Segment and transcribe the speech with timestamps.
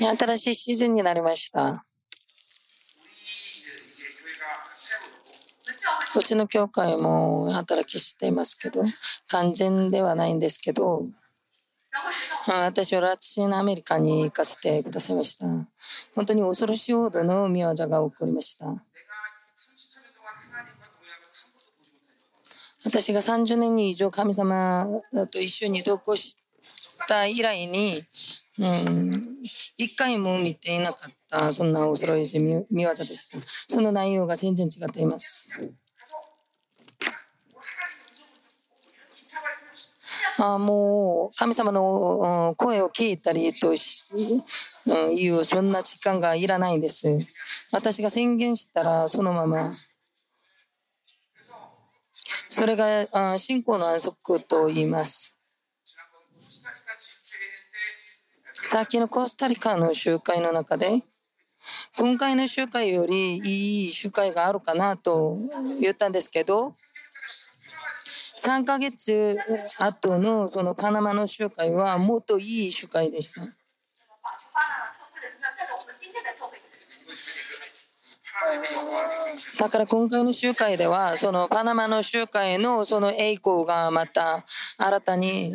[0.00, 1.84] 新しいシーズンになりました。
[6.14, 8.82] うちの教会も働きしていますけど、
[9.28, 11.06] 完全ではないんですけど、
[12.46, 15.46] 私はラチンアメリカに行かせてくださいました。
[16.14, 18.66] 本当に恐ろしいほどの見業が起こりました。
[22.84, 24.88] 私が30年以上神様
[25.30, 26.36] と一緒に同行し
[27.06, 28.04] た以来に、
[28.58, 29.38] うん、
[29.78, 33.38] 一回も見ていなかったそんな恐ろしい見業でした。
[33.68, 35.48] その内容が全然違っています。
[40.38, 47.08] あもう神様の声を聞いたりというそんな時間がいらないんです。
[47.72, 49.72] 私が宣言したらそのまま
[52.48, 55.38] それが信仰の安息と言います。
[58.72, 61.02] さっきのコスタリカの集会の中で
[61.98, 65.36] 今回の集会よりいい集会があるかなと
[65.78, 66.72] 言ったんですけど
[68.42, 69.36] 3ヶ月
[69.78, 73.42] 後のそのパナマの集会はもっといい集会でした。
[79.58, 84.44] だから今回の集会ではそのパナマの集会のその栄光がまた
[84.76, 85.54] 新たに、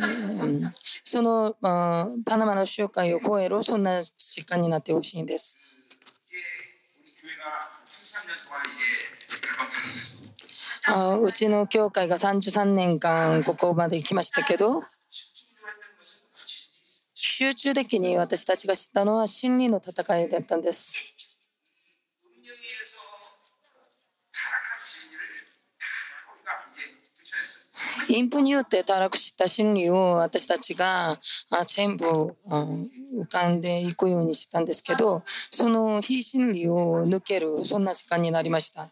[1.04, 5.58] その、パナマの集会を超えるそんな時間になってほしいんです。
[10.90, 14.84] あうちの教会が33年間ここまで来ましたけど
[17.14, 21.17] 集中的に私たちが知ったのは真理の戦いだったんです。
[28.10, 31.20] インプによって堕落した真理を私たちが
[31.68, 38.90] 全部浮かんでいくようにしたんですけどその非真理を抜けるそんな時間になりました。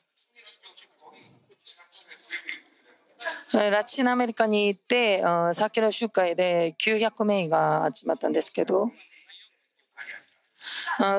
[3.53, 5.23] ラチンアメリカに行って
[5.53, 8.91] 先の集会で900名が集まったんですけど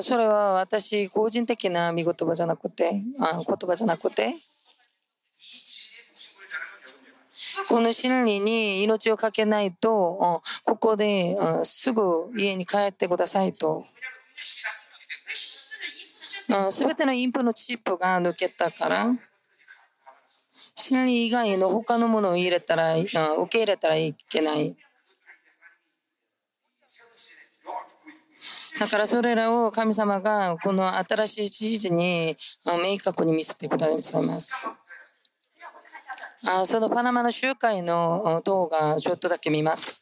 [0.02, 4.34] それは私個人的な見言葉じゃなくて言葉じゃなくて
[7.68, 13.86] この真理に命をかけないとここですぐ家に帰ってくださいと。
[16.70, 19.16] すべてのインプのチップが抜けたから
[20.76, 23.08] 真理以外の他のものを入れたら受
[23.48, 24.76] け入れたらいけない
[28.78, 32.36] だからそれらを神様がこの新しいシーズンに
[32.66, 34.68] 明確に見せてくださいます。
[36.48, 40.00] あそのパナマの集会の動画ちょっとだけ見ます。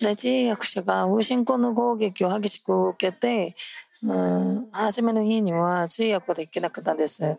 [0.00, 3.54] レジ役者が不信仰の攻撃を激しく受けて、
[4.02, 7.38] うん、初めの日には通訳できなかったんです。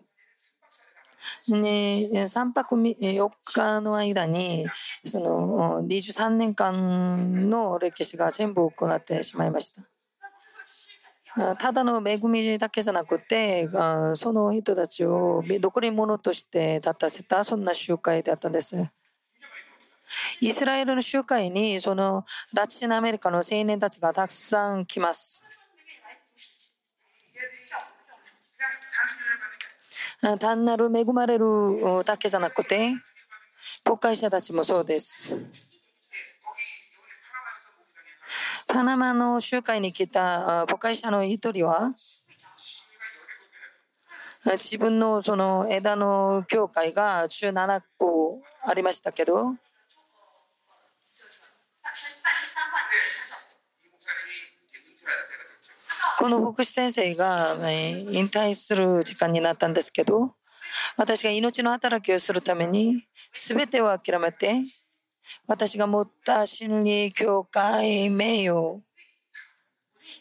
[1.48, 4.68] ね、3泊4日の間に
[5.06, 9.84] その23年間の歴史が全部行ってしまいました。
[11.56, 13.70] ただの恵みだけじゃなくて
[14.16, 18.90] その人たちを残り物として立たせたそんな集会であったんです。
[20.42, 22.26] イスラエルの集会にその
[22.56, 25.46] ラチンアメリカの青年たちがたくさん来ます。
[30.40, 31.46] 単なる恵まれる
[32.06, 32.94] だけじゃなくて、
[33.86, 35.46] 牧会者たちもそうです。
[38.68, 41.94] パナマの集会に来た牧会者の一人は、
[44.46, 49.56] 自分のその枝の教会が17個ありましたけど、
[56.20, 60.34] この牧師先生が引退する時間になったんですけど
[60.98, 64.62] 私が命の働きをするために全てを諦めて
[65.48, 68.82] 私が持った心理教会名誉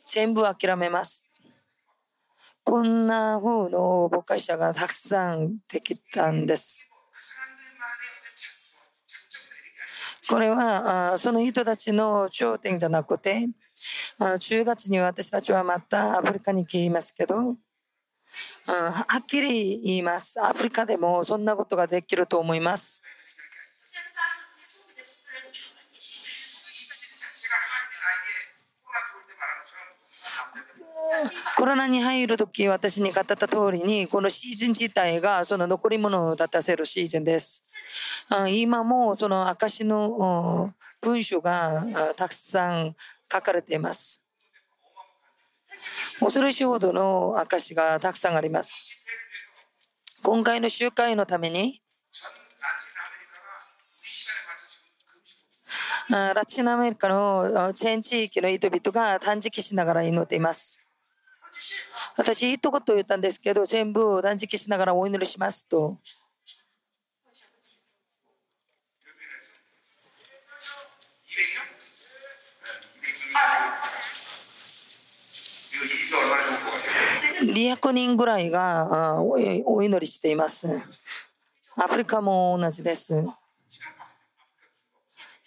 [0.07, 1.25] 全部諦めます。
[2.63, 6.89] こんな風の牧会者がたくさんできたんです。
[10.31, 13.49] これはその人たちの頂点じゃなくて
[14.19, 17.57] あの10月に私たちはまたアフリカに来ますけど、
[18.67, 23.03] はっきり言いますアフリカでもそんなことができると思います。
[31.57, 37.63] コロナに入る時私に語った通りにこのシーズン自体がその残り物を立たせるシーズンです。
[38.49, 41.83] 今もその証の文書が
[42.17, 42.95] たくさん
[43.31, 44.23] 書かれています。
[46.21, 48.91] 恐ろしいほどの証がたくさんあります。
[50.23, 51.81] 今回の集会のために
[56.11, 60.83] ラチンアメリカのチェーン地域の人々が断食しながら祈っています。
[62.17, 65.99] 私、一言言ったんですけど、全部断食しながらお祈りしますと。
[77.41, 80.69] 200人ぐらいがお祈りしています。
[81.77, 83.25] アフリカも同じです。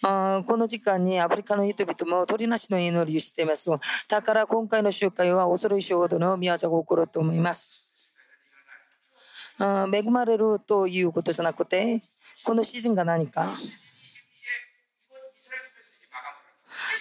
[0.04, 3.70] あこの時間にアフリカの人々も鳥なしの祈りをしています。
[4.08, 7.88] だから今回の集会は恐ろしいほどの宮座が起こると思います。
[9.58, 12.02] あ恵まれるということじゃなくて、
[12.44, 13.54] このシーズンが何か？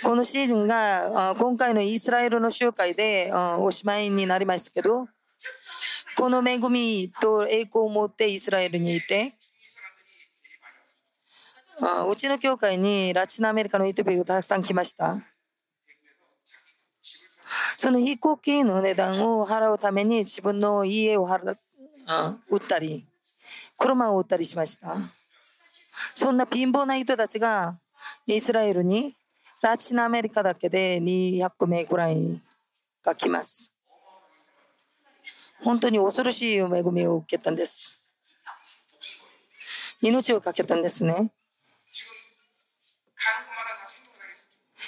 [0.03, 5.07] このシーズンが今回のイスラエルの集会でおしまいになりますけど、
[6.17, 9.35] この恵みと栄光を持ってイスラエルにいて、
[12.09, 15.17] うちの教会にラチンアメリカの人々がたくさん来ました。
[17.77, 21.55] その飛行機の値段を払うために自分の家を払
[22.49, 23.05] 売ったり、
[23.77, 24.95] 車を売ったりしました。
[26.15, 27.79] そんな貧乏な人たちが
[28.25, 29.15] イスラエルに
[29.61, 32.41] ラチンアメリカだけで200名くらい
[33.03, 33.73] が来ます。
[35.61, 38.03] 本当に恐ろしい恵みを受けたんです。
[40.01, 41.31] 命をかけたんですね。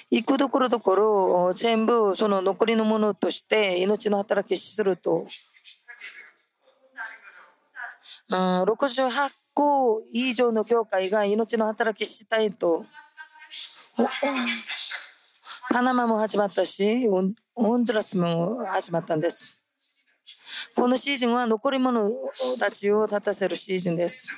[0.10, 5.26] 行くところどころ全部その残りのものとして命の働きすると、
[8.30, 12.86] うん、68個以上の教会が命の働きしたいと
[13.96, 19.64] パナマも始まったしオンジュラスも始まったんです
[20.76, 22.10] このシーズンは残り物
[22.60, 24.36] たちを立たせるシーズンです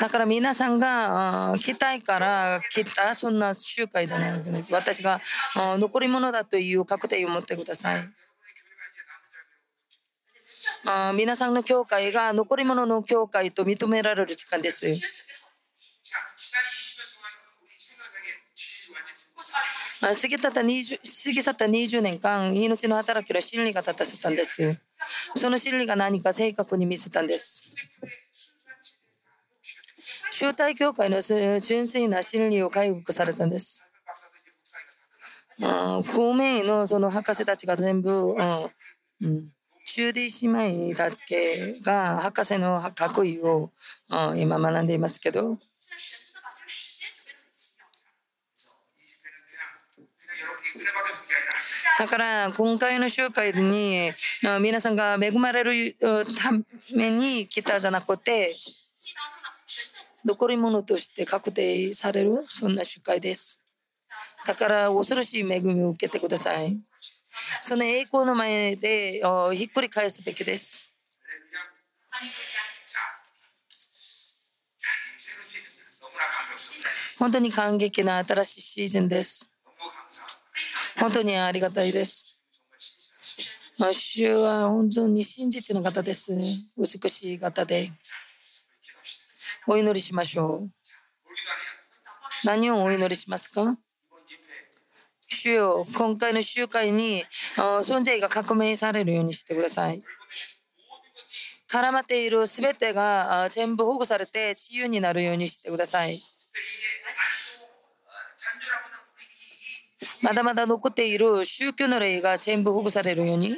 [0.00, 4.72] だから皆さんが来たいから来たそんな集会でないです。
[4.72, 5.20] 私が
[5.54, 8.21] 残り物だという確定を持ってください。
[10.84, 14.86] あ皆さんの教会が残り物の教会と認められる時間です。
[20.00, 24.80] 過ぎたった20過ぎ去った20年間、命の働きの真理が立たせたんです。
[25.36, 27.74] その真理が何か正確に見せたんです。
[30.32, 33.86] 招待教会の純粋な真理を回復されたんです。
[35.60, 38.70] 公務員のその博士たちが全部、うん
[39.20, 39.48] うん、
[39.94, 43.70] 中で姉妹だけが博士の学位を、
[44.36, 45.58] 今学んでいますけど。
[51.98, 54.10] だから今回の集会に
[54.60, 56.50] 皆さんが恵まれるた
[56.96, 58.54] めに来たじゃなくて
[60.24, 63.60] 残り物として確定されるそんな集会です。
[64.46, 66.80] だから恐ろしい恵みを受けてください。
[67.60, 70.90] その栄光の前でひっくり返すべきです。
[77.18, 79.52] 本当に感激な新しいシーズンです。
[80.98, 82.40] 本当にありがたいです。
[83.92, 86.36] 主は本当に真実の方です。
[86.76, 87.90] 美しい方で。
[89.66, 90.70] お祈りしましょう。
[92.44, 93.76] 何をお祈りしますか？
[95.32, 97.24] 主よ、今回の集会に
[97.56, 100.02] 存在が革命されるようにしてください。
[101.70, 106.20] 絡まっているすべてが全部保護されて自由になるようにしてください。
[110.20, 113.56] まだまだ残っている宗教の霊が全部保護されるように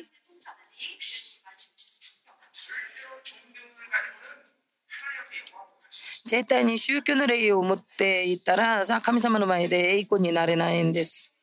[6.25, 11.34] 絶対に宗教の霊を持っていたら神様の前で栄光になれないんです。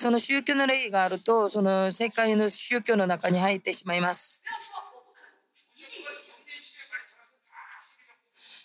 [0.00, 4.40] その宗教の霊があるとその世界の宗教の中に入ってしまいます。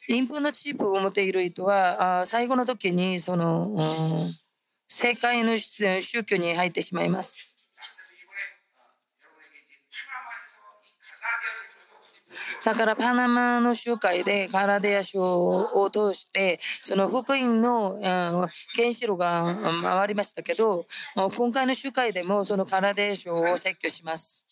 [0.07, 3.75] インプのチップを持っている人はあ最後の時にその、
[4.87, 7.54] 世界の宗教に入ってしまいます。
[12.65, 20.87] だからパナマの集会でカラデア賞を通してその福音の原子炉が回りましたけど
[21.37, 24.45] 今回の集会でもそのカラデア賞を説教します。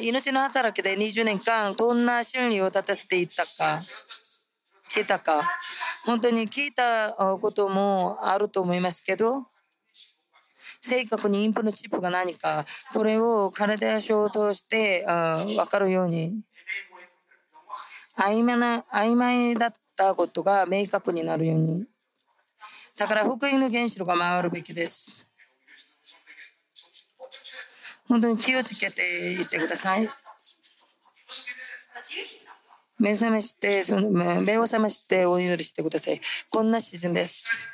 [0.00, 3.78] 命の働きで20年間どんな真理を立たせていったか
[4.90, 5.48] 聞いたか
[6.04, 9.46] 本当に聞いたこともあると思いますけど
[10.82, 16.42] 正確にインプのチップが何かこれを体や衝動してあ分かるように。
[18.18, 21.86] 曖昧な曖昧だったことが明確になるように。
[22.98, 25.30] だから福音の原子炉が回るべきです。
[28.08, 30.10] 本当に気をつけていってください。
[32.98, 36.20] 目覚めしてその目を覚ましてお祈りしてください。
[36.50, 37.71] こんなシーズンです。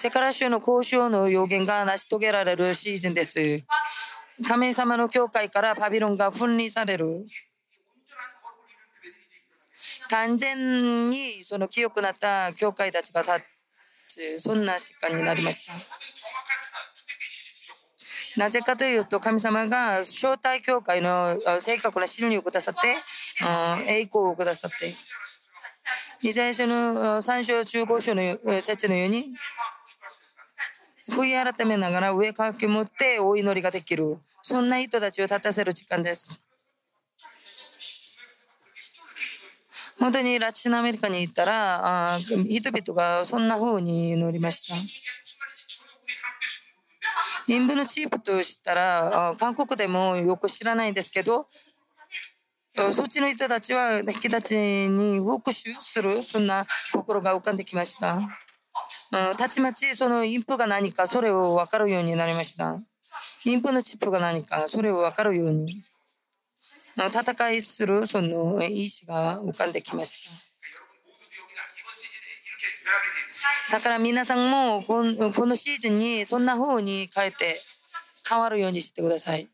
[0.00, 3.38] セカラ州の交渉の要言が成し遂げられるシーズンです。
[4.48, 7.22] 神様の教会からパビロンが分離される。
[10.08, 13.42] 完全にその清くなった教会たちが立
[14.38, 15.74] つ、そんな疾患になりました。
[18.40, 22.96] なぜかというと神様が招待教会の正確な真理をくださって、
[23.86, 24.94] 栄光をくださって、
[26.22, 29.34] イザヤ書の3章中5章の説のように、
[31.10, 34.18] 悔い改めながら上かき持ってお祈りができる。
[34.42, 36.42] そんな人たちを立たせる時間です。
[39.98, 44.74] 本当にラチンアメリカに行ったら、あ人々がそんな風に祈りました。
[47.46, 51.48] 陰部のチープとしたら、韓国でもよく知らないんですけど、
[52.92, 58.20] そっちの人たちは、引き立ちに復讐する、そんな心が浮かんできました。
[59.10, 62.78] たちまちそのインプが何かそれを分かるようになりました。
[63.44, 65.66] インプのチップが何かそれを分かるように
[66.96, 70.46] 戦いするその意志が浮かんできまし
[73.68, 73.76] た。
[73.76, 77.56] だから皆さんもこのシーズンにそんな風に変えて
[78.28, 79.48] 変わるようにしてください。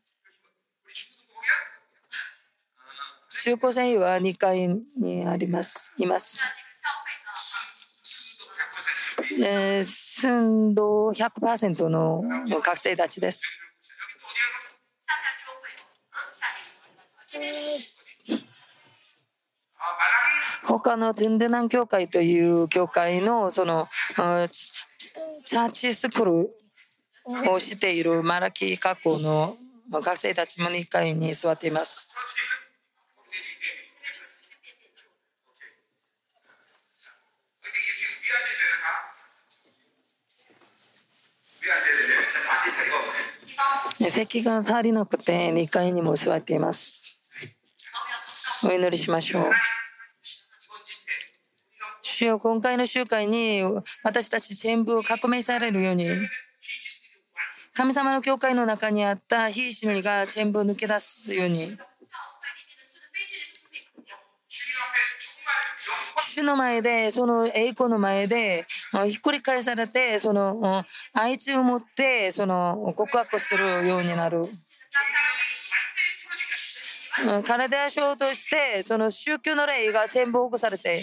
[3.43, 4.67] 中高生は2階
[4.99, 5.91] にあります。
[5.97, 6.41] います。
[9.39, 13.43] えー、寸度100%の学生たちです。
[20.63, 23.87] 他のテンデナン教会という教会のその
[25.43, 26.49] チャーチスクール
[27.51, 29.57] をしているマラキ学校の
[29.89, 32.07] 学生たちも2階に座っています。
[44.09, 47.01] 席が足りなくて2階にも座っています。
[48.65, 49.51] お祈りしましょう。
[52.01, 53.61] 主よ今回の集会に
[54.03, 56.09] 私たち全部革命されるように
[57.75, 61.77] 神様の教会の中にあった非真理が全部抜け出すように
[66.37, 68.67] 主の前で、その栄光の前で、
[69.07, 74.47] ひっくり返されて、その愛知を持って、その告白するようになる。
[77.43, 81.01] 体や症として、その宗教の霊が全部保護されて、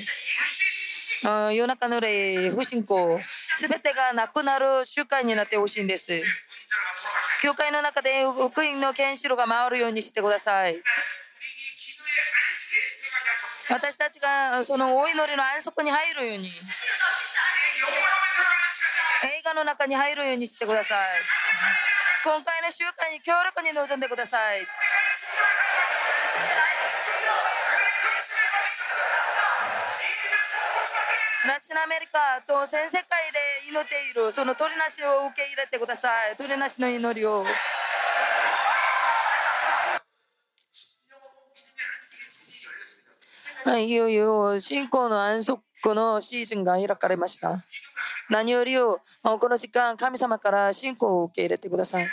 [1.52, 3.18] 夜中の霊、不信仰、
[3.58, 6.22] すべてがなくなる習慣になってほしいんです。
[7.42, 10.80] 教会の中で福音の原子炉が回るようにしてください。
[13.74, 16.46] 私たちがそのお祈りの安息に入るように。
[16.46, 16.52] 映
[19.44, 20.98] 画の中に入るようにしてください。
[22.22, 24.60] 今回の集会に強力に臨んでください。
[31.48, 33.02] ラチンアメリカと全世界
[33.32, 36.36] で祈っているその鳥なしを受け入れてください。
[36.36, 37.44] 鳥なしの祈りを。
[43.78, 45.62] いよいよ信仰の安息
[45.94, 47.64] のシーズンが開かれました。
[48.30, 52.06] 何よりをこの時間、神様から信仰を受け入れてください。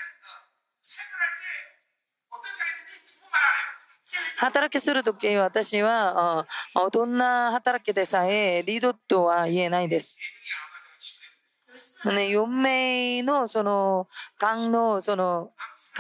[4.40, 6.48] 働きするとき私は
[6.92, 10.20] どんな働きでさえリードとは言えないです。
[12.06, 14.08] ね、4名のその
[14.40, 15.52] 癌のその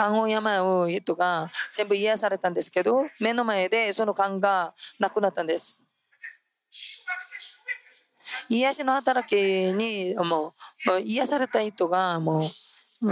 [0.01, 5.83] 肝を病う人が全部癒されたんですけど目の前でその肝がなくなったんです
[8.49, 10.53] 癒しの働きにも
[10.97, 12.41] う癒された人がもう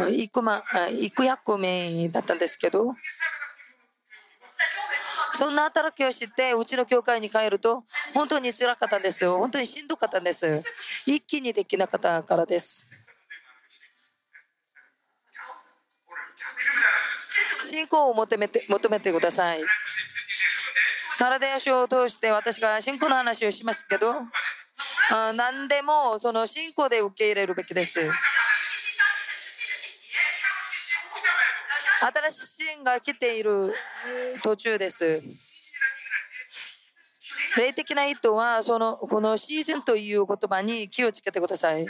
[0.10, 2.94] 行く,、ま、行く役目だったんですけど
[5.38, 10.64] そんな働きをしてうちの教会に帰ると本当に辛かったんですよ本当にしんどかったんです
[11.06, 12.89] 一気にできなかったからです
[17.70, 19.62] 信仰を求めて求めてください
[21.18, 24.14] 体や書を通して私が信仰の話をしますけど
[25.36, 28.00] 何でもその信仰で受け入れるべきです
[32.02, 33.74] 新しい支援が来ている
[34.42, 35.22] 途中です。
[37.58, 41.86] 霊的な意図はそのこのシーズンという言葉に気をつけてください。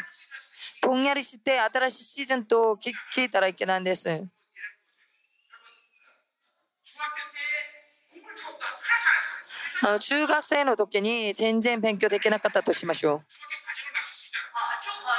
[0.81, 2.75] ぼんやりして新しいシーズンと
[3.13, 4.27] 聞いたらいけないんです。
[9.99, 13.21] 中学生の時に全然勉強できなかったとしましょ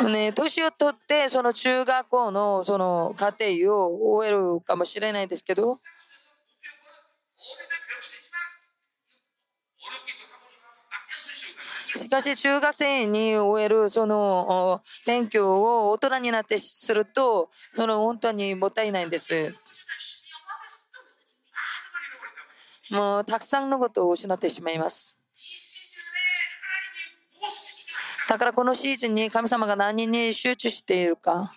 [0.00, 0.10] う。
[0.10, 5.76] ね、年を取ってその中学校のその家庭を終えるかもしれないですけど
[11.96, 19.54] しかし中学生に終えるその勉強を大人になってするとその本当にもったいないんです。
[22.92, 25.18] もうたくさんのことを失ってしまいます。
[28.28, 31.52] だからこのシーズンに神様が何に集中しているか。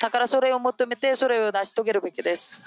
[0.00, 2.62] だからそれを求めてそれを成し遂げるべきです。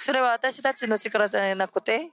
[0.00, 2.12] それは私たちの力じゃなくて、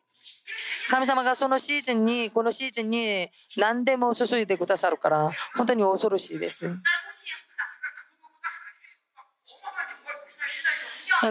[0.89, 6.75] 神様がそのシーズンに、このシーズンに何でも注いでくださるから、本当に恐ろしいです。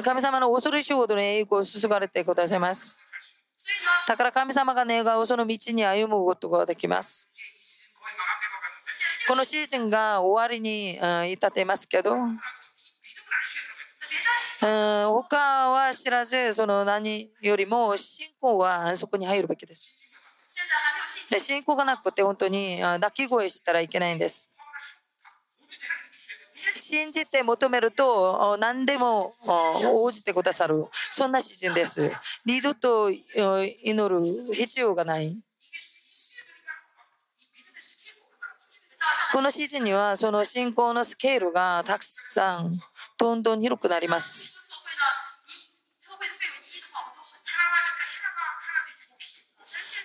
[0.00, 2.96] 神様の恐ろしいほどの栄光を注がれてくださいます。
[4.08, 7.28] だから神様が願うその道に歩むことができます。
[9.28, 10.98] このシーズンが終わりに
[11.32, 12.16] 至っていますけど、
[14.60, 19.98] 他は知らず、その何よりも信仰はそこに入るべきです。
[21.38, 24.51] 信仰がなくて本当に泣き声したらいけないんです。
[26.92, 29.34] 信じて求めると何でも
[29.94, 30.84] 応じてくださる。
[31.10, 32.12] そんなシーズンです。
[32.44, 35.38] 二度と祈る必要がない。
[39.32, 42.72] このシーズンにはその信仰のスケールがたくさん
[43.16, 44.58] どんどん広くなります。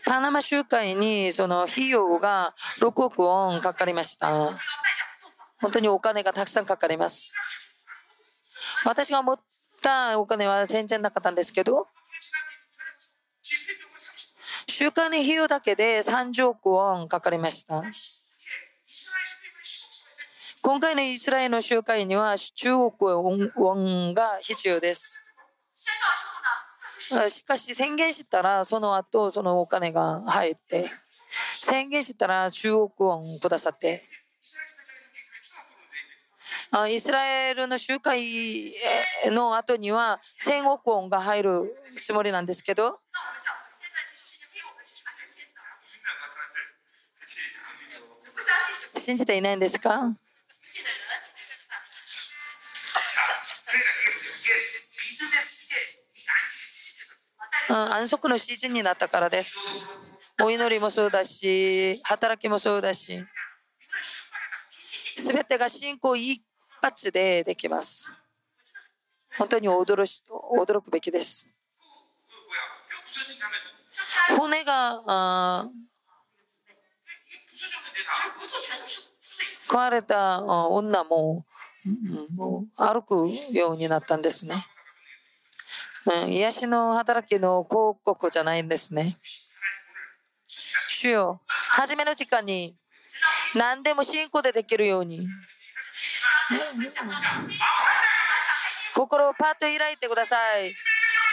[0.06, 4.58] パナマ集会にその費用が6億ウォンかかりました。
[5.62, 7.32] 本当にお金がたくさんかかります。
[8.86, 9.40] 私が持っ
[9.82, 11.88] たお金は全然なかったんですけど、
[14.68, 17.84] 週間費用だけで30億ウォンかかりました。
[20.62, 25.20] 今回のイスラエルの集会には10億ウォンが必要です。
[27.30, 30.92] しかし宣言したらその後そのお金が入って
[31.62, 34.04] 宣言したら10億ウォンくださって
[36.90, 38.74] イスラエルの集会
[39.28, 43.00] の後には1000億ウォンが入るつもりなんですけど。
[48.96, 50.14] 信じていないんですか？
[57.70, 59.58] 安息のシーズンになったからです。
[60.42, 63.24] お祈りもそうだし、働きもそうだし、
[65.18, 66.42] すべてが信仰一
[66.82, 68.22] 発でできます。
[69.38, 71.50] 本当に驚し驚くべきです。
[74.38, 75.70] 骨が
[79.68, 81.46] 壊れた女も
[82.76, 84.66] 歩くようになったんですね。
[86.06, 89.18] うん、癒しの働きの広告じゃないんですね。
[90.90, 92.76] 主よ、初めの時間に
[93.56, 95.28] 何でも信仰でできるように。
[98.96, 100.74] 心をパッと開いてください。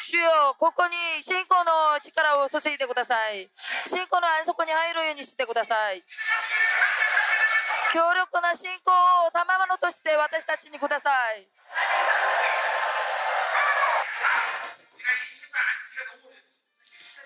[0.07, 3.49] 主よ、ここに信仰の力を注いでください。
[3.87, 6.03] 信仰の安息に入るようにしてください。
[7.93, 8.91] 強力な信仰
[9.27, 11.49] を賜物として私たちにください。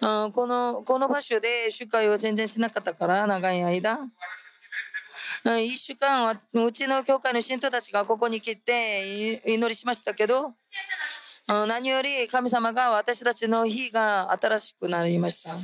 [0.00, 3.98] うん、このこの場所で集会を全然しなかったから長い間
[5.44, 10.54] 1週間はうちの教会の信徒たちがここに来て祈りしましたけど
[11.46, 15.56] 何より神様が私たちの日が新しくなりました。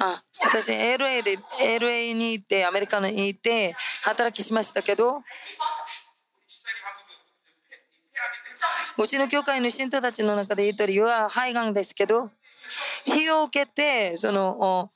[0.00, 5.22] あ私 LA, で LA に行ってアメリカに行って働きしましたけど
[8.98, 12.30] うちの教会の信徒たちの中で一人は肺がんですけど
[13.04, 14.90] 火を受けてその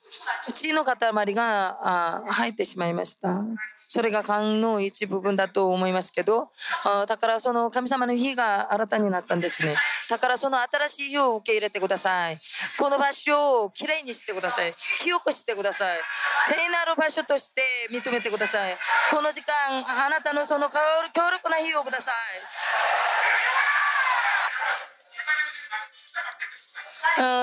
[0.53, 3.43] 血の塊が入ってしまいました。
[3.89, 6.51] それが勘の一部分だと思いますけど、
[7.07, 9.77] だからその神様の日が新たになったんですね。
[10.09, 12.39] だからその新しい日を受け入れてください。
[12.79, 14.75] この場所をきれいにしてください。
[15.01, 15.99] 清くしてください。
[16.49, 18.79] 聖なる場所として認めてください。
[19.11, 20.79] この時間、あなたのその強
[21.31, 22.15] 力な日をください。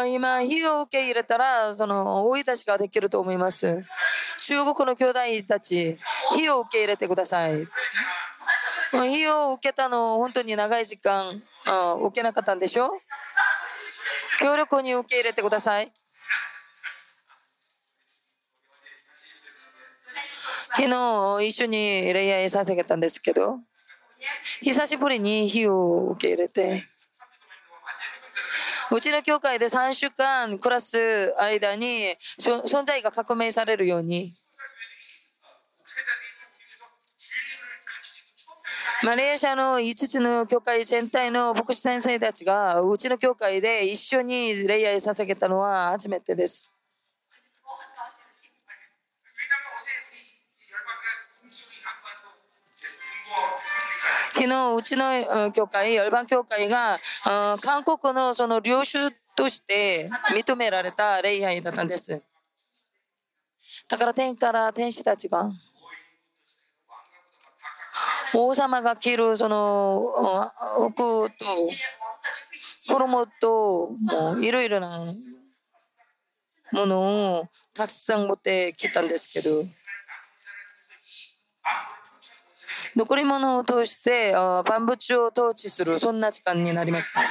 [0.07, 3.81] 今、火を受け入れたら、その、追い出しができると思います。
[4.47, 5.97] 中国の兄弟たち、
[6.35, 7.67] 火を受け入れてください。
[8.91, 11.41] 火を受けたの、本当に長い時間、
[12.01, 12.91] 受けなかったんでしょ？
[14.39, 15.91] 強力に受け入れてください。
[20.75, 23.59] 昨日一緒に恋愛させたんですけど
[24.61, 26.85] 久しぶりに火を受け入れて
[28.91, 34.33] うちの教会で3週間暮らす間に存在が革命されるように
[39.03, 46.71] マレーシアの5つの教会全体の牧師先生たちがうちの教会で一緒に礼拝捧げたのは初めてです。
[54.39, 56.97] 昨日うちの教会、アルバン教会が
[57.61, 62.23] 韓国のその領主として認められた礼拝だったんです。
[63.89, 65.51] だから天から天使たちが
[68.33, 70.13] 王様が着るその
[70.87, 71.45] 服と
[72.87, 75.05] 衣ともういろいろな
[76.71, 77.01] もの
[77.41, 79.65] をたくさん持ってきたんですけど
[82.99, 87.21] 残り物を通して万物を統治するそんな時間になりました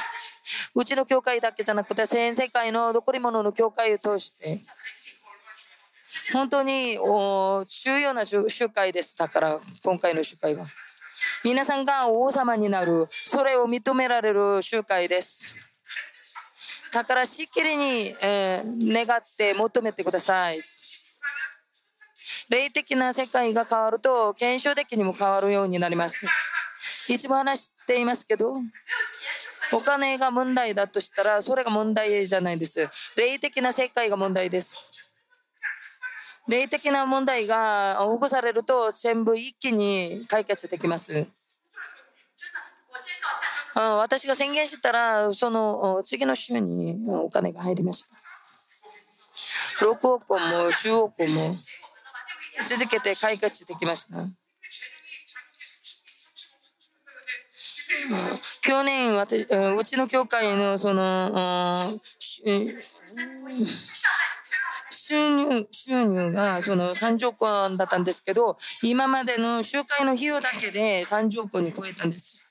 [0.73, 4.61] うちの教会だけじゃなくて全世界の残り物の教会を通して
[6.33, 10.63] 本当に重要な集会ですだから今回の集会が。
[11.43, 15.55] 皆さんが王様になる、それを認められる集会です。
[16.91, 20.59] だからしっきりに、えー、願って求めてください。
[22.49, 26.25] 霊的な世界が変わると、検証的にも変わるようになります。
[27.07, 28.55] いつも話していますけど、
[29.71, 32.89] お金が問題だとしたら、それが問題じゃないです。
[33.15, 34.89] 霊的な世界が問題です。
[36.47, 41.27] 霊的な問題が保護されると全部一気に解決できます。
[43.75, 48.15] 私が宣言したらその次の週にお金が入りました。
[49.85, 51.55] 6億も10億も
[52.63, 54.17] 続けて解決できました。
[58.61, 61.99] 去年私うちの教会のその
[64.91, 72.45] 収入収入がその30億円だったんですけど今までの集会の費用だけで30億に超えたんです。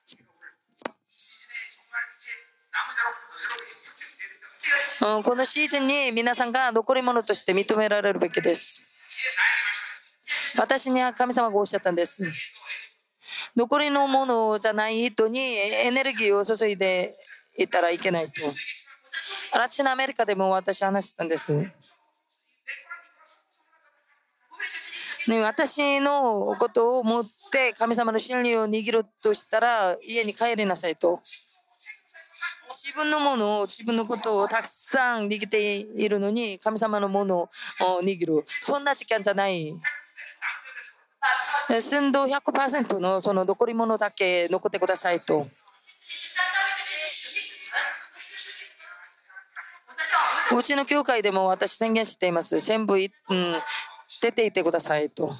[5.01, 8.83] このシーズンに皆さんが残り物として認められるべきです。
[10.57, 12.31] 私には神様がおっしゃったんです。
[13.57, 17.13] 残りのものじゃない人にエネルギーを注いで
[17.57, 18.33] いったらいけないと。
[19.57, 21.71] ラチンアメリカでも私話したんです。
[25.29, 31.21] ね、私のことを持って神様の真理を握るとしたら家に帰りなさいと。
[32.89, 37.51] 自分のものを自分のことをたくさん握っているのに神様のものを
[38.03, 39.75] 握るそんな時間じゃない
[41.81, 45.47] 寸胴100%のその残り物だけ残ってくださいと
[50.57, 53.09] うちの教会でも私宣言しています全部、うん、
[54.23, 55.35] 出ていてくださいと。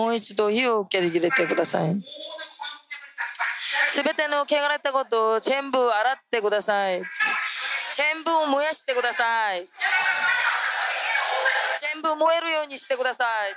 [0.00, 1.94] もう一度火を受け入れてください。
[2.00, 7.02] すべての汚れたことを全部洗ってください。
[7.96, 9.68] 全部を燃やしてください。
[11.92, 13.54] 全部燃えるようにしてください。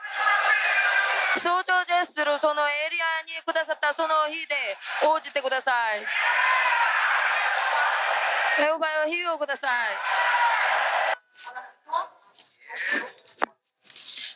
[1.40, 4.54] 象徴ジェスするそのエリアにくださったその日で
[5.08, 6.04] 応じてください。
[8.64, 9.72] エホバよ火をください。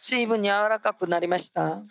[0.09, 1.81] 水分に柔らかくなりました？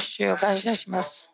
[0.00, 1.30] 主を感謝します。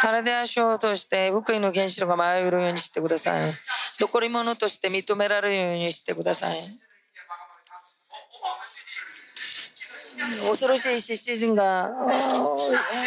[0.00, 3.52] 体や書を通して福音の原子炉が舞えるようにしてください。
[4.00, 6.58] 残り物として認められるようにしてください。
[10.48, 11.90] 恐ろしいシーズンが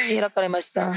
[0.10, 0.94] 開かれました。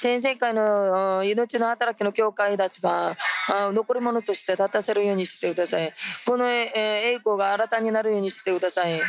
[0.00, 3.16] 先々回の命の働きの教会たちが
[3.48, 5.94] 残り物として立たせるようにしてください。
[6.26, 9.00] この栄光が新たになるようにしてください。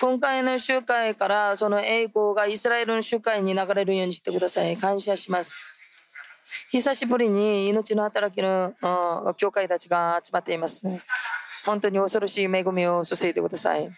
[0.00, 4.76] 今回の集会からその栄光がイスラエルの集会に流れるようにしてください。
[4.78, 5.68] 感謝します。
[6.70, 8.72] 久しぶりに命の働きの
[9.36, 10.86] 教会たちが集まっています。
[11.66, 13.90] 本当に恐ろしい恵みを注いでください。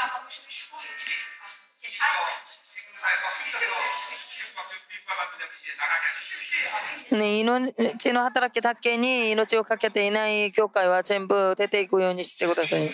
[7.10, 12.90] ね、命の働きだけに命をかけていない教会は全部出ていくようにしてください。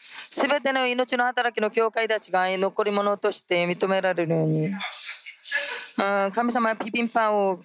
[0.00, 4.72] すべての命の働きの教会たちが残り物として認められるように。
[6.32, 7.60] 神様はピピンパンを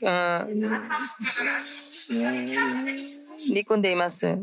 [3.50, 4.38] 憎んでいます。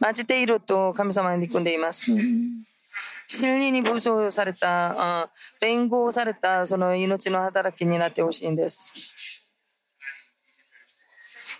[0.00, 2.12] 混じっていると神様は憎んでいます。
[3.32, 5.30] 真理に武装された、
[5.62, 9.46] 連合されたその命の働きになってほしいんです。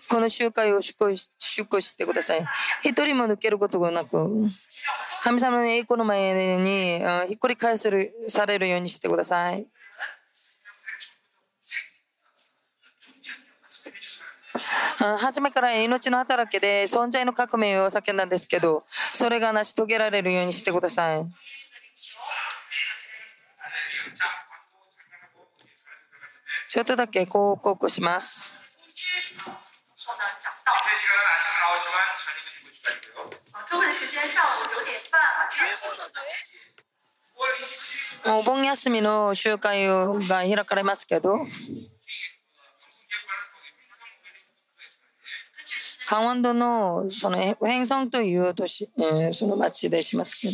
[0.09, 2.45] この集会を祝してください。
[2.83, 4.49] 一人も抜けることがなく、
[5.23, 9.65] 神様の栄光の前にひっくり返せるされるようにしてください。
[14.99, 21.25] 初めから命の働きで存在の革命を叫んだんですけど、それが成し遂げられるようにしてください。
[26.71, 28.53] ちょっとだけ広告します。
[38.25, 41.39] お盆休みの集会が開かれますけど、
[46.07, 50.53] カワンドのそのヘンソンという都市、えー、その町でしますけど。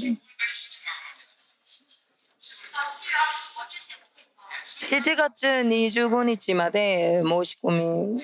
[4.90, 8.24] 7月25日まで申し込み、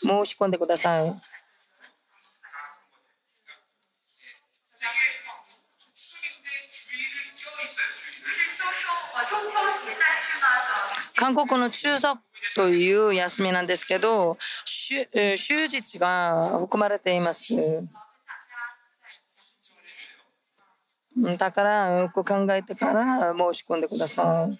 [0.00, 1.12] 申し込んでください。
[11.16, 12.18] 韓国の中足
[12.54, 17.56] という休みなんですけど、終日が含まれています。
[21.36, 24.56] だからよく考えてから申し込んでください。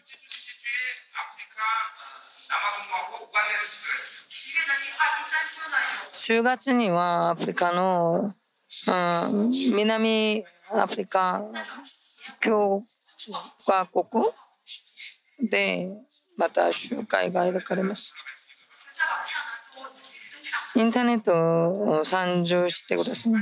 [6.29, 8.35] 10月にはアフリカの、
[8.87, 11.43] うん、南アフリカ
[12.43, 12.85] 共
[13.67, 14.27] 和国
[15.51, 15.89] で
[16.37, 18.13] また集会が開かれます。
[20.75, 21.33] インターネット
[22.01, 23.33] を参上してください。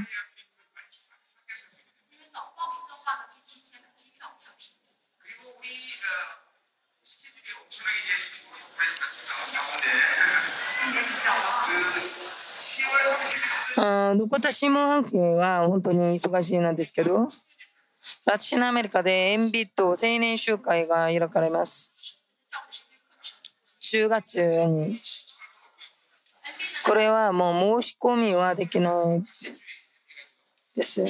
[14.17, 17.29] 残った下半期は本当に忙しいなんですけど、
[18.25, 21.93] ラチンアメリカでエンビット青年集会が開かれます。
[23.93, 25.01] 10月に。
[26.85, 29.23] これはもう申し込みはできない
[30.75, 31.05] です。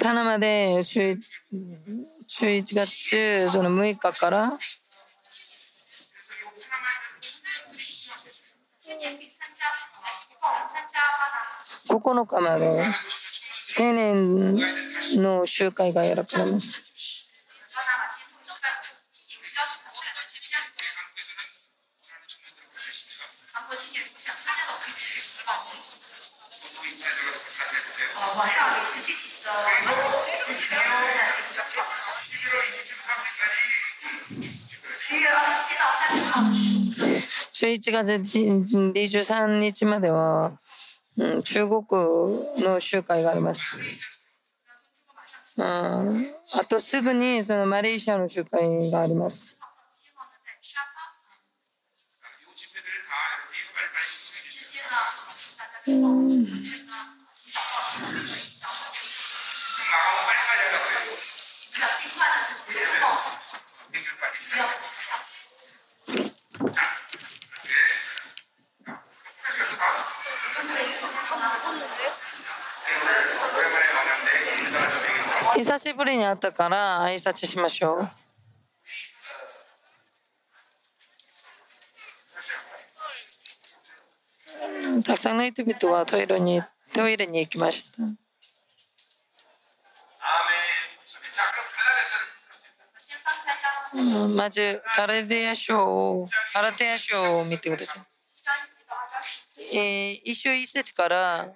[0.00, 1.18] パナマで11
[2.74, 4.58] 月その6日から
[11.88, 12.84] 9日まで
[13.78, 14.56] 青年
[15.16, 16.87] の集会がやられます。
[37.52, 40.58] 11月23日までは、
[41.16, 41.82] うん、中国
[42.62, 43.74] の集会があります。
[45.56, 45.62] う、
[46.54, 49.58] あとすぐにそのマレーシアの集会があります。
[55.86, 56.87] うん
[75.58, 78.08] 久しぶりに会ったから挨拶しましょう。
[85.02, 88.04] たくさんの人々はトイレにトイレに行きました。
[94.36, 98.02] まず、カラテア賞を、カラテア賞を見てください。
[99.76, 101.52] えー、一章一節から、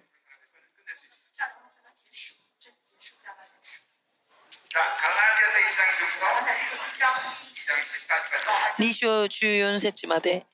[8.80, 10.46] 2章14節まで。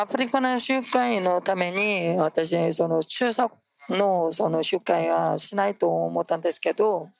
[0.00, 3.54] アフリカの集会のために私その中作
[3.90, 7.10] のその集会はしないと思ったんですけど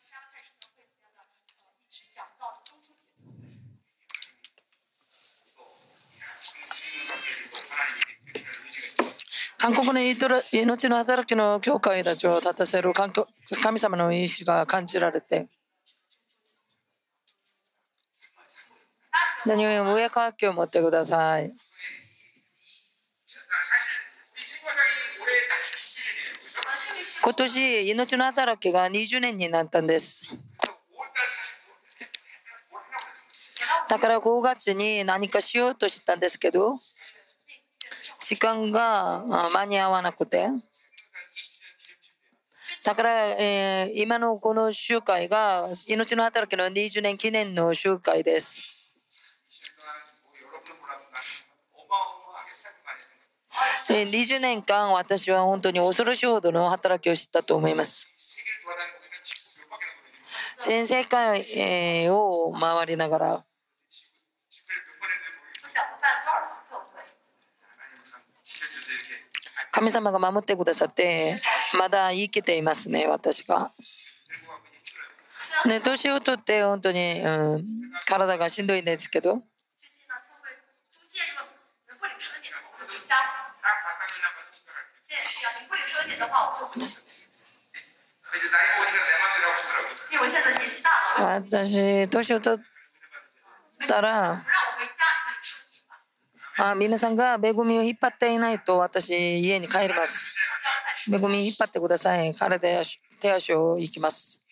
[9.58, 15.48] 韓国の命の働きの教会たちを立たせる神様の意志が感じられて
[19.44, 21.52] 何よりも上かきを持ってください。
[27.22, 30.40] 今年命の働きが20年になったんです。
[33.88, 36.78] だから5月に何かしようとしたんですけど
[38.20, 40.48] 時間が間に合わなくて
[42.84, 48.69] だから、えー、今のこの集会が命の働きの20年記念の集会です。
[54.06, 58.08] 20年間私は本当に恐ろしいほどの働きをしたと思います。
[60.62, 63.44] 全世界を回りながら
[69.72, 71.36] 神様が守ってくださって
[71.78, 73.70] まだ生きていますね私が。
[75.66, 77.64] ね、年を取って本当に、うん、
[78.06, 79.42] 体がしんどいんですけど。
[91.18, 94.44] 私、年を取ったら、
[96.56, 100.32] あ皆さんが恵みを引っ張っていないと私、家に帰ります。
[101.10, 102.34] 恵み引っ張ってください。
[102.34, 102.82] 彼で
[103.20, 104.42] 手足を行きます。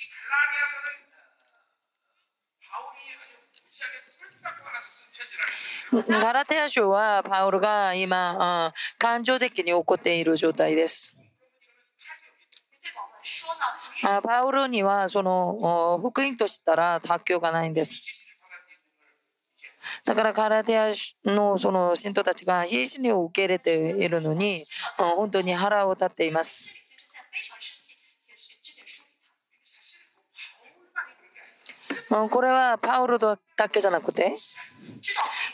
[6.07, 11.18] ガラテア書はパウルが今、感情的に起こっている状態です。
[14.03, 18.25] パウルにはその福音としたら卓球がないんです。
[20.05, 20.93] だからカラテア
[21.25, 24.65] のその信徒たちが必死に受け入れているのに
[24.97, 26.71] 本当に腹を立っています。
[32.31, 33.39] これはパウロだ
[33.71, 34.35] けじゃなくて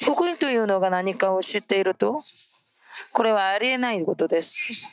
[0.03, 2.21] 福音というのが何かを知っていると
[3.13, 4.87] これはありえないことです。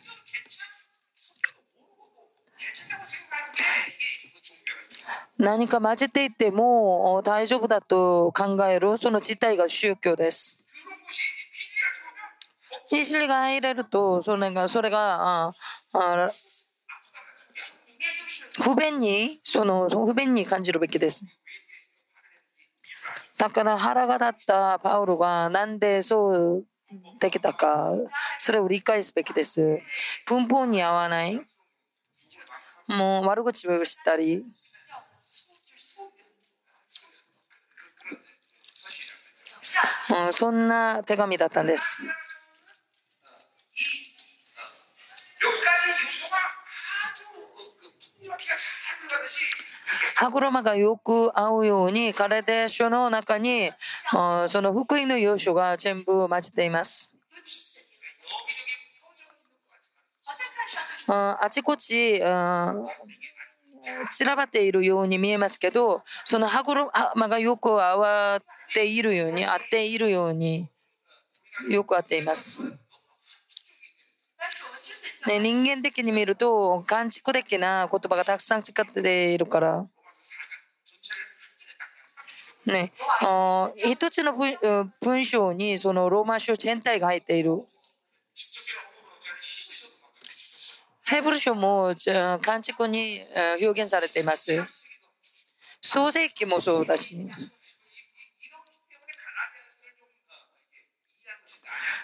[5.41, 10.63] 何か混じっていても大丈夫だと考えるその事態が宗教です。
[12.85, 15.51] 聖書が入れるとそれがそれがあ
[15.93, 16.27] あ
[18.61, 21.25] 不便にその不便に感じるべきです。
[23.39, 26.65] だから腹が立ったパウロがなんでそう
[27.19, 27.93] できたか
[28.37, 29.79] それを理解すべきです。
[30.27, 31.41] 文法に合わない
[32.87, 34.45] もう悪口をしたり
[40.25, 41.97] うん、そんな手紙だったんです。
[50.15, 53.71] 歯車がよく合うようにカレデー書の中に
[54.47, 57.11] その福音の要素が全部混じっています。
[61.07, 62.83] うんあちこちうん
[64.11, 66.91] 散らばっているように見えますけどその歯車
[67.27, 70.69] がよく合わっているように合っているように
[71.69, 72.61] よく合っています。
[75.27, 79.87] ね、人間的に見ると、感畜的な言葉がたくさん使っているから。
[82.65, 82.91] ね、
[83.23, 84.35] あ一つの
[85.01, 87.63] 文章にそのローマ書全体が入っている。
[91.11, 91.93] ヘブル書も
[92.41, 93.21] 漢畜に
[93.61, 94.65] 表現されています。
[95.81, 97.29] 創世記もそうだし。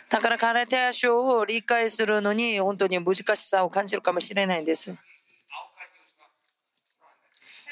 [0.10, 4.94] だからカラテア書を理解するのに本当に難しさを感じるかもしれないんです。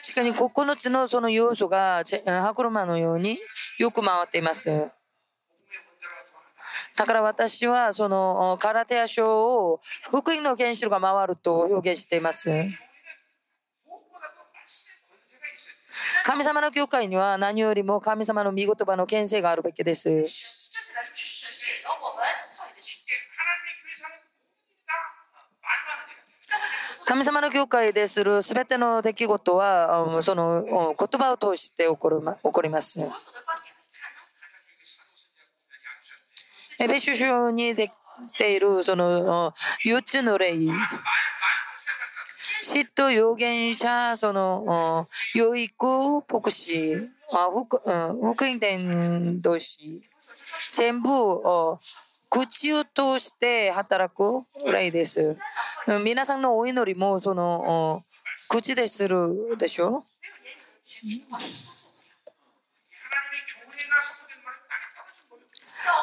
[0.01, 3.39] しかし9つのその要素が歯車のように
[3.77, 4.89] よく回っています。
[6.95, 12.49] だから私はそのカラテア書を福音の原子炉が回ると表現しています。
[16.23, 20.23] 神様の教会には何よりも神様の御言葉の権勢があるべきです。
[27.05, 32.99] 神様の教会でするすべての出来事はその言葉を通して起こる起こります。
[36.79, 39.53] エベシ書にできているその
[39.85, 40.53] 4つの例
[42.63, 45.85] 嫉妬預言者その養育
[46.31, 46.95] 牧師
[47.27, 50.01] 福音伝道師
[50.73, 51.09] 全部
[52.29, 55.37] 口を通して働く例です。
[56.03, 58.03] 皆さんのお祈りもその
[58.49, 60.03] 口でするでしょ？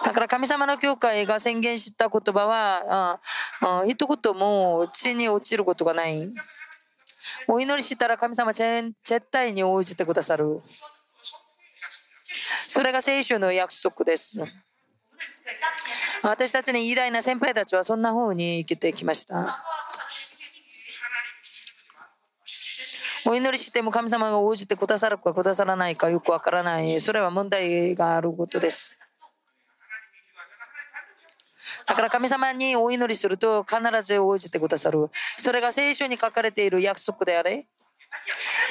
[0.05, 3.21] だから神様の教会が宣言した言葉は
[3.61, 6.29] あ一言も地に落ちることがない。
[7.47, 8.95] お祈りしたら神様絶
[9.31, 10.61] 対に応じてくださる。
[12.67, 14.43] それが聖書の約束です。
[16.23, 19.63] 私たちの偉大な先輩たちはそんな風に生きてきました。
[23.25, 27.01] お祈りしても神様が応じてくださるかくださらないかよくわからない。
[27.01, 28.97] それは問題があることです。
[31.93, 35.11] だから神様にお祈りすると必ず応じてくださる。
[35.37, 37.67] それが聖書に書かれている約束であれ。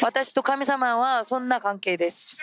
[0.01, 2.35] 私と神様はそんな関係です。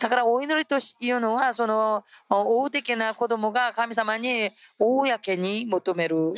[0.00, 6.34] だからお祈りというのはその大的な子供が神様に公に求める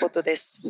[0.00, 0.62] ことです。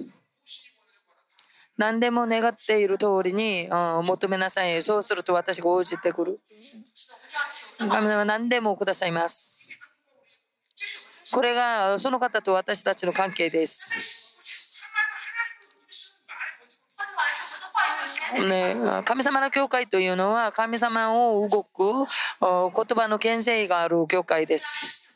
[1.78, 4.82] 何でも願っている通りに求めなさい。
[4.82, 6.40] そうすると私が応じてくる。
[7.78, 9.60] 神様は何でもくださいます。
[11.32, 14.82] これがその方と私たちの関係です。
[18.48, 22.06] ね、神様の教会というのは神様を動く
[22.40, 25.10] 言葉の権勢がある教会です。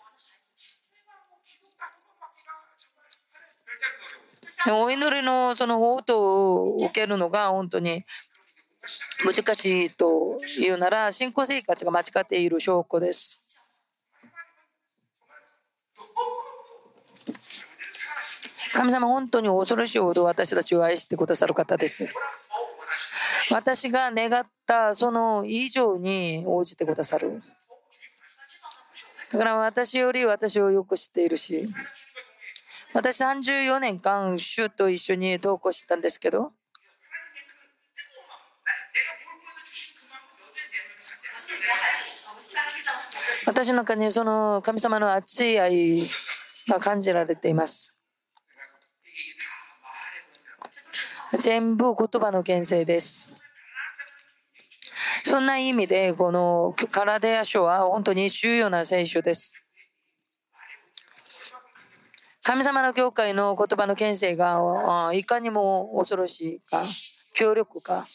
[4.69, 8.05] お祈りのその応答を受けるのが本当に
[9.25, 13.36] 難しいというなら信仰生活が間違っている証拠です。
[18.77, 22.07] 神様本当に恐ろしいほど私たちを愛してくださる方です。
[23.51, 27.43] 私が願ったその以上に応じてくださる。
[29.33, 31.67] だから私より私をよく知っているし、
[32.93, 36.53] 私34年間、主と一緒に投稿したんですけど、
[43.47, 46.03] 私の中にその神様の熱い愛
[46.69, 47.96] が感じられています。
[51.39, 53.35] 全部言葉の原生です。
[55.25, 59.65] そんな意味で、このカラデア書は本当に重要な聖書です。
[62.43, 66.85] 神様の教会の言葉の権勢がいかにも恐ろしいか、
[67.35, 68.07] 強力か。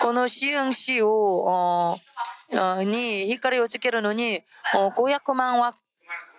[0.00, 1.96] この支援士を
[2.84, 4.42] に光をつけるのに
[4.72, 5.74] 500万ワ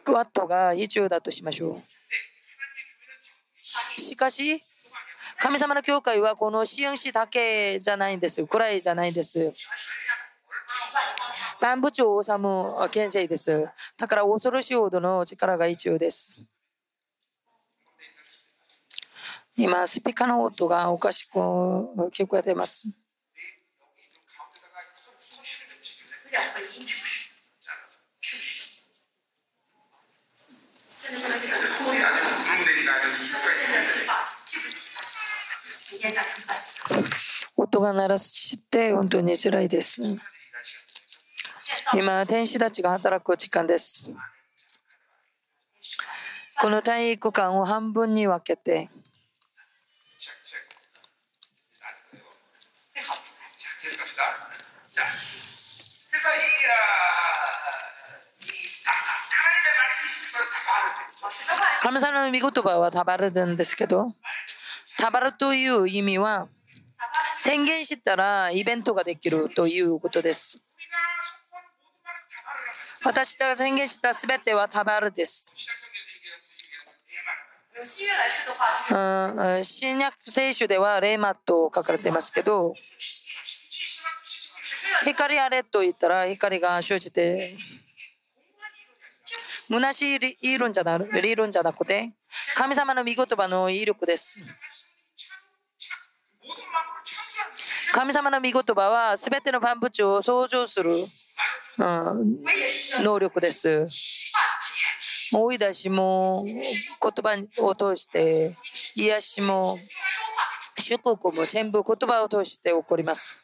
[0.05, 1.73] ットが必要だとしましょう。
[4.15, 4.63] しかし、
[5.41, 8.47] 神様の教会はこの支援士だけじゃないんです。
[8.47, 9.51] くらいじゃないです。
[11.59, 13.67] 万部長王様県政です。
[13.97, 16.41] だから恐ろしいほどの力が必要です。
[19.57, 22.87] 今、スピーカーの音がおかしく聞こえています。
[37.65, 39.99] 音が鳴らして本当に辛いです。
[41.95, 44.11] 今、天使たちが働く時間です。
[46.61, 48.89] この体育館を半分に分けて、
[61.81, 64.13] 神様の御言葉はタバルなんですけど、
[64.99, 66.47] タバルという意味は、
[67.45, 70.63] 宣言したらイベントができるということです。
[73.03, 75.51] 私が宣言したすべてはタバルです。
[79.61, 82.73] 新約聖書ではレーマと書かれていますけど、
[85.03, 87.55] 光あれと言ったら光が生じて、
[89.67, 92.11] 虚しい理論じゃな理論じゃなくて、
[92.55, 94.43] 神様の御言葉の威力です。
[97.95, 102.43] 神様の御言葉は全ての万物を創造する、うん、
[103.01, 103.87] 能力です。
[105.31, 106.61] 追い出しも言
[106.99, 108.53] 葉を通して
[108.97, 109.79] 癒しも
[110.77, 113.39] 祝福も全部言葉を通して起こります。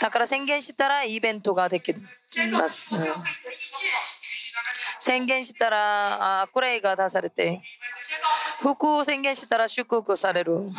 [0.00, 1.92] だから宣言したらイベントができ
[2.52, 2.94] ます。
[5.00, 7.60] 宣言したら悪霊が出されて、
[8.62, 10.70] 福を宣言したら祝福される。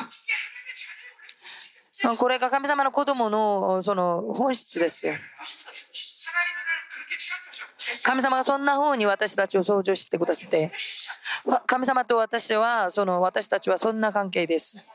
[2.18, 5.16] これが神様の子供のその本質ですよ。
[8.04, 10.72] 神様がそんな方に私たちを創造してくださって、
[11.68, 14.86] 神様と私は、その私たちはそんな関係です。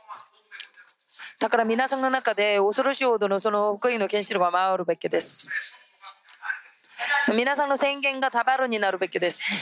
[1.38, 5.46] だから皆さんの中で恐ろしいほどのその福音の原子炉が回るべきです。
[7.34, 9.52] 皆さんの宣言がタバルになるべきです。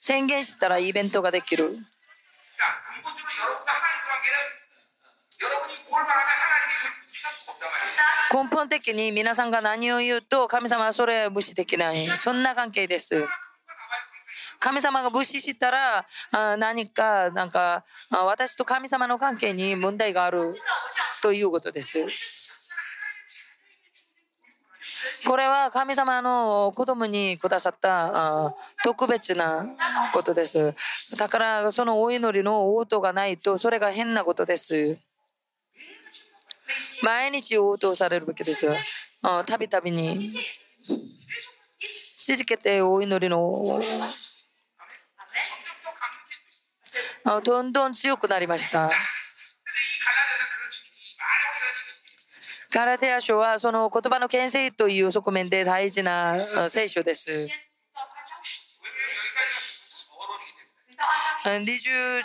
[0.00, 1.78] 宣言したらイベントができる。
[8.32, 12.06] 根本的に皆さんが何を言うと神様はそれ無視できない。
[12.06, 13.26] そんな関係です。
[14.58, 16.06] 神様が無視したら
[16.56, 20.50] 何かなんか私と神様の関係に問題がある。
[21.22, 22.04] ということです。
[25.26, 29.66] これは神様の子供にくださった特別な
[30.12, 30.74] ことです。
[31.16, 34.98] だからそのお祈りの応答がないとそれが変なことです。
[37.02, 38.66] 毎日応答されるべきです。
[39.46, 40.30] たびたびに
[42.26, 43.60] 続けてお祈りの
[47.44, 48.90] どんどん強くなりました。
[52.72, 56.38] ガラテア書はその言葉の牽制という側面で大事な
[56.70, 57.48] 聖書です。
[61.44, 62.22] 24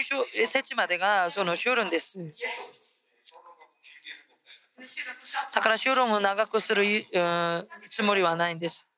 [0.00, 2.18] 章節までがその書論です。
[5.54, 6.84] だから修論を長くする
[7.90, 8.88] つもりはないんです。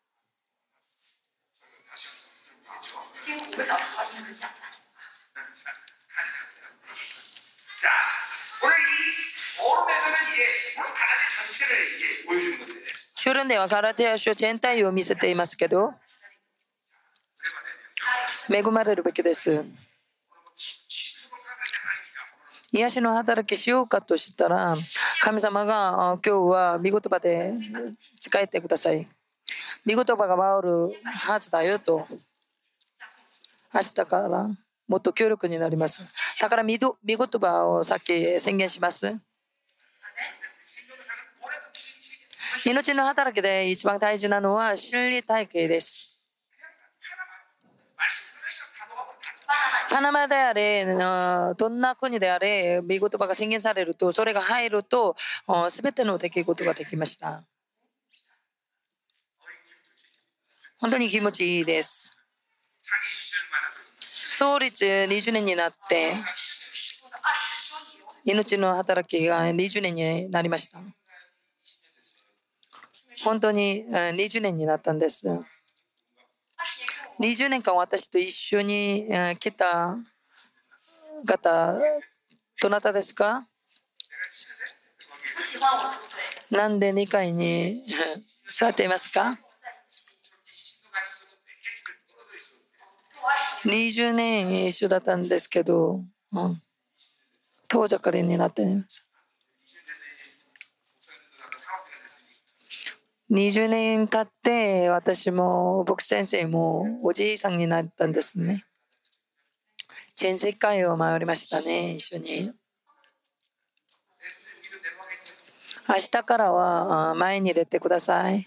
[13.16, 15.94] 修論ではガラテヤ書全体を見せていますけど
[18.50, 19.64] 恵まれるべきです。
[22.70, 24.76] 癒しの働きしようかとしたら
[25.24, 27.54] 神様が今日は見言葉で
[28.20, 29.08] 使えてください。
[29.86, 32.06] 見言葉が回るはずだよと。
[33.72, 34.50] 明日から
[34.86, 36.38] もっと強力になります。
[36.38, 36.90] だから見言
[37.40, 39.18] 葉をさっき宣言します。
[42.66, 46.22] 命の働きで一番大事なのは心理体系です。
[49.90, 55.16] パナマであれ、どんな国であれ、見言葉が宣言されると、それが入ると、
[55.68, 57.44] すべての出来事ができました。
[60.78, 62.18] 本当に気持ちいいです。
[64.36, 66.16] 創立20年になって、
[68.24, 70.80] 命の働きが20年になりました。
[73.22, 75.44] 本当に20年になったんです。
[77.20, 79.06] 20年間私と一緒に
[79.38, 79.96] 来た
[81.26, 81.74] 方、
[82.60, 83.46] どなたですか？
[86.50, 87.84] なんで2階に
[88.50, 89.38] 座っていますか
[93.64, 96.02] ？20年一緒だったんですけど、
[96.32, 96.62] うん、
[97.68, 99.08] 遠ざかりになっています。
[103.34, 108.64] 20年経って私も僕先生もおじいさんになったんですね。
[110.14, 112.52] 全世界を回りましたね、一緒に。
[115.88, 118.46] 明日からは前に出てください。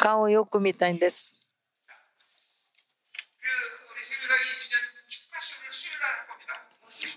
[0.00, 1.34] 顔をよく見たいんです。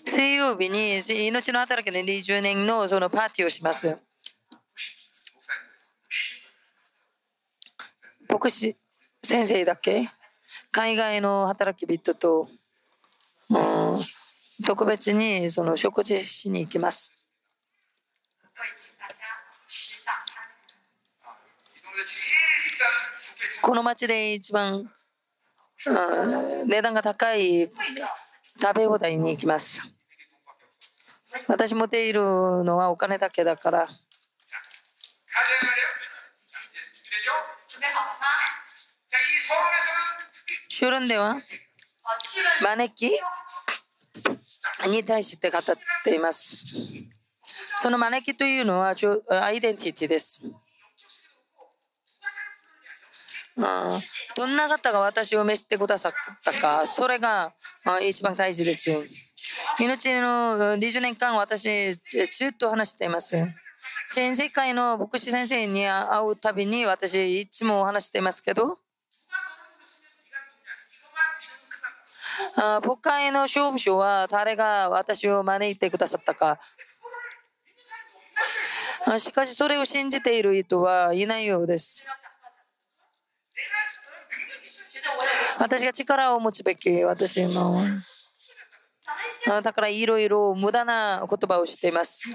[0.08, 4.09] 水曜日に命の働きで20年のそのパーティーをします。
[8.30, 8.78] 牧師
[9.24, 10.08] 先生だけ
[10.72, 12.48] 海外の働き人と、
[13.50, 13.96] うん、
[14.66, 17.32] 特別にその食事しに行きます。
[23.62, 24.90] この町で一番、
[25.88, 27.72] うん、値段が高い
[28.62, 29.94] 食べ放題に行きます。
[31.48, 33.88] 私持っているのはお金だけだから。
[40.80, 41.42] 修論では
[42.62, 43.12] 招き
[44.88, 45.62] に対して語っ
[46.06, 46.64] ています。
[47.82, 48.96] その招きというのは
[49.30, 50.42] アイデンティティです。
[54.38, 56.14] どんな方が私を召してくださっ
[56.46, 57.54] たか、それが
[58.02, 58.90] 一番大事です。
[59.82, 62.02] 命の20年間、私、ず
[62.54, 63.36] っと話しています。
[64.14, 68.78] 全世界の牧師先生に会うたびに私、いつも話していますけど、
[72.56, 76.60] 牧会の勝負書は誰が私を招いてくださったか。
[79.18, 82.04] しかし、それを信じている人はいないようです。
[85.58, 87.84] 私が力を持つべき私の
[89.64, 92.30] だからいろいろ無駄な言葉をしています。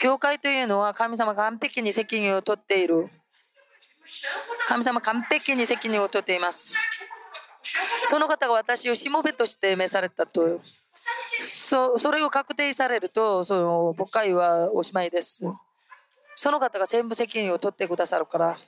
[0.00, 3.08] 教会というのは神様完璧に責任を取っている。
[4.68, 6.74] 神様完璧に責任を取っています。
[8.12, 10.60] その方が私をしもべとして召されたと。
[11.40, 15.42] そそれを確定されると、その牧会はおしまいです。
[16.36, 18.58] その方が全部責任を取ってくださるから。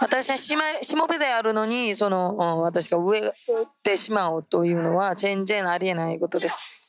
[0.00, 0.38] 私は
[0.82, 3.32] しもべであるのにその私が植え
[3.82, 6.79] てしまうというのは全然ありえないことです。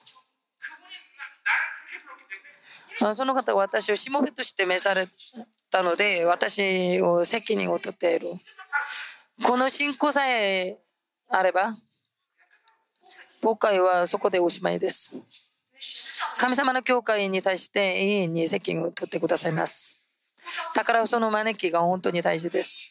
[3.16, 5.08] その方は私をしもべとして召され
[5.72, 8.34] たので私を責任を取っている。
[9.44, 10.78] この信仰さえ
[11.28, 11.76] あれば
[13.42, 15.18] 牧会はそこでおしまいです。
[16.38, 20.04] 神様の教会に対して永遠に責任を取ってくださいます。
[20.76, 22.84] だからその招きが本当に大事です。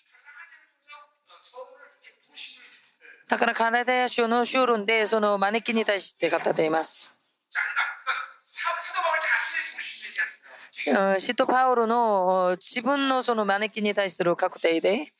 [3.29, 7.17] だからカナダや書の修論でその招きに対して語っています。
[11.19, 15.13] 使徒パウロの自分のその招きに対する確定で、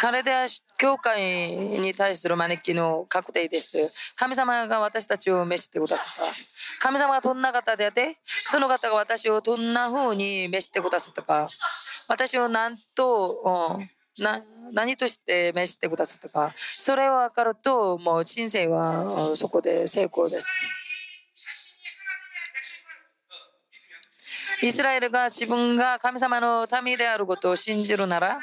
[0.00, 0.46] カナダ
[0.78, 3.90] 教会に対する招きの確定です。
[4.16, 6.32] 神様が私たちを召してくださった。
[6.80, 11.46] 神様がどんな方であって、その方が私をどんな風に召してくださったか。
[12.08, 13.80] 私を何と、
[14.18, 14.42] な
[14.72, 20.68] 何として召してくださったかそれを分かるともう人生はそこで成功です
[24.64, 28.38] イスラエルが自分が神様の民であることを信じるなら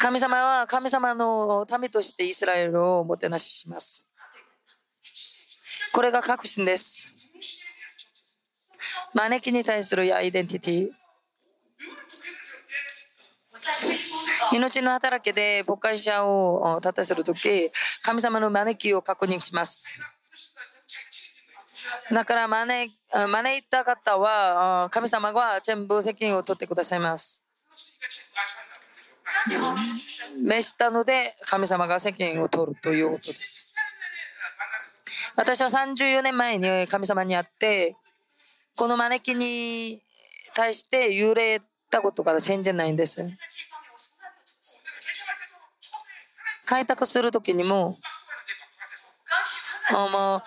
[0.00, 4.08] 神様は神様の民としてイスラエルをもてなしします
[5.92, 7.14] これが確信です
[9.14, 10.88] 招きに対するアイデンティティ
[14.52, 17.70] 命の働きで牧会者を立たせるとき、
[18.02, 19.98] 神様の招きを確認します。
[22.12, 27.42] だから招いた方は、神様が全部責任を取ってくださいます。
[30.36, 33.76] 召したので、神様が責任を取るということです。
[35.36, 37.96] 私は34年前に神様に会って、
[38.76, 40.02] この招きに
[40.54, 43.22] 対して幽霊たことが全然ないんです。
[46.64, 47.98] 開拓する時にも
[49.92, 50.42] もう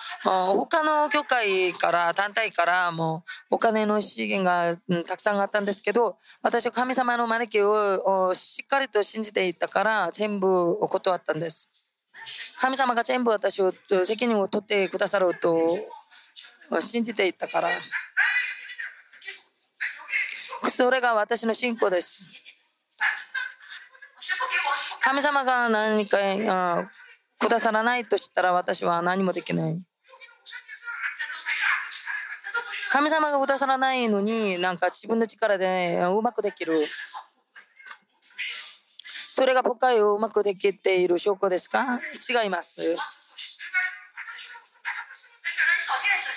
[0.57, 11.71] 他の教会から団体からもうお金の資源がたくさんあったんですけど私は神様の招きをしっかりと信じていたから全部断ったんです
[12.59, 13.73] 神様が全部私を
[14.05, 15.77] 責任を取ってくださると
[16.79, 17.69] 信じていたから。
[20.69, 22.33] それが私の信仰です。
[25.01, 26.89] 神様が何か
[27.39, 29.81] くださらないとしたら私は何もできない。
[32.91, 36.75] 神様がくださらないのになんか自分の力でうまくできる。
[39.29, 41.99] それが僕はうまくできている証拠ですか？
[42.43, 42.95] 違います。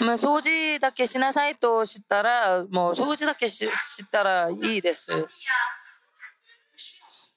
[0.00, 5.12] まあ、掃除だけしなさいとしたら、もう掃除だけししたらいいです。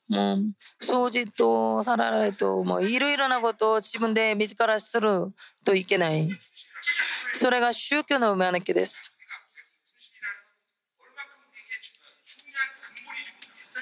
[0.09, 0.37] もう
[0.81, 5.33] 掃除と皿洗いともういろいろなことを自分で自らする
[5.63, 6.29] といけない。
[7.33, 9.17] それが宗教の招きです。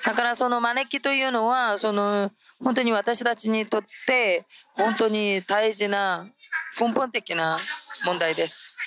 [0.04, 6.28] だからその招きというのはその本当に私たちにとって本当に大事な
[6.80, 7.58] 根本的な
[8.06, 8.78] 問題です。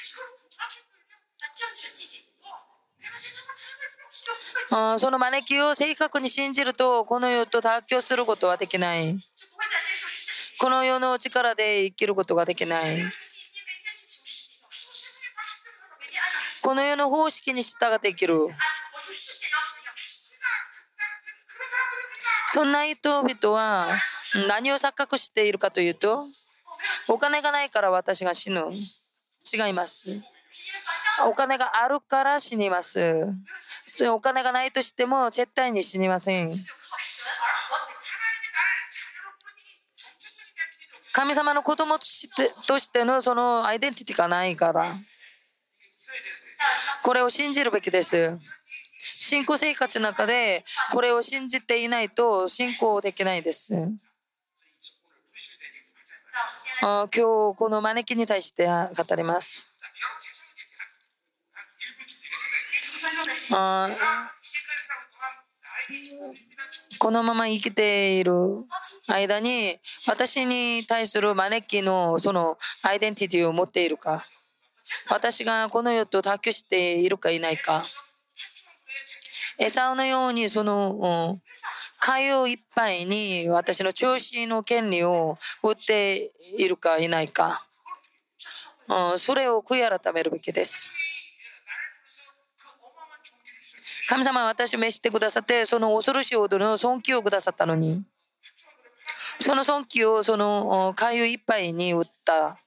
[4.99, 9.17] その招きを正確に信じるとこの世と妥協することはできない。
[10.59, 12.99] この世の力で生きることができない。
[16.61, 18.41] この世の方式に従って生きる。
[22.53, 23.97] そんな人々は
[24.49, 26.27] 何を錯覚しているかというと、
[27.09, 28.65] お金がないから私が死ぬ。
[29.53, 30.21] 違います。
[31.27, 33.29] お金があるから死にます。
[34.11, 36.51] お金がないとしても絶対に死にません。
[41.13, 44.97] 神様の子供としてのそのアイデンティティがないから。
[47.05, 48.37] これを信じるべきです。
[49.13, 53.75] 信仰生活の中でこれを信じていないと信仰できないです。
[56.81, 57.21] 今日
[57.57, 59.74] この招きに対して語ります。
[66.99, 68.33] このまま生きている
[69.09, 69.79] 間に
[70.09, 74.27] 私に対する招きのそのアイデンティティを持っているか
[75.09, 77.83] 私がこの世と卓球しているかいないか
[79.59, 81.39] エサのようにその
[82.01, 87.67] 海洋いっぱいに私の調子の権利を売っているかいないか、
[89.17, 90.91] それを悔い改めるべきです。
[94.09, 98.03] 神様は私を召してくださってその恐ろしいほどの尊敬をくださったのに
[99.41, 102.59] その尊敬をその海洋いっぱいに売った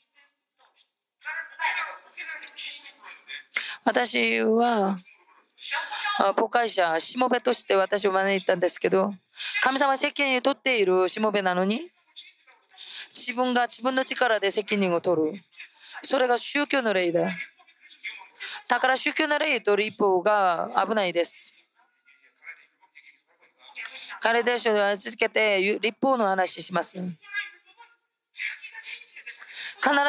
[3.85, 4.97] 私は
[6.17, 9.13] 母会社、しもべとして私を招いたんですけど、
[9.63, 11.91] 神様は責任を取っているしもべなのに、
[13.09, 15.39] 自分が自分の力で責任を取る。
[16.03, 17.29] それが宗教の例だ。
[18.70, 21.72] だから宗教の例と立法が危ないです。
[24.22, 26.99] 彼でしょ続けて立法の話します。
[26.99, 27.15] 必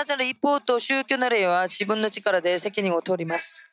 [0.05, 3.65] ず立法と宗教の例は自分の力で責任を取ります。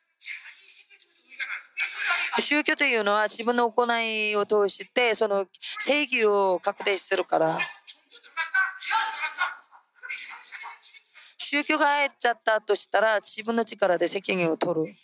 [2.40, 5.46] 宗教というのは自分の行いを通してその
[5.80, 7.58] 正義を確定するから
[11.48, 14.94] 宗教が入っちゃったとしたら自分の力で責任を取る。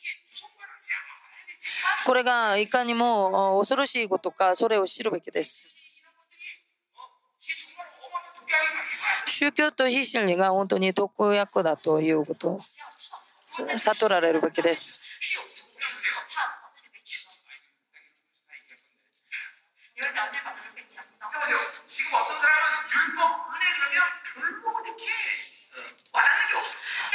[2.05, 5.65] これがいかにも恐ろしいことかそれを知るべきです。
[9.29, 12.59] 宗教と非真理が本当に特約だということ
[13.77, 15.01] 悟られるべきです。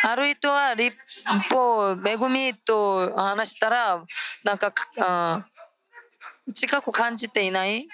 [0.04, 0.96] ある人は立
[1.50, 4.06] 法、恵みと話したら、
[4.44, 4.74] なんか、
[6.54, 7.88] 近く感じていない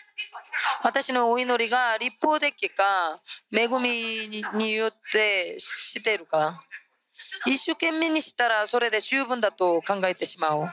[0.84, 3.10] 私のお祈りが立法的か、
[3.52, 6.64] 恵みによってしているか。
[7.46, 10.68] 一生懸命にしたらそれで十分だと考えてしまう。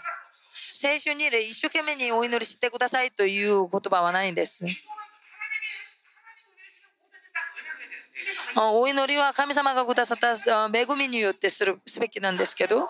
[0.55, 4.66] 聖書に一生懸命にお祈りしてくださいという言葉はないんです。
[8.57, 10.34] お祈りは神様がくださった
[10.72, 12.88] 恵みによってするすべきなんですけど、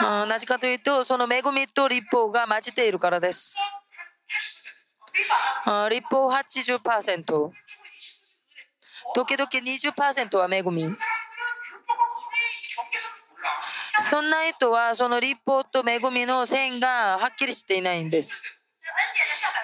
[0.00, 3.56] なぜかというと、その恵みと立法が混じっているからです。
[5.90, 7.50] 立法80%。
[9.14, 10.94] 時々20%は恵み。
[14.10, 18.42] そんな人はその立法と恵みの線がはっきりしていないんです。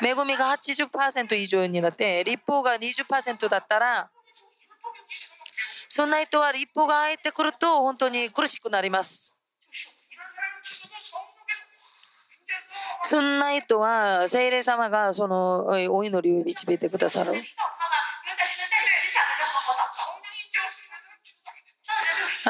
[0.00, 4.08] 恵みが80%以上になって、立法が20%だったら、
[5.88, 9.34] そんな人は立法が入ってくると本当に苦しくなります。
[13.02, 17.32] そんな人は聖霊様がそのお祈りを導いてくださる。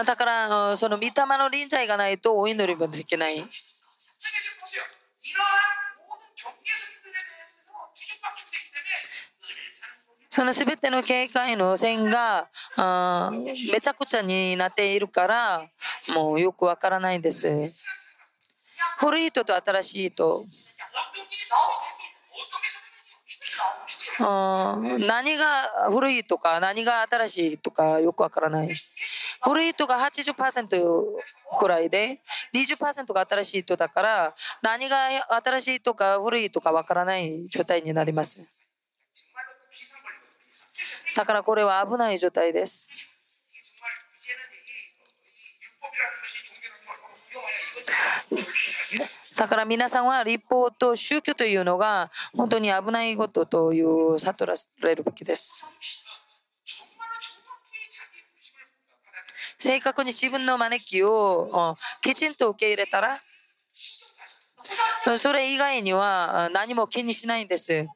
[0.04, 3.44] だから、その御霊の臨在がないとお祈りもできない。
[10.28, 15.66] そのすべての警戒の線があめちゃくちゃになっているから
[16.14, 17.48] もうよくわからないんです。
[18.98, 20.44] 古い人と新しい人。
[24.18, 28.74] うん何が古いとか何が新しいとかよくわからない。
[29.42, 31.04] 古い人が80%
[31.58, 32.20] くらいで
[32.54, 34.32] 20%が新しい人だから
[34.62, 35.08] 何が
[35.42, 38.42] 新しいとか古いとかわからない状態になります。
[41.14, 42.90] だからこれは危ない状態です。
[49.36, 55.66] だから皆さんは立法と宗教というのが本当に危ないことという悟られるべきです。
[59.58, 63.20] 正確に自分の招きをきちんと受け入れたら
[65.18, 67.86] それ以外には何も気にしないんです。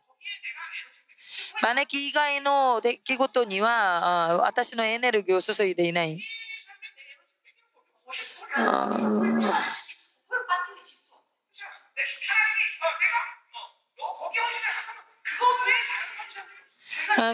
[1.62, 6.20] 招き以外の出来事には私のエネルギーを注いでいない。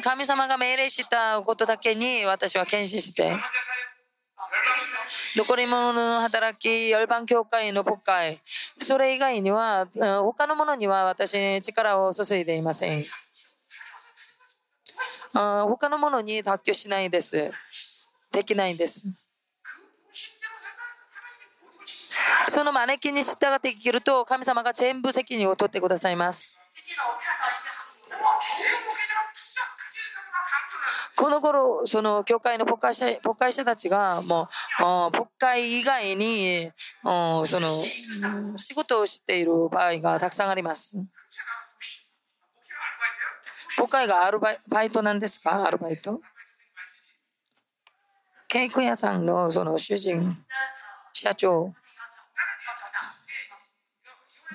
[0.02, 3.36] 神様が命令したことだけに私は献身して
[5.36, 8.40] 残り物の働き、열방教会の牧会、
[8.80, 9.86] それ以外には、
[10.22, 13.04] 他のものには私に力を注いでいません。
[15.34, 17.52] 他のものに卓球しないです。
[18.32, 19.06] できないんです。
[22.48, 26.58] その招きに従って生きると神様が全部責任を取ってくださいます。
[31.26, 34.46] この頃その教会の牧会者牧会者たちがも
[34.78, 36.70] う牧会以外に
[37.02, 37.68] その
[38.56, 41.04] 仕事をしている場合がたくさんあります。
[43.76, 45.66] 牧会がアルバイトなんですか？
[45.66, 46.20] アルバイト？
[48.46, 50.38] ケーク屋さんのその主人
[51.12, 51.74] 社長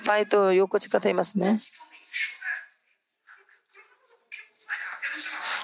[0.06, 1.58] バイトよく使っていますね。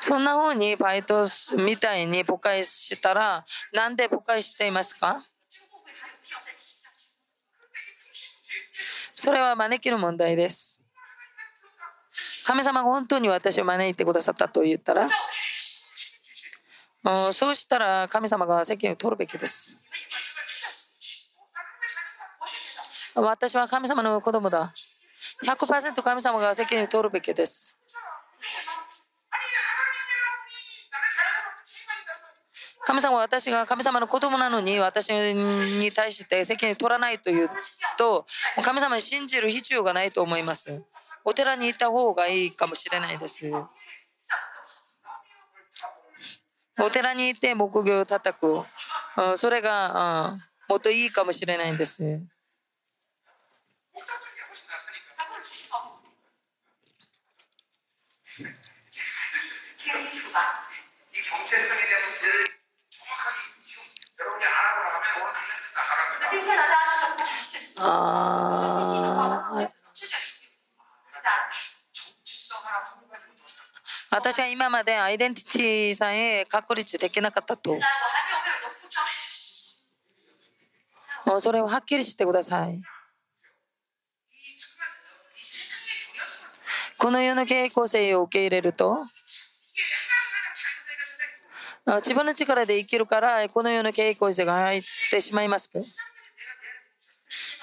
[0.08, 1.26] そんな風にバイト
[1.58, 3.44] みたいに誤解したら、
[3.74, 5.22] なんで誤解していますか？
[9.12, 10.80] それは招きの問題です。
[12.46, 15.06] 神様が本当に私を招いてくださったと言ったら、
[17.34, 19.78] そうしたら神様が責任を取るべきです。
[23.14, 24.72] 私は神様の子供だ。
[25.44, 27.67] 100%神様が責任を取るべきです。
[32.88, 37.50] 神様は私が神様の子供なのに私に対して責任を取らないという
[37.98, 38.24] と
[38.62, 40.82] 神様に信じる必要がないと思います。
[41.22, 43.52] お寺にいた方がいいかもしれないです。
[46.80, 48.62] お寺にいて木魚を叩く。
[49.36, 52.02] それがもっといいかもしれないんです。
[67.80, 69.70] あ
[74.10, 77.78] 私は今までアイデンティティさえ確立できなかったと。
[81.40, 82.82] それをはっきりしてください。
[86.96, 89.06] この世の傾向性を受け入れると
[91.86, 95.70] 自分の力で生きるからこの世の傾向性が入ってしまいます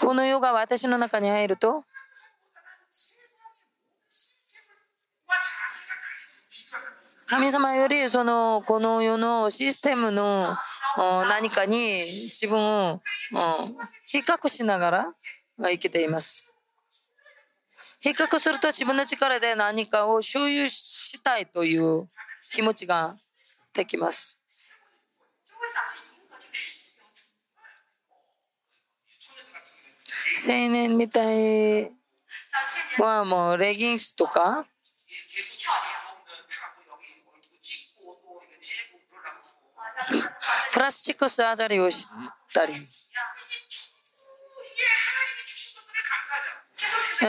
[0.06, 1.84] この世が私の中に入ると
[7.26, 10.56] 神様よりそのこの世のシステムの
[10.96, 13.02] 何かに自分を
[14.06, 15.14] 比較しながら
[15.58, 16.54] 生きています。
[18.00, 22.08] 比較すると自分の力で何かを所有したいという
[22.54, 23.16] 気持ちが
[23.74, 24.40] できます。
[30.48, 31.92] 青年みたい
[33.00, 34.66] はもうレギンスとか？
[40.72, 42.08] プラスチックサージャリーをし
[42.54, 42.74] たり。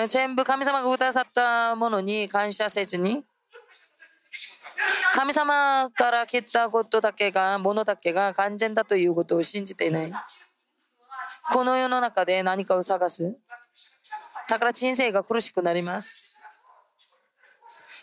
[0.09, 3.25] 全部神様がくださったものに感謝せずに。
[5.15, 10.13] 神様から来たことだけが、ものだけが完全だということを信じていない。
[11.53, 13.39] この世の中で何かを探す？
[14.49, 16.37] だから人生が苦しくなります。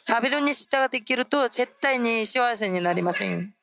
[0.07, 3.53] バビロンに従って生きると絶対に幸せになりません。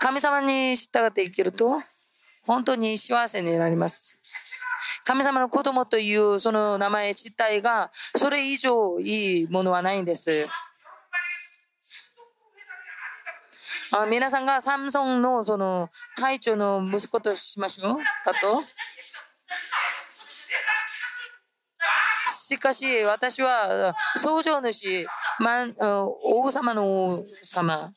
[0.00, 1.82] 神様に従って生きると
[2.46, 4.20] 本当に幸せになります。
[5.04, 10.46] 神様の子供というその名前自体がそれ以上いいものはないんです。
[13.90, 17.96] あ皆さんがサムソンのその会長の息子としましょう？
[18.24, 18.62] だと？
[22.46, 25.06] しかし私は創造主、
[26.22, 27.92] 王様の王様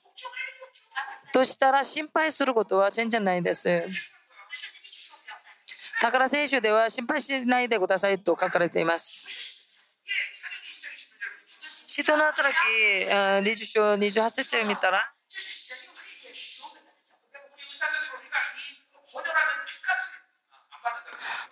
[1.34, 3.88] としたら心配することは全然ないです。
[6.02, 9.88] 宝聖書では心配しないでくださいと書かれています。
[11.88, 12.60] 人の働き、
[13.08, 15.14] 20章28節を見たら、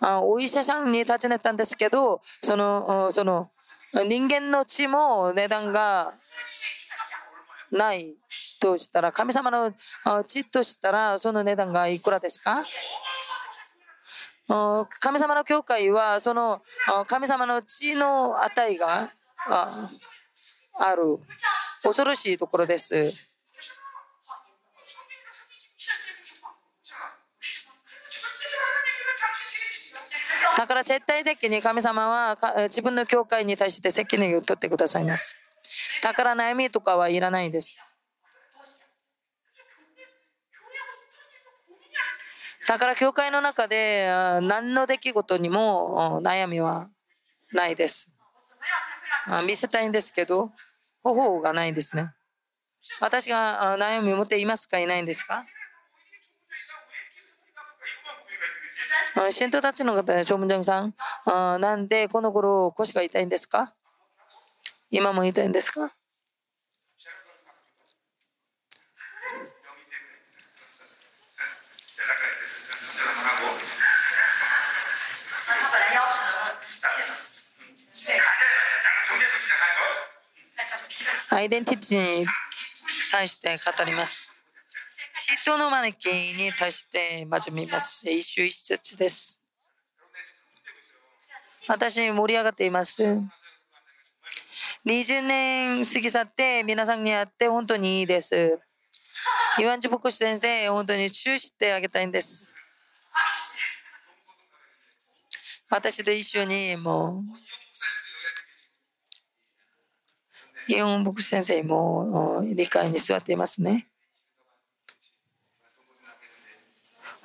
[0.00, 3.50] あお医者さんに尋ねたんですけど、その、その、
[4.06, 6.14] 人間の血も値段が
[7.70, 8.14] ない
[8.60, 9.72] としたら、神様の
[10.26, 12.62] 血としたら、その値段がいくらですか
[14.98, 16.60] 神様の教会はその
[17.06, 19.08] 神様の血の値が
[19.46, 21.18] ある
[21.82, 23.29] 恐ろしいところです。
[30.60, 35.40] だから絶対的に神様は自分の教会に対して責任を取ってくださいます。
[36.02, 37.82] だから悩みとかはいらないです。
[42.68, 44.10] だから教会の中で
[44.42, 46.90] 何の出来事にも悩みは
[47.54, 48.12] ないです。
[49.46, 50.52] 見せたいんですけど、
[51.02, 52.12] 方法がないですね。
[53.00, 54.78] 私が悩みを持っていますか？
[54.78, 55.46] いないんですか？
[59.30, 60.94] 信徒たちの方、長文長さん、
[61.26, 63.74] なんでこの頃腰が痛いんですか？
[64.90, 65.92] 今も痛いんですか？
[81.32, 82.26] アイデンティティに
[83.12, 84.19] 対して語ります。
[85.36, 88.10] 人の招きに対して真面目ます。
[88.10, 89.40] 一周一節です。
[91.68, 93.04] 私盛り上がっています。
[94.86, 98.58] 20年過ぎ去って皆さんに会って本当にいいです。
[99.58, 102.48] 岩地牧師先生、本当に注意してあげたいんです。
[105.68, 107.22] 私と一緒にも
[110.68, 113.89] うイオン牧師先生も理解に座っていますね。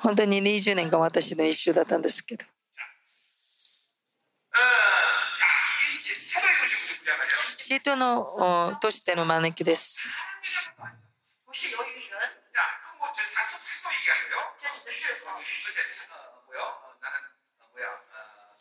[0.05, 2.47] 本当に20年間私の一周だったんですけど。
[7.55, 10.01] シートのとしての招きです。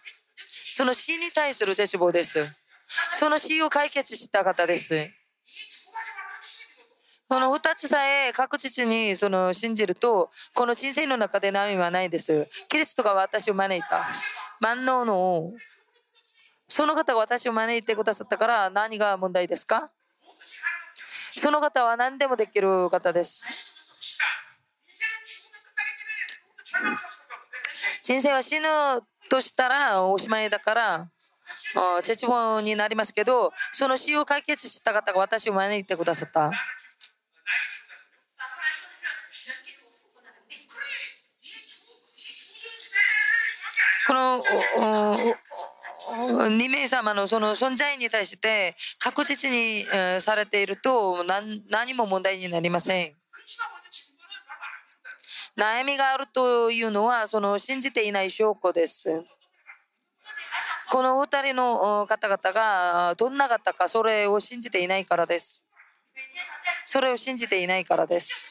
[0.65, 2.63] その死に対する絶望です。
[3.19, 5.11] その死を解決した方です。
[7.31, 12.49] この2つさえ確実にその信じると、この人生の中で悩みはないです。
[12.69, 14.11] キリストが私を招いた。
[14.59, 15.53] 万能の
[16.69, 19.93] その方が私を招いてくださったから何が問題ですか？
[21.31, 23.95] その方は何でもできる方です。
[28.03, 28.67] 人生は死ぬ
[29.29, 31.09] としたらおしまいだから、
[32.03, 36.51] 絶望になりますけど、その死を解決した方が私を招いてくださった。
[44.11, 44.41] この
[46.49, 49.87] 2名様のその存在に対して確実に
[50.21, 51.23] されていると
[51.69, 53.15] 何も問題になりません。
[55.57, 59.23] 悩みがあるというのはその信じていない証拠です。
[60.91, 65.65] このお2人の方々がどんな方かそれを信じていないからです。
[66.85, 68.50] それを信じていないからです。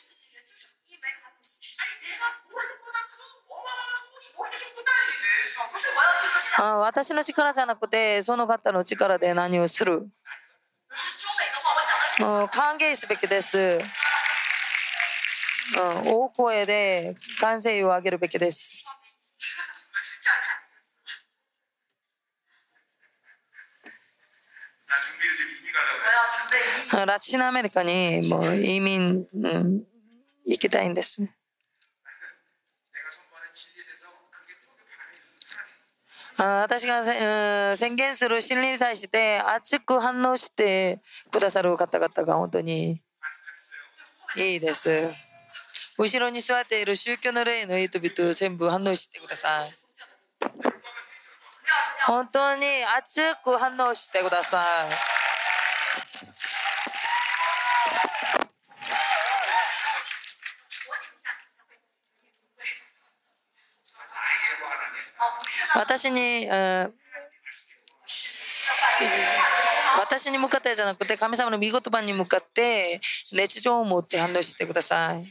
[6.62, 10.10] あ私の力じゃなくてその方の力で何をする？
[12.20, 13.82] 歓迎すべきです、う
[15.80, 18.84] ん、大声で歓声を上げるべきです。
[27.05, 29.86] ラチンアメリカにもう移民、うん、
[30.45, 31.26] 行きたいんです。
[36.42, 37.04] 私が
[37.76, 43.02] 宣言する真理に対して熱く反応してくださる方々が本当に
[44.38, 45.10] いいです。
[45.98, 49.66] 後ろに座っている宗教の霊の人々全部反応してください。
[52.08, 52.66] 本当に
[52.98, 55.18] 熱く反応してください。
[65.76, 66.47] 私に、
[69.99, 73.01] 私に向かってじゃなくて神様の見言葉に向かって
[73.34, 75.26] 熱情を持って反応してください。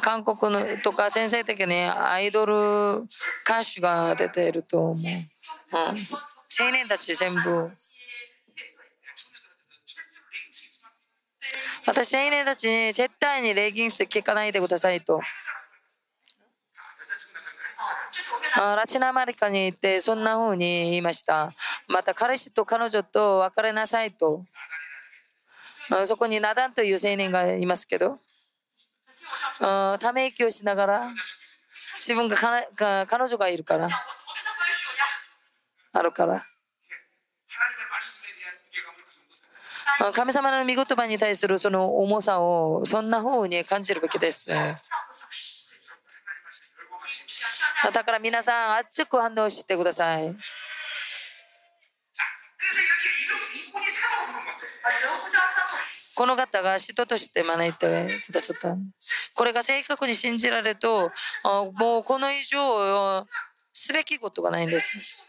[0.00, 2.54] 韓国のとか先生的にアイドル
[3.44, 4.94] 歌手が出ていると思う。
[4.94, 5.00] うん、
[6.66, 7.70] 青年たち全部
[11.86, 15.20] 私、青年たちに絶対にレギンス聞かないでくださいと。
[18.56, 21.52] ラチナアメリカに行ってそんな風に言いました。
[21.88, 24.44] また彼氏と彼女と別れなさいと。
[26.06, 28.18] そこにナダンという青年がいますけど、
[29.60, 31.10] ため息をしながら
[31.98, 33.88] 自分が彼女がいるから、
[35.92, 36.44] あるから。
[40.12, 44.50] 神様の御言葉に対するその重さをそんな風に感じるべきです。
[44.50, 44.74] だ
[48.04, 50.36] から皆さん熱く反応してください。
[56.14, 58.74] この方が人として招いてくださった。
[59.34, 61.12] これが正確に信じられると、
[61.74, 63.26] もうこの以上
[63.74, 65.28] すべきことがないんです。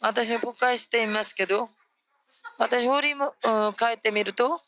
[0.00, 1.68] 私、誤解していますけど、
[2.58, 4.60] 私、振りも、うん、帰ってみると、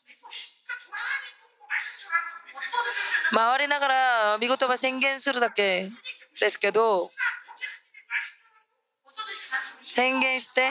[3.33, 5.89] 回りながら見事は宣言するだけ
[6.39, 7.09] ですけど、
[9.81, 10.69] 宣言して、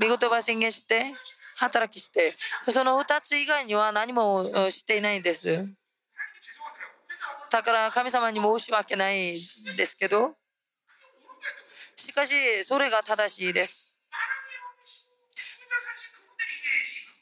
[0.00, 1.12] 見事は宣言して、
[1.56, 2.32] 働きして、
[2.72, 5.68] その2つ以外には何もしていないんです。
[7.50, 9.32] だから神様に申し訳ない
[9.76, 10.34] ですけど、
[11.96, 12.34] しかし
[12.64, 13.87] それが正しいです。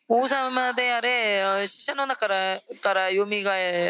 [0.09, 3.27] 王様であれ、死者の中からから蘇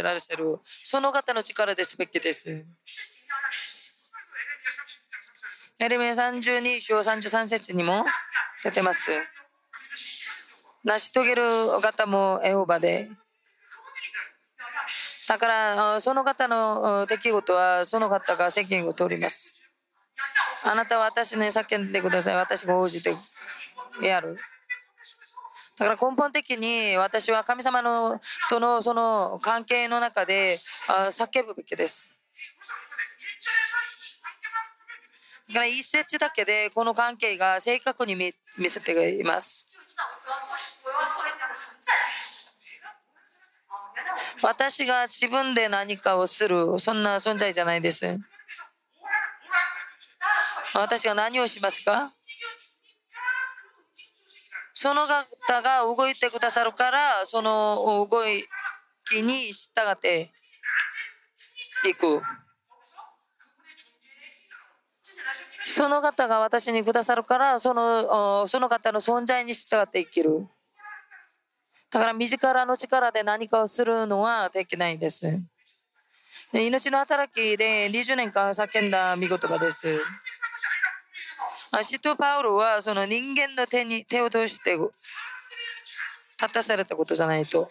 [0.02, 2.64] らせる、その方の力ですべきです。
[5.78, 8.02] エレメ32章33節にも
[8.64, 9.10] 出てます。
[10.84, 11.42] 成し遂げる
[11.82, 13.10] 方もエホバで。
[15.28, 19.70] だから、その方の出来事はその方が責任を取ります。
[20.62, 22.36] あなたは私に叫んでください。
[22.36, 23.14] 私が応じて
[24.00, 24.38] やる。
[25.78, 32.12] だから根本的に私は神様のとのその関係の中で叫ぶべきです。
[35.48, 38.34] だから一節だけでこの関係が正確に見
[38.68, 39.78] せています。
[44.42, 48.18] 私が自分で何かをする、そんな存在じゃないです。
[50.74, 52.15] 私が何をしますか？
[54.78, 58.10] その方が動いてくださるからその動
[59.08, 60.30] きに従って
[61.88, 62.20] いく。
[65.64, 70.46] その方が私にくださるからそのその方の存在に従って生きる。
[71.90, 75.42] だから自らの力で何かをするのはできないんです。
[76.52, 79.98] 命の働きで20年間叫んだ見事がです。
[81.82, 84.76] 使徒パウロはその人間の手に手を通して
[86.40, 87.70] 立たされたことじゃないと。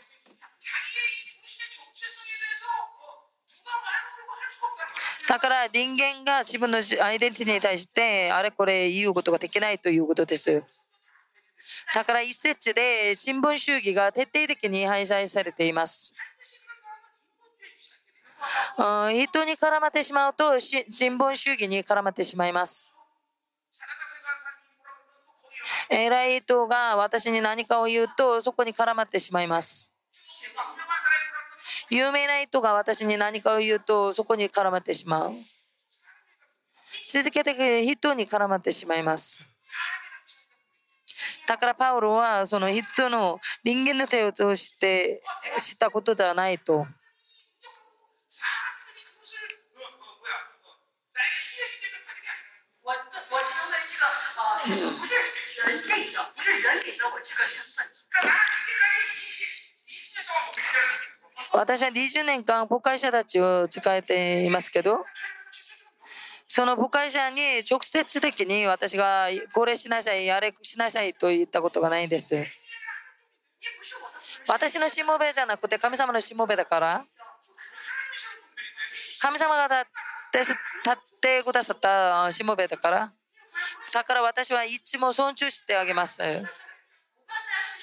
[5.28, 10.64] だから人間が自分のアイデンティティに対してあれこれ言うことができないということです。
[11.94, 16.14] だから一節で新聞主義が徹底的に廃材されています。
[18.78, 22.95] 人に絡まってしまうと新聞主義に絡まってしまいます。
[25.90, 29.92] 偉い人が私に何かを言うとそこに絡まってしまいます。
[31.90, 35.34] 有名な人が私に何かを言うとそこに絡まってしまう。
[37.12, 39.48] 続けて人に絡まってしまいます。
[41.48, 45.22] だからパウロはその人の人間の手を通して
[45.60, 46.88] したことではないと。
[61.54, 65.06] 私は20年間母会者たちを使えていますけど
[66.48, 72.46] その母会者に直接的に私がこれしなさいあれしなさいと言ったことがないんです。
[74.48, 77.06] 私のしもべじゃなくて神様のしもべだから
[79.22, 79.86] 神様が
[80.34, 80.56] 立っ
[81.20, 83.14] てくださったしもべだから
[83.96, 86.22] だから私はいつも尊重してあげます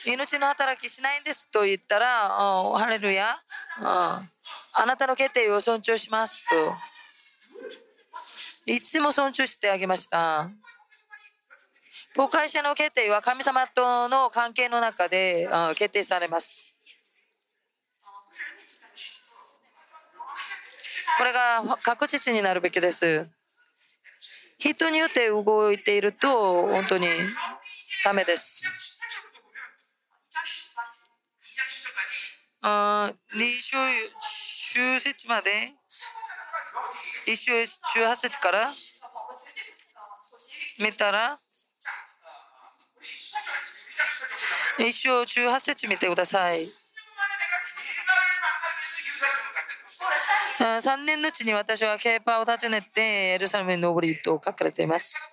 [0.04, 3.38] 命の働きしないんですと言ったら、ハレルヤ、
[3.80, 4.22] あ
[4.84, 6.74] なたの決定を尊重しますと。
[8.66, 10.50] いつも尊重してあげました。
[12.14, 16.76] 公開者の決定は神様との関係の中で決定されます。
[21.16, 23.30] これが確実になるべきです。
[24.70, 27.08] 人によって動いていると本当に
[28.04, 28.62] ダメです。
[32.60, 33.76] あ2章
[34.72, 35.72] 終節まで
[37.26, 38.68] ？1章18節から？
[40.78, 41.40] 見たら
[44.78, 46.62] ？1章18節見てください。
[50.62, 55.28] 3年のうちに私はケーパーを訪ねてエルサレムに登りと書かれています。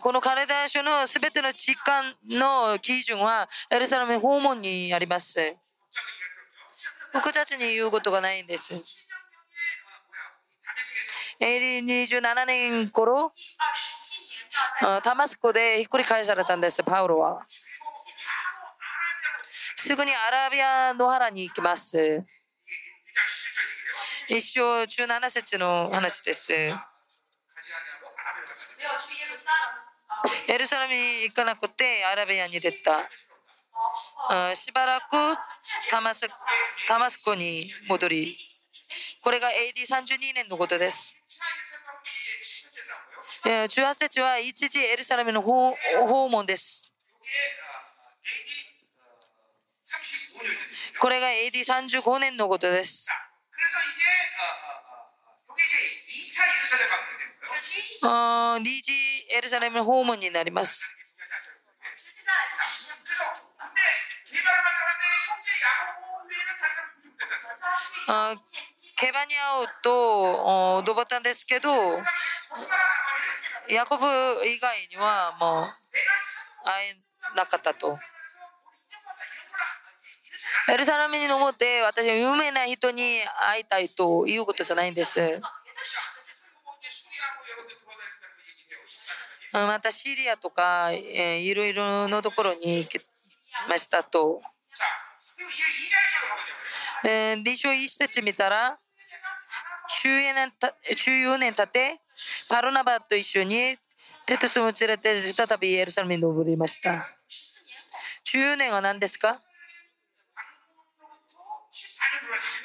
[0.00, 5.56] このカレダ書のすべての時間の基準はエルサレム訪問にあります。
[7.12, 9.06] 僕たちに言うことがないんです。
[11.40, 13.32] AD27 年頃、
[15.02, 17.44] タマスコでひっくり返されたんです、パウロは。
[19.76, 22.24] すぐにアラビア野原に行きます。
[24.28, 26.52] 一生17節の話です。
[30.48, 33.08] エルサレムに行かなくてアラビアに出た。
[34.54, 35.36] しばらく
[35.90, 36.28] タマス
[36.86, 38.36] タマスコに戻り、
[39.22, 41.21] これが AD32 年のことです。
[43.44, 45.74] 18節は一時エルサレムの訪
[46.28, 46.92] 問です。
[51.00, 53.08] これが AD35 年のことです。
[58.04, 58.92] あー DG
[59.36, 60.94] エルサレムの訪問になります。
[68.06, 68.34] あ
[68.96, 71.70] ケバニアオとドバタンですけど、
[73.68, 74.04] ヤコブ
[74.46, 75.64] 以外にはもう
[76.64, 77.98] 会えなかったと。
[80.68, 83.18] エルサレムに登って私は有名な人に
[83.50, 85.40] 会いたいということじゃないんです。
[89.52, 92.98] またシリアとか、えー、いろいろなところに行き
[93.68, 94.40] ましたと。
[97.02, 98.78] でえー、章一節見たら、
[100.04, 102.00] 14年た14年経って、
[102.48, 103.76] パロナバと一緒に
[104.26, 107.08] テトスを連れて再びエルサレムに登りました。
[108.32, 109.40] 14年は何ですか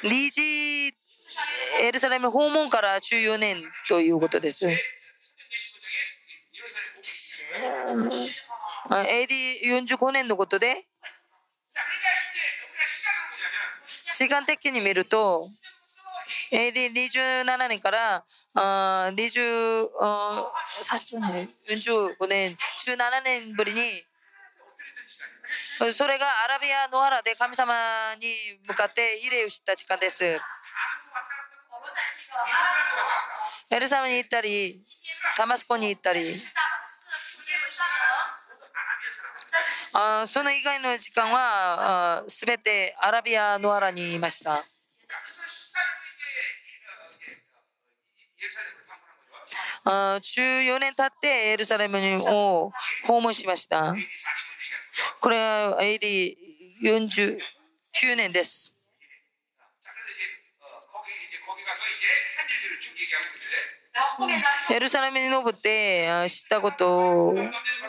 [0.03, 0.95] リージ
[1.81, 3.57] エルサレム訪問から14年
[3.89, 4.67] ということです。
[8.89, 10.85] AD45 年のことで、
[14.17, 15.47] 時間的に見ると
[16.51, 18.25] AD27 年から
[18.59, 24.03] あ20 40年45年17年ぶりに
[25.93, 27.73] それがアラビアの原で神様
[28.19, 28.33] に
[28.67, 30.25] 向かって慰霊をした時間です。
[33.69, 34.81] エルサレムに行ったり、
[35.35, 36.35] ダマスコに行ったり、
[39.93, 44.63] あその以外の時間はすべてアラビアの原にいました。
[49.89, 51.97] あ14年経ってエルサレム
[52.27, 52.73] を
[53.05, 53.95] 訪問しました。
[55.21, 57.37] これは AD49
[58.17, 58.77] 年です。
[64.73, 67.35] エルサレムに登って知ったことを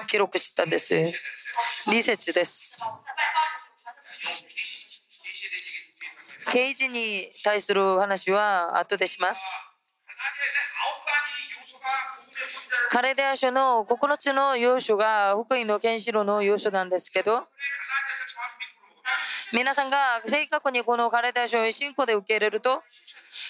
[0.06, 1.12] 記録したんです。
[1.90, 2.80] リセチです。
[6.52, 9.60] 刑事に対する話は後でします。
[12.90, 17.46] カレデア書の9つの要素が福音の原子炉の要素なんですけど、
[19.52, 22.82] 皆さんが正確にこのカレデア書を信仰で受け入れると、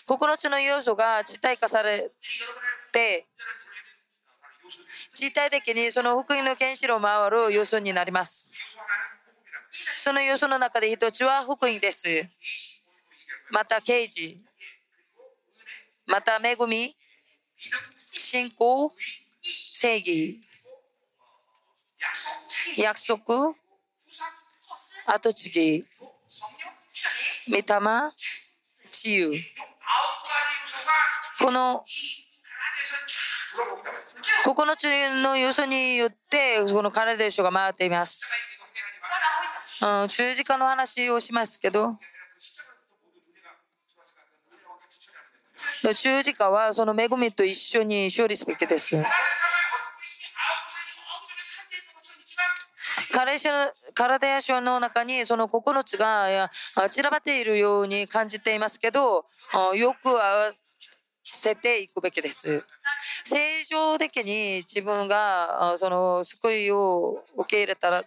[0.06, 2.10] 9つの要素が実体化され
[2.92, 3.26] て、
[5.20, 8.52] 実体的にその福音の原子炉を回る要素になります。
[9.70, 12.28] その要素の中で一つは福音です。
[13.50, 14.36] また刑事、
[16.06, 16.96] また恵み、
[18.16, 18.93] 信仰、
[19.74, 20.40] 正義、
[22.76, 23.55] 約束、
[25.06, 25.85] 後継ぎ、
[27.48, 27.62] 御霊、
[28.90, 29.32] 自由。
[31.39, 31.85] この
[34.44, 38.32] 9つの要素によってこのカレデーショが回っています。
[39.82, 41.98] うん、十字架の話をしますけど
[45.94, 49.02] 十字架はその恵みと一緒に勝利すべきです。
[53.12, 53.36] カレ
[53.94, 56.51] カデア書の中にその9つが
[56.90, 59.27] 散らばっているように感じていますけど
[59.74, 60.51] よく合わ
[61.24, 62.62] せていくべきです。
[63.24, 68.05] 正常的に自分がその救いを受け入れたら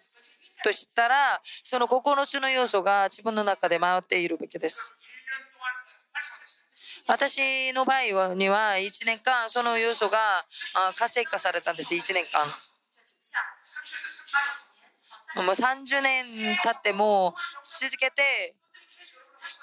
[0.64, 4.96] としたらその9つの要素が自分の中で回っているべきです。
[7.12, 10.46] 私の場合には1年間その要素が
[10.98, 12.48] 活性化されたんです1年間。
[15.44, 16.26] もう30年
[16.64, 17.36] 経っても
[17.82, 18.56] 続けて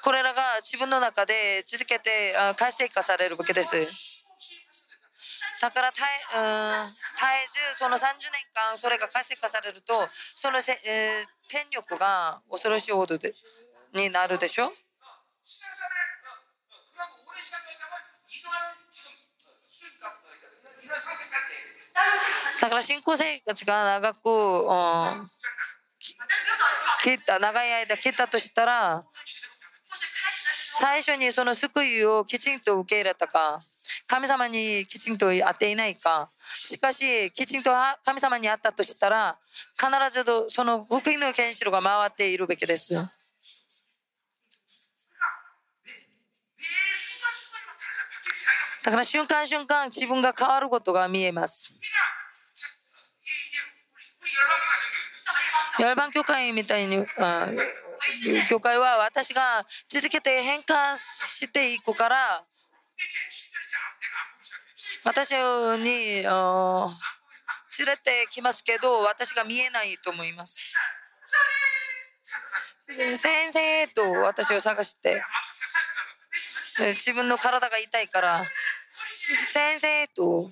[0.02, 4.26] これらが自分の中で続けて活性化されるわけです。
[5.62, 6.02] だから絶
[6.34, 8.12] え,、うん、絶えずその30年
[8.52, 10.06] 間それが活性化されると
[10.36, 13.32] そのせ、えー、天力が恐ろしいほどで
[13.94, 14.70] になるでしょ。
[22.60, 25.30] だから信仰生活が長く、うん、
[27.40, 29.04] 長い間切ったとしたら
[30.80, 33.58] 最初にその救いをきちんと受け入れたか
[34.06, 37.70] 神様にきちんと会っていないかしかしきちんと
[38.04, 39.38] 神様に会ったとしたら
[39.76, 42.94] 必ずその福音の原子炉が回っているべきです
[48.84, 51.74] だから瞬間瞬間自分が変わることが見えます。
[55.78, 57.06] ヤルバン教会みたいに
[58.48, 62.44] 教会は私が続けて変化していくから
[65.04, 66.24] 私に連
[67.86, 70.74] れてきますけど私が見えないと思います。
[72.88, 75.22] 先生と私を探して
[76.78, 78.44] 自分の体が痛いから
[79.52, 80.50] 先生と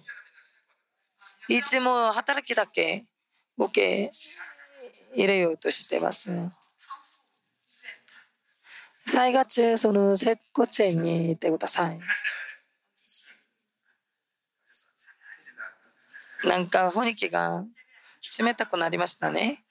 [1.49, 3.07] いつも働きだけ
[3.57, 4.11] 受け
[5.15, 6.31] 入れようとしてます。
[9.09, 12.01] 3月その接骨院に行ってください。
[16.45, 17.65] なんか雰囲気が
[18.39, 19.65] 冷たくなりましたね。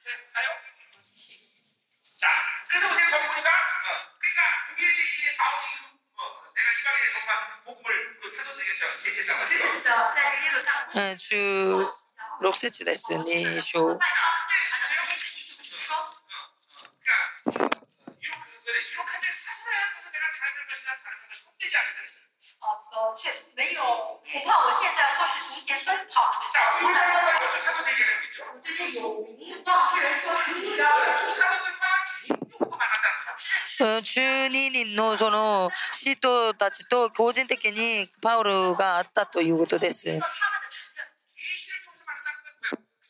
[10.96, 11.86] 16
[12.54, 14.00] 節です2章。
[33.78, 40.20] 12人のその使徒たちと個人的にパウロがあったということです。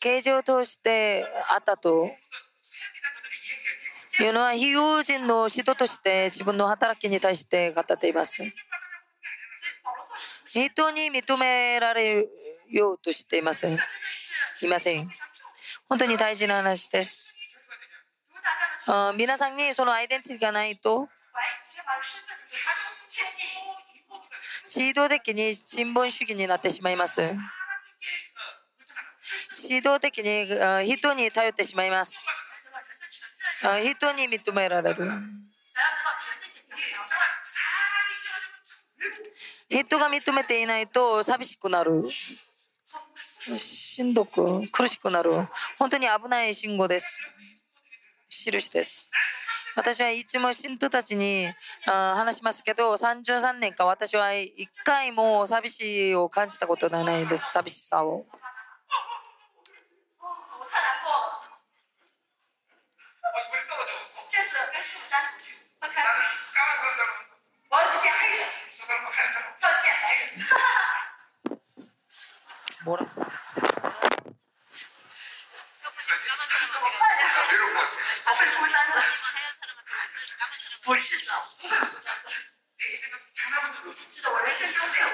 [0.06, 2.08] 形状を通してあったと
[4.20, 8.44] いうのは非友人の人として自分の働きに対して語っています。
[10.46, 12.28] 人に認められ
[12.70, 13.76] ようとしていません。
[14.62, 15.08] いません。
[15.88, 17.34] 本当に大事な話です。
[18.86, 21.08] あ皆さんにそのアイデンティティがないと、
[24.72, 27.22] 指導的に新聞主義になってしまいます。
[29.68, 30.46] 指導的に
[30.86, 32.26] 人に頼ってしまいます。
[33.82, 35.10] 人に認められる。
[39.68, 42.04] 人が認めていないと寂しくなる。
[42.08, 45.32] しんどく苦しくなる。
[45.78, 47.20] 本当に危ない信号です。
[48.28, 49.10] 印です。
[49.76, 51.52] 私はいつも信徒たちに
[51.84, 57.52] 話しますけど、33年間私は一回も寂しいを感じたことがないです。
[57.52, 58.24] 寂しさを。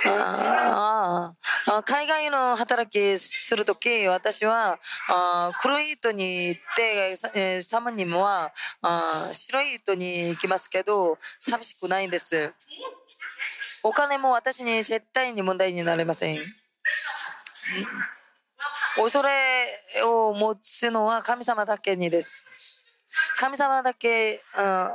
[0.05, 1.35] あ
[1.69, 4.79] あ海外の働きするとき私は
[5.09, 8.53] あ黒い糸に行って、サムニにもは
[8.83, 12.53] あ白い糸に行きますけど寂しくないんです。
[13.85, 16.39] お金も私に絶対に問題になりません。
[18.97, 22.47] 恐れを持つのは神様だけにです。
[23.39, 24.91] 神様だけ、うん、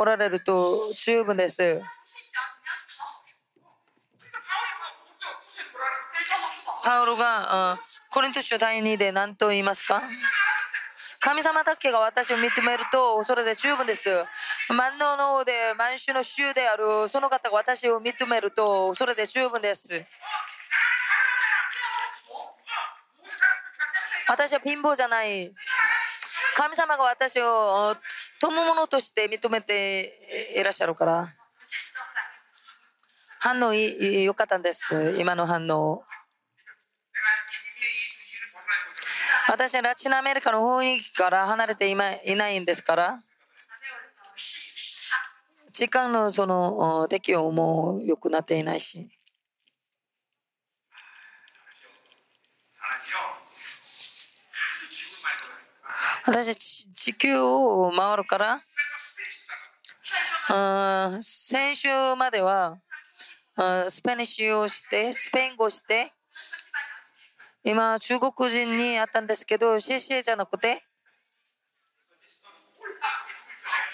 [0.00, 1.80] おられると十分です。
[6.82, 7.78] パウロが、うん、
[8.10, 10.02] コリント書第2で何と言いますか？
[11.20, 14.08] 神様だけが私を認めるとそれで十分です。
[14.74, 20.04] 万能の王で万種の衆であるその方が私を認めるとそれで十分です。
[24.28, 25.54] 私は貧乏じゃない。
[26.56, 27.96] 神様が私を
[28.40, 31.34] 友物として認めていらっしゃるから。
[33.38, 35.14] 反応良かったんです。
[35.18, 36.02] 今の反応。
[39.48, 43.22] 私はラチンアメリカの雰囲気から離れていないんですから。
[45.76, 49.10] 時間のその適用も良くなっていないし。
[56.24, 58.60] 私地球を回るから
[61.22, 62.78] 先週までは
[63.90, 66.14] スペニッシュをしてスペイン語をして
[67.62, 70.82] 今中国人に会ったんですけどシェシェじゃなくて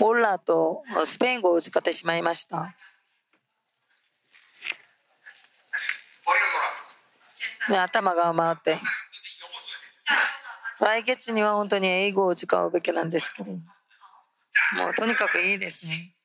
[0.00, 2.74] オーラとスペイン語を使ってしまいました。
[7.68, 8.78] 頭が回って。
[10.80, 13.58] 来月には本当に英語を使うべきなんですけども
[14.90, 16.16] うとにかくいいですね。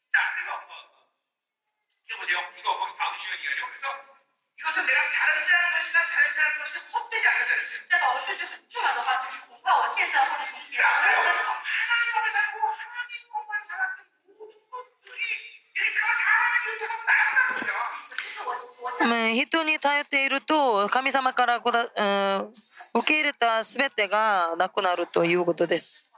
[19.34, 22.51] 人に頼っていると神様からこだ、うん
[22.97, 26.09] 受け入れた全てがなくなるということです。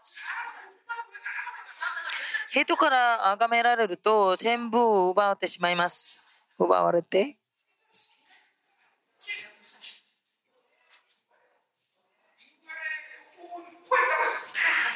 [2.51, 4.77] 人から崇められると全部
[5.09, 6.25] 奪われてしまいます。
[6.57, 7.37] 奪われて。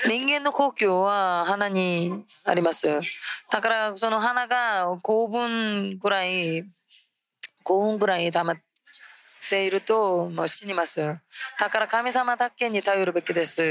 [0.05, 2.87] 人間の故郷は花にあります。
[3.49, 6.65] だからその花が5分ぐらい、
[7.63, 8.57] 5分ぐらい溜まっ
[9.49, 11.19] ているともう死にます。
[11.59, 13.61] だから神様だけに頼るべきです。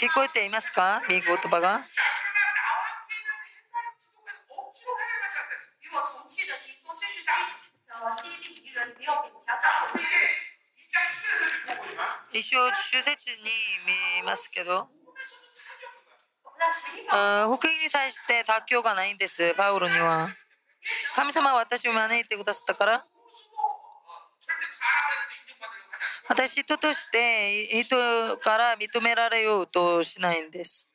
[0.00, 1.02] 聞こえていますか？
[1.08, 1.80] いい言葉が。
[12.32, 13.36] 一生主説に
[14.22, 14.88] 見ますけど、
[17.10, 20.26] 福音に対して妥協がないんです、パウロには。
[21.14, 23.04] 神様は私を招いてくださったから、
[26.28, 27.96] 私人として人
[28.38, 30.88] から認められようとしないんです。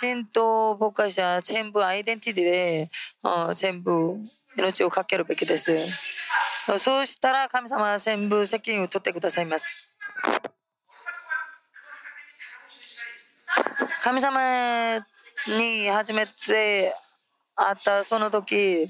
[0.00, 2.90] 神道牧会者全部アイデンティティで、
[3.48, 4.16] うん、全部
[4.56, 5.76] 命をかけるべきです。
[6.78, 9.96] そうしたら神様は全部責任を取ってくださいます。
[14.04, 14.98] 神様
[15.56, 16.92] に初めて
[17.54, 18.86] 会ったその時、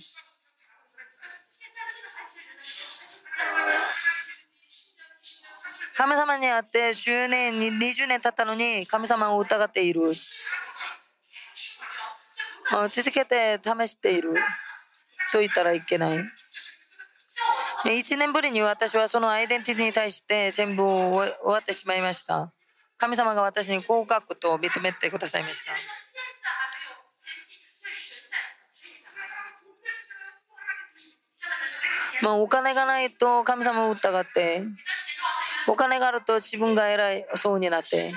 [5.96, 10.12] 神様に会って10年に、20年経ったのに神様を疑っている。
[12.88, 14.34] 続けて試している
[15.32, 16.18] と言ったらいけない。
[17.84, 22.52] 1年ぶりに私はそのアイデンティティに対して全部終わってしまいました。
[22.96, 26.07] 神様が私に合格と認めてくださいました。
[32.22, 34.64] まあ、お金がないと神様を疑って、
[35.66, 38.10] お金があると自分が偉いそうになって、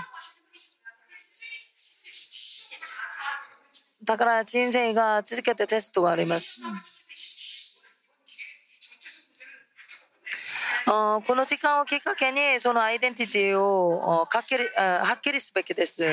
[4.04, 6.62] だから人生が続けてテストがあります。
[10.86, 16.04] この時間をきっかけにそのアイデンティティをはっきりはっきりすべきです。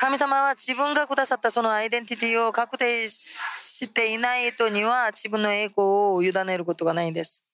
[0.00, 7.44] 神様は自分がくださったそのアイデンティティを確定していない人には自分の栄光を委ねることがないんです。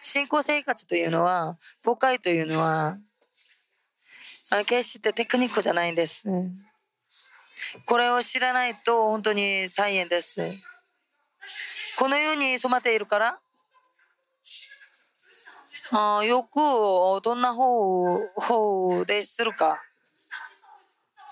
[0.00, 2.96] 信仰生活というのは、母会というのは、
[4.66, 6.26] 決してテクニックじゃないんです。
[7.84, 10.40] これを知らないと本当に大変です。
[11.98, 13.40] このように染まっているから、
[15.90, 16.60] あよく
[17.22, 19.82] どんな方法でするか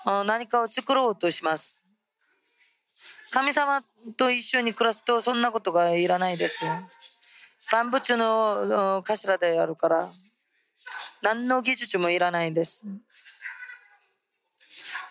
[0.05, 1.83] 何かを作ろうとします。
[3.31, 3.81] 神様
[4.17, 6.63] と一緒に暮らすとそんなことがいらないです。
[7.71, 10.11] 万物の頭であるから
[11.23, 12.85] 何の技術もいらないんです。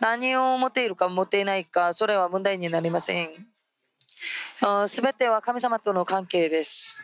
[0.01, 3.47] 何を持っているか持っていないか、それは問題になりません。
[4.86, 7.02] すべては神様との関係です。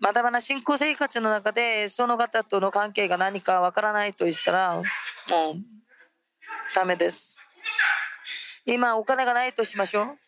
[0.00, 4.84] まだまだ信仰生活の中でその方との関係が何かわからないと言ったらもう
[6.74, 7.44] ダメです。
[8.64, 10.18] 今お金がないとしましょう。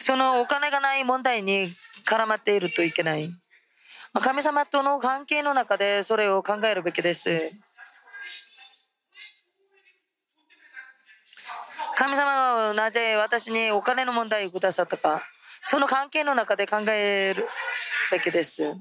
[0.00, 1.68] そのお金がない問題に
[2.06, 3.30] 絡まっているといけない。
[4.14, 7.52] 神様との関係の中でそれを考えるべきです。
[11.96, 15.22] 神様はなぜ私にお金の問題をくださったか、
[15.64, 17.46] その関係の中で考える
[18.10, 18.76] べきです。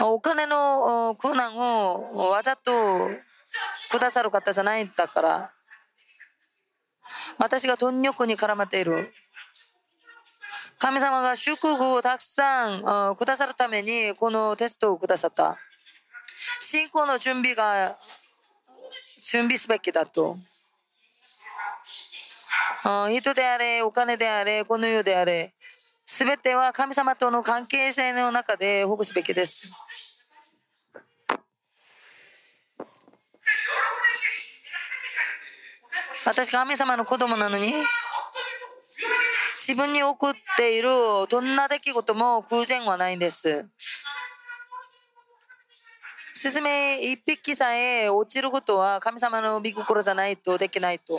[0.00, 3.10] お金の苦難をわざと
[3.90, 5.52] くださる方じゃないんだから、
[7.38, 9.12] 私が貪欲に絡まっている。
[10.78, 15.56] 神様が祝福をたくさんくださるためにこのテストをくださった。
[16.60, 17.96] 信仰の準備が
[19.22, 20.38] 準備すべきだと。
[23.10, 25.54] 人であれ、お金であれ、この世であれ、
[26.04, 29.72] すべては神様との関係性の中で保護すべきです。
[36.26, 37.72] 私、神様の子供なのに、
[39.66, 40.90] 自分に起こっている
[41.30, 43.66] どんな出来事も偶然はないんです。
[46.34, 51.18] スズメ一匹さえ落ちることは神様の御心じゃないとできないと。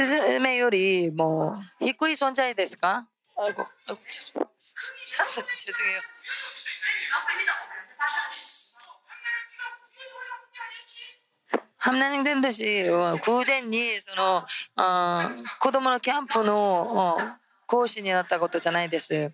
[0.00, 4.02] スズメよりも低い存在ですかあいこ、あいこ、
[5.06, 6.00] 早速、죄송해요
[11.78, 14.42] ハムナニン伝道師は偶然にその
[14.74, 15.30] あ
[15.60, 17.16] 子供のキャンプの
[17.66, 19.32] 講師になったことじゃないです。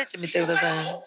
[0.00, 1.02] 3節見てください。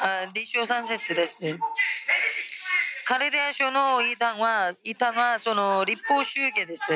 [0.00, 1.40] あ、D 章3節です。
[3.06, 6.92] カレデア書の異端は、異端はその立法主義です。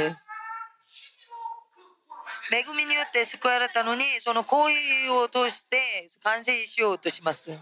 [2.50, 7.58] 恵みによって救われたのに、その行為を通して完成しようとします。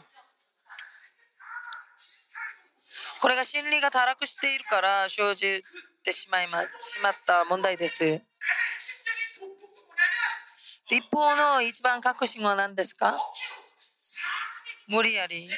[3.27, 5.65] これが真理が堕落しているから生じ
[6.05, 8.23] てしまいましまった問題です。
[10.89, 13.19] 立法の一番核心は何ですか？
[14.87, 15.51] 無理やり。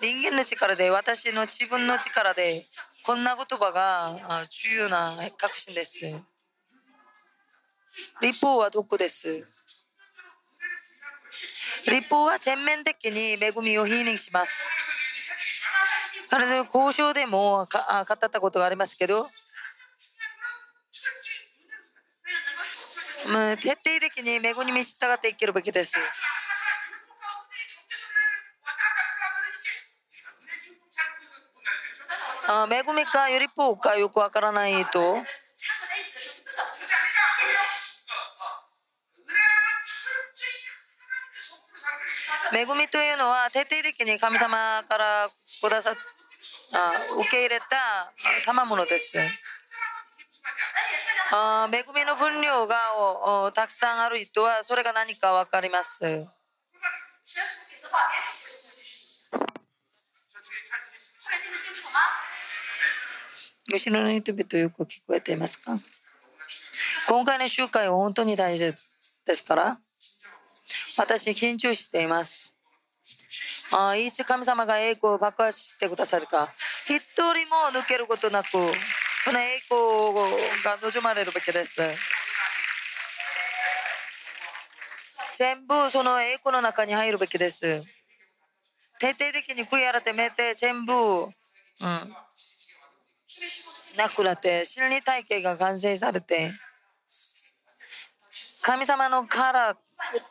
[0.00, 2.64] 人間の力で、私の自分の力で、
[3.04, 6.06] こんな言葉が重要な核心です。
[8.22, 9.46] 立法は毒です。
[11.86, 14.70] 立法は全面的に恵みを否認します。
[16.30, 19.28] 彼の交渉でも語ったことがありますけど、
[23.60, 25.94] 徹底的に恵みに従って生きるべきです。
[32.50, 35.22] あ恵みかよりぽうかよくわからないと。
[42.50, 45.28] 恵みというのは徹底的に神様から
[45.62, 46.17] くださあ
[46.70, 48.12] 受け入れた
[48.44, 49.18] 賜物です。
[51.30, 56.26] あ恵みの分量がたくさんある人はそれが何か分かります。
[63.70, 65.78] 後ろの人々よく聞こえていますか
[67.06, 68.72] 今回の集会は本当に大事
[69.26, 69.78] ですから
[70.96, 72.57] 私緊張しています
[73.72, 76.52] あいつ神様が栄光を爆発してくださるか。
[76.86, 78.48] 一人も抜けることなく
[79.24, 80.14] その栄光
[80.64, 81.80] が望まれるべきです。
[85.36, 87.80] 全部その栄光の中に入るべきです。
[88.98, 91.30] 徹底的に悔い改めて全部、うん、
[93.96, 96.50] なくなって心理体系が完成されて
[98.62, 99.76] 神様のカラー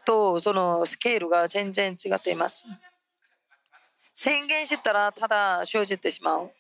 [0.06, 2.66] とそのスケールが全然違っています。
[4.20, 6.52] 宣言したらただ生じてしまう。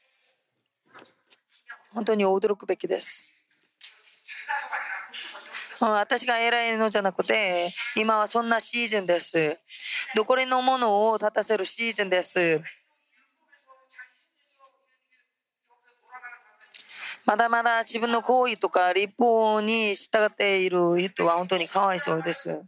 [1.92, 3.26] 本当に驚くべきです。
[5.82, 9.58] 私が偉いのじゃなくて今はそんなシーズンです。
[10.16, 12.62] 残りのものを立たせるシーズンです。
[17.26, 22.62] まだまだ自分の行為とか立法に従っている人は本当にかわいそうです。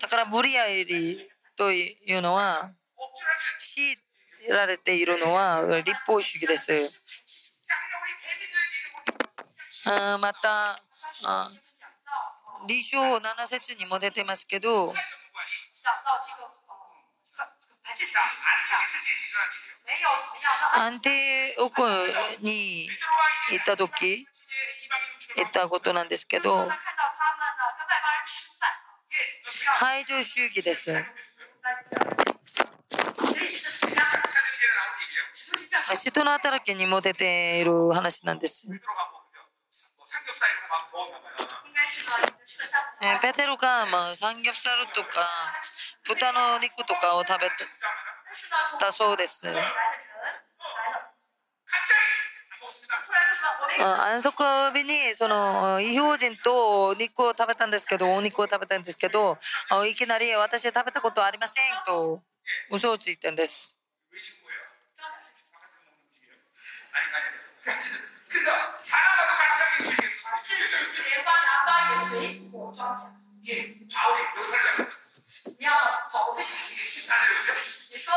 [0.00, 2.70] だから無理やりというのは
[3.58, 3.96] 強い
[4.48, 6.72] られているのは立法主義です。
[9.90, 10.80] あまた
[11.26, 11.50] あ
[12.68, 14.92] 理章7節にも出てますけど
[20.74, 21.82] アンテオコ
[22.42, 22.88] に
[23.50, 24.26] 行った時
[25.36, 26.68] 言ったことなんですけど
[29.80, 30.92] 排除主義です。
[36.08, 38.68] 人の働きにも出ている話なんです。
[43.20, 45.26] ペテロがまあサンギョプサルとか
[46.06, 47.48] 豚の肉とかを食べ
[48.80, 49.46] たそうです。
[53.80, 54.42] 安息
[54.74, 59.38] 日にその異表人と肉を食べたんですけどお肉を食べたんですけど
[59.88, 62.20] いきなり私食べたことありませんと
[62.70, 63.78] 嘘をついてんです。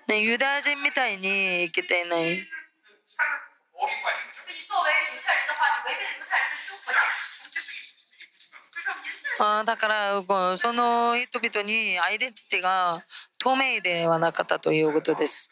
[0.08, 2.48] ね、ユダヤ人みたいに生きていない。
[9.42, 13.02] あだからその人々にアイデンティティが
[13.38, 15.50] 透明ではなかったということです。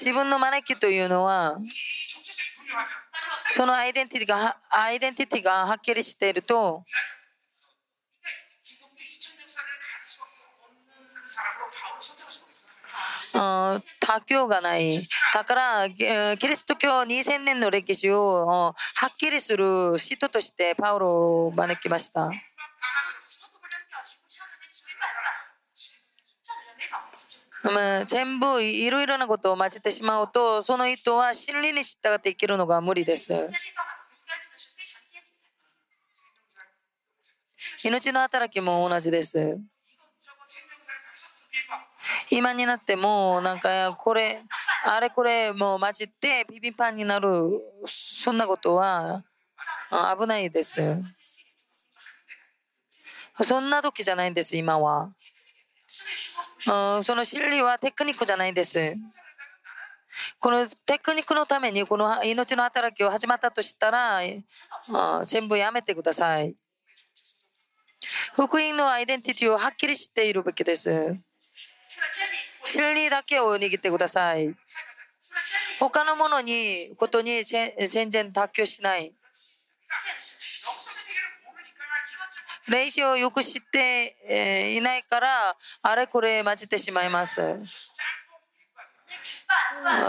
[0.00, 1.58] 自分の招きというのは
[3.54, 6.82] そのアイデンティティがアイデンティティがはっきりしていると
[13.34, 15.00] 他教がない。
[15.32, 18.74] だから、キリスト教2000年の歴史をは
[19.06, 22.30] っきりする人としてパウロを招きました。
[28.06, 33.32] 全部いろいろなことを混ぜてしまうとその人は真理に従って生きるのが無理です。
[37.84, 39.58] 命の働きも同じです。
[42.34, 44.40] 今になってもなんかこれ
[44.84, 47.30] あれこれもう混じってビビンパンになる
[47.86, 49.22] そんなことは
[50.18, 51.00] 危ないです。
[53.44, 55.12] そんな時じゃないんです今は。
[56.58, 58.96] その真理はテクニックじゃないんです。
[60.40, 64.20] このテクニックのためにこの命の働きを始まったとしたら
[65.24, 66.56] 全部やめてください。
[68.34, 71.16] 福音のアイデンティティをはっきり知っているべきです。
[72.74, 74.52] 真理だけを握ってください。
[75.78, 79.14] 他のものに、ことに全然妥協しない。
[82.68, 87.58] 霊視をよく知っていないから、あれこれ混じってしまいます。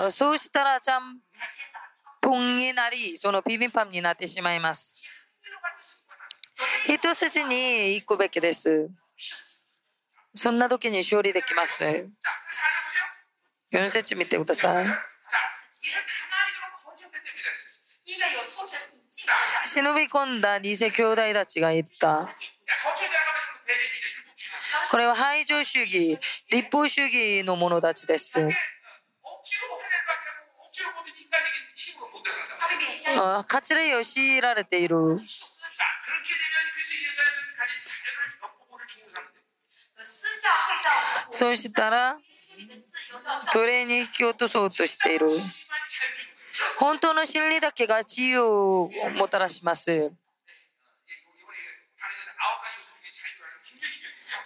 [0.09, 1.19] そうしたら、ちゃん
[2.19, 4.97] ぽんになり、そのビビンパンになってしまいます。
[6.87, 8.89] 一筋に行くべきです。
[10.35, 11.83] そんな時に勝利できます。
[13.71, 14.85] 4節見てください。
[19.73, 22.29] 忍び込んだ偽兄弟たちが言った。
[24.91, 26.17] これは排除主義、
[26.51, 28.39] 立法主義の者たちです。
[33.17, 35.15] あ、かつれを強いられている。
[41.37, 42.17] そうしたら
[43.53, 45.27] 奴隷に引き落とそうとしている
[46.79, 50.11] 本当の真理だけが自由をもたらします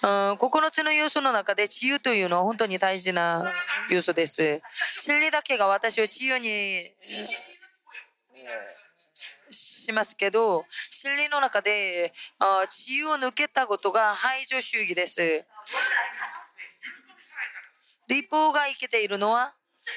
[0.02, 3.52] うん、9つの要素の中で自由というのは本当に大事な
[3.90, 4.62] 要素です。
[4.98, 6.90] 真理だけが私を自由に
[9.52, 12.14] しますけど、真理の中で
[12.68, 15.46] 自由を抜けたことが排除主義です。
[18.10, 19.54] 立法が生きているのは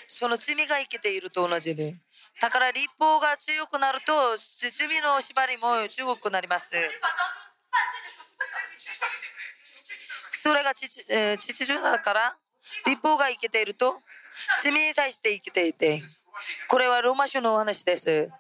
[0.07, 1.97] その罪が生きていると同じで
[2.41, 6.75] だから立法が強くなると罪の縛りも強くなります。
[10.43, 10.97] それが秩
[11.39, 12.37] 序だから
[12.87, 13.99] 立法が生きていると
[14.63, 16.03] 罪に対して生きていて
[16.69, 18.31] これはローマ書のお話です。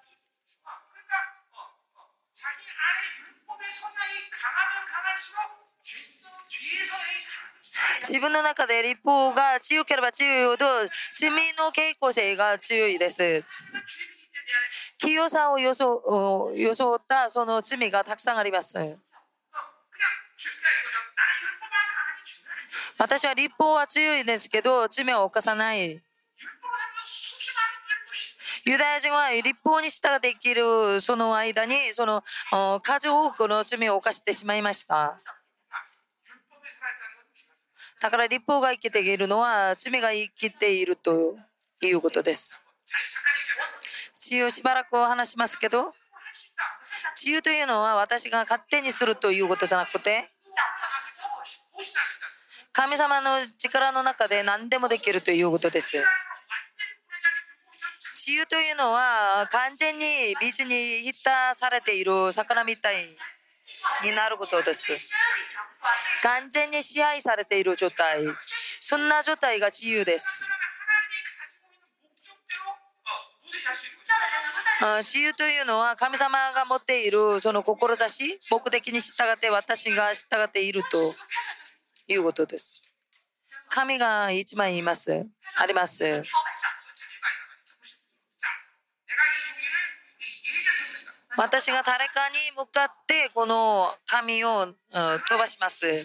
[8.09, 10.66] 自分の中で立法が強ければ強いほど、
[11.11, 13.45] 市民の傾向性が強いです。
[14.99, 18.99] 清さを装ったその罪がたくさんあります。
[22.99, 26.01] 私は立法は強いですけど、罪を犯さない。
[28.65, 32.23] ユダヤ人は立法に従って生きるその間に、その
[32.83, 35.16] 数多くの罪を犯してしまいました。
[38.03, 41.37] だから立法が生きているのは罪が生きていると
[41.81, 42.61] いうことです。
[44.15, 45.95] 自由しばらく話しますけど
[47.16, 50.31] 自由というのは私が勝手にするということじゃなくて
[52.73, 56.03] 神様の力の中で何でもできるということです。
[58.27, 63.07] 自由というのは完全に水に浸されている魚みたい
[64.05, 64.93] になることです。
[66.23, 68.20] 完全に支配されている状態。
[68.81, 70.47] そんな状態が自由です。
[74.99, 81.12] 自由というのは神様が持っているその志、目的に従って私が従っていると
[82.09, 82.82] いうことです。
[83.69, 85.27] 神が一枚います。
[85.57, 86.23] あります。
[91.37, 96.05] 私が誰かに向かってこの紙を飛ばします。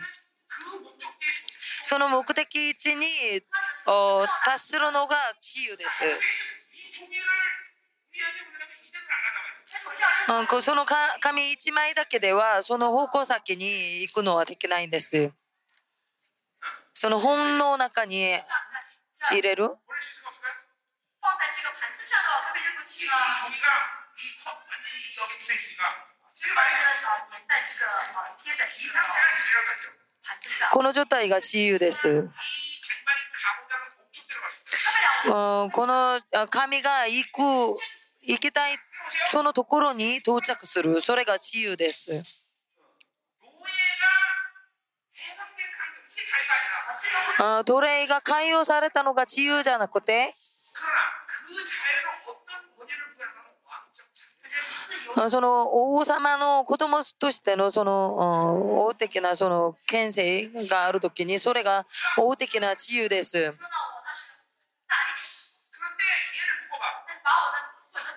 [1.84, 3.08] その目的地に
[4.45, 6.04] 達するのが治癒です。
[10.30, 10.86] うん、その
[11.22, 15.32] 紙一枚だけではその方向先に行くのはできないんです。
[16.94, 18.40] その本の中に
[19.30, 19.76] 入れる？
[30.72, 32.30] この状態が自由です。
[35.26, 37.41] この神が行く、
[38.22, 38.78] 行きたい、
[39.32, 41.02] そのところに到着する。
[41.02, 42.48] それが自由です。
[47.65, 50.34] 奴隷が解放されたのが自由じゃなくて、
[55.29, 61.85] その王様の子供としてのその王的なその権勢があるときにそれが
[62.17, 63.51] 王的な自由です。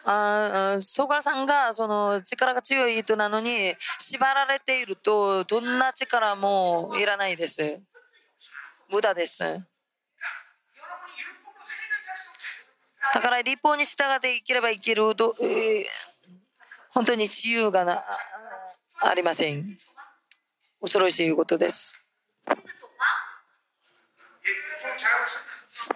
[0.06, 7.80] あソガさんがその力が強い人なのに縛られているとどんな力もいらないです。
[8.90, 9.42] 無駄です。
[13.12, 16.09] だから立法に従って生きれば生きるど、えー
[16.92, 18.04] 本当に自由がな
[19.02, 19.64] ありません。
[20.80, 22.04] 恐ろしいことです。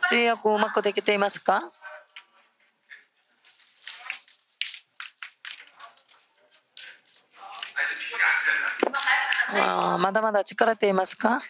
[0.09, 1.73] 通訳をうまくできていますか？
[9.57, 11.43] あまだまだ力っていますか？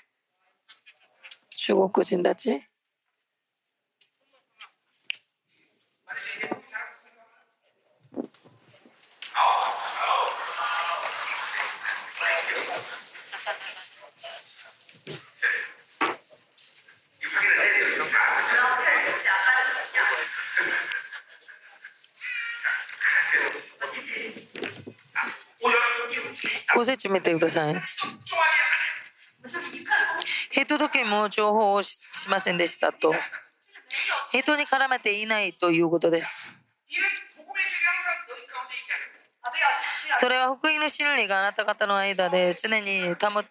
[1.56, 2.62] 中国人たち。
[26.74, 27.80] 5節見てください。
[30.50, 33.14] ヘト時も情報をしませんでしたと。
[34.32, 36.48] ヘトに絡めていないということです。
[40.20, 43.44] それは福音の真理があなた方の間で常に保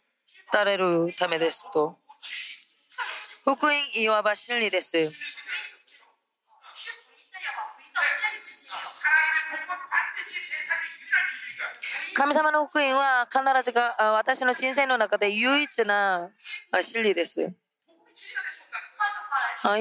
[0.51, 1.97] たれるためですと。
[3.43, 4.97] 福音いわば真理です。
[12.13, 16.29] 神様の福音は必ずが私の人生の中で唯一な
[16.81, 17.53] 真理です。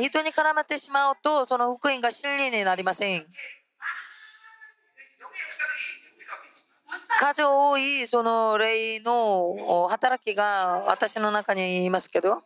[0.01, 3.27] 人に絡まってしまうとその福音が真理になりません。
[7.21, 12.43] 数多いその霊の働きが私の中にいますけど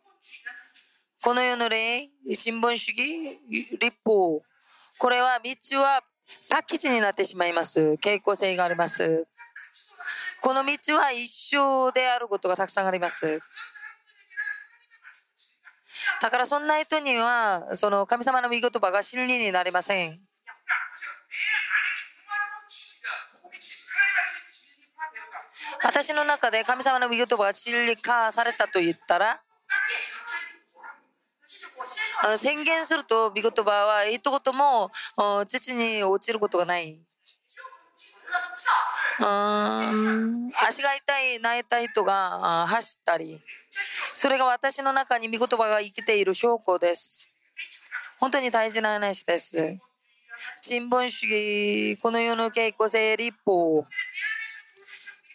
[1.23, 3.41] この世の霊新聞主義
[3.79, 4.43] 立法
[4.99, 6.03] これは道は
[6.51, 9.27] パッケージになってしまいます傾向性があります。
[10.47, 13.41] この道は一生であることがたくさんあります。
[16.23, 20.21] だからそんな人にはその神様の御言葉が真理になりません。
[25.83, 29.43] 私の中で神様の御言葉が真理化されたと言ったら
[32.37, 34.93] 宣言すると御言葉は一言も
[35.49, 37.01] 父に落ちることがない。
[39.19, 43.41] うん足が痛い泣いた人が走ったり。
[44.13, 47.31] それが私の中に御言葉が生きている証拠です。
[48.19, 49.79] 本当に大事な話です。
[50.61, 53.87] 新聞主義この世の傾向性立法。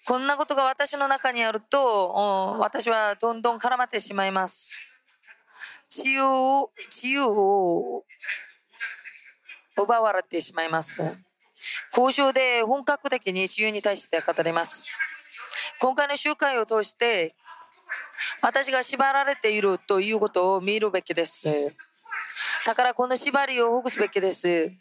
[0.07, 4.99] こんなことが私の中にあると私はどんどん絡まってしまいます。
[5.89, 8.03] 自由を自由を
[9.77, 11.17] 奪われてしまいます。
[11.95, 14.89] 交渉で本格的に自由に対して語ります。
[15.79, 17.35] 今回の集会を通して
[18.41, 21.73] 私が縛られているということを見るべきです。
[22.65, 24.71] だからこの縛りをほぐすべきです。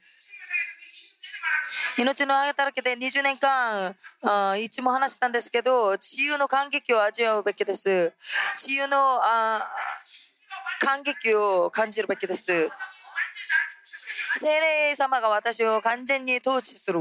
[1.98, 8.14] 命の働きで20年間あいつも話したんですけど自由の感激を味わうべきです。
[8.56, 9.66] 自由のあ
[10.80, 12.70] 感激を感じるべきです。
[14.38, 17.00] 聖霊様が私を完全に統治する。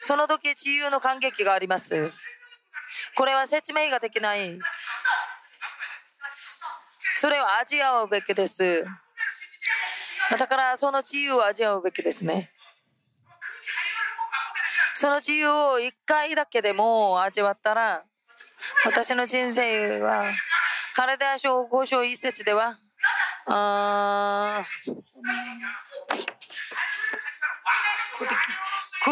[0.00, 2.10] その時自由の感激があります。
[3.14, 4.58] これは説明ができない。
[7.20, 8.84] それを味わうべきです。
[10.38, 12.50] だからその自由を味わうべきですね。
[14.94, 18.04] その自由を一回だけでも味わったら
[18.86, 20.32] 私の人生は
[20.96, 22.78] 体症5章一節では
[23.46, 24.64] 小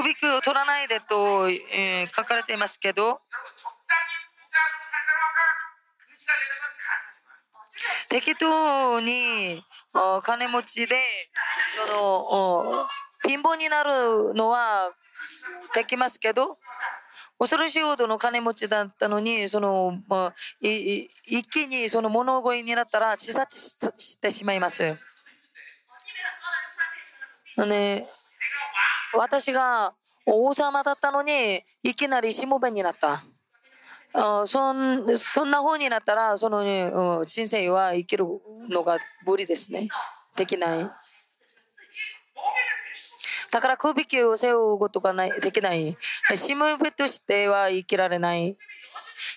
[0.02, 3.20] 首くを取らないでと、えー、書かれていますけど。
[8.08, 9.64] 適当に
[10.22, 10.96] 金持ちで
[11.88, 12.86] その
[13.26, 14.92] 貧乏になるのは
[15.74, 16.58] できますけど。
[17.38, 23.58] 恐ろしいほどの金持ちだったのにその、まあ、いい一気にその物乞いになったら自殺
[23.98, 24.96] してしまいます。
[27.56, 28.04] ね、
[29.14, 29.94] 私が
[30.26, 33.22] 王様だったのにいきなりしもべになった。
[34.14, 38.24] 어, 손, そんな風になったら、その、人生は生きる
[38.70, 39.88] のが無理ですね。
[40.36, 40.90] できない。
[43.54, 45.96] だから首きを背負うことがないできない。
[46.34, 48.56] しもべとしては生きられない。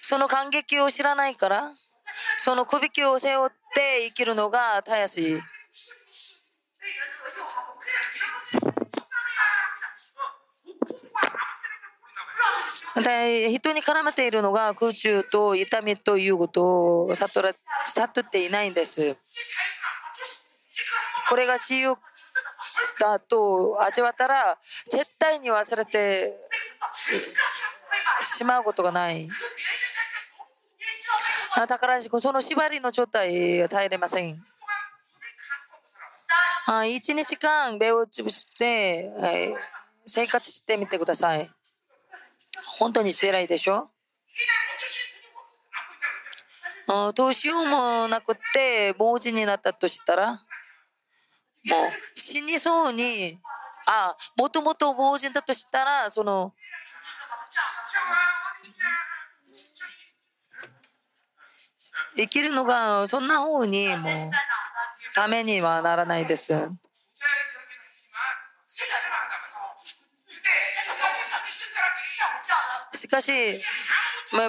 [0.01, 1.71] その感激を知らないから、
[2.39, 5.41] その首びを背負って生きるのがたやしい。
[13.03, 17.53] で人に絡めているのが空中と痛みということを悟
[17.85, 19.15] 悟っていないんです。
[21.29, 21.97] これが自由
[22.99, 24.57] だと味わったら
[24.89, 26.37] 絶対に忘れて
[28.35, 29.27] しまうことがない。
[31.67, 34.43] だからその縛りの状態は耐えれません。
[36.67, 39.55] 1日間目をつぶして、え
[40.05, 41.49] 生活してみてください。
[42.77, 43.89] 本当に辛いでしょ？
[47.15, 50.39] どうしようもなくて盲人になったとしたら
[51.67, 53.39] もう死にそうに
[53.85, 56.53] あもともと盲人だとしたらその
[62.15, 64.31] 生きるのがそんな方にもう
[65.13, 66.53] ためにはならないです。
[72.93, 73.31] しかし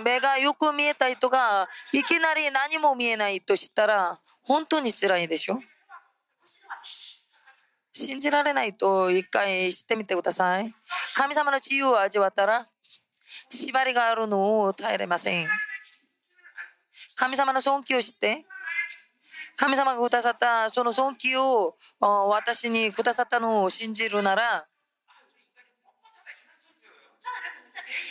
[0.02, 5.60] 目がよく見えた人がいきなり何も見えないとしたら本当につらいでしょ？
[8.06, 10.72] 信，じられないと一回してみてください。
[11.16, 12.68] 神様の自由を味わったら
[13.50, 15.48] 縛りがあるのを耐えれません。
[17.16, 18.46] 神様の尊敬を知って
[19.56, 24.66] 神様がくださったその尊敬を私にくださったのを信じるなら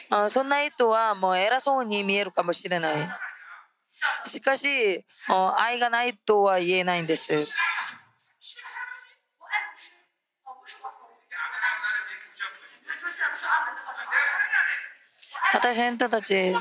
[0.09, 3.09] あそんな人はもう偉そうに見えるかもしれない。
[4.25, 5.05] しかし
[5.57, 7.49] 愛がないとは言えないんです。
[15.57, 16.53] 私の人たち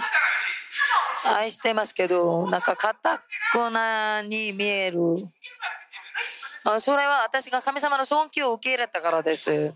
[1.37, 4.99] 愛してますけどなんかたくなに見える。
[6.81, 9.75] それは私が神様の尊敬を受け入れたからです。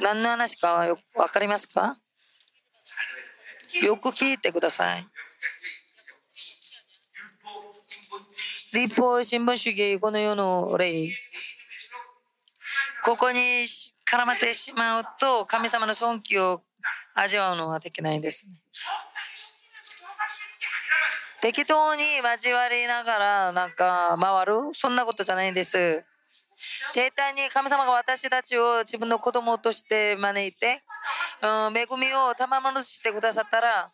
[0.00, 1.98] 何の話かよ分かりますか？
[3.82, 5.06] よく聞いてください。
[8.72, 11.10] 立法新聞主義この世の例。
[13.04, 13.64] ここに
[14.08, 16.62] 絡まってしまうと神様の尊敬を
[17.14, 18.52] 味わうのはできないんですね。
[21.40, 24.52] 適当に交わりながらなんか回る？
[24.74, 26.04] そんなことじゃないんです。
[26.92, 30.82] 絶対に神様が私たちを自分の子供として招いて、
[31.42, 33.88] うん、恵みを賜物としてくださったら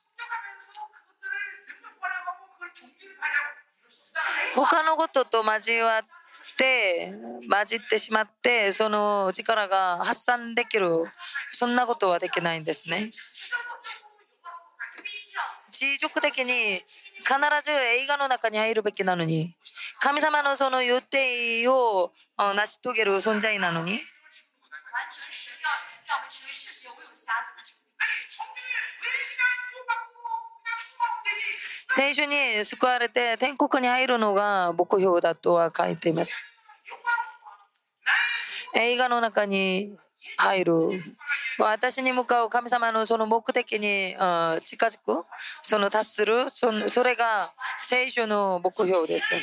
[4.55, 6.03] 他のことと交わっ
[6.59, 7.15] て
[7.49, 11.05] 混じってしまってその力が発散できる
[11.53, 13.09] そんなことはできないんですね。
[15.71, 16.83] 持続的に
[17.19, 19.55] 必ず映画の中に入るべきなのに
[20.01, 24.01] 神様のその予定を成し遂げる存在なのに
[31.95, 36.48] 聖書に救われて天国に入るのが目標だとは書いています。
[38.75, 39.97] 映画の中に
[40.37, 40.75] 入る。
[41.59, 44.15] 私に向かう神様のその目的に
[44.65, 45.25] 近づく。
[45.63, 46.51] その達する。
[46.51, 49.35] それが聖書の目標です。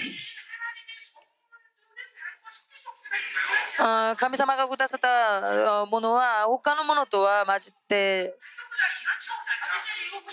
[4.17, 8.33] 神様がくださったものは他のものとは混じって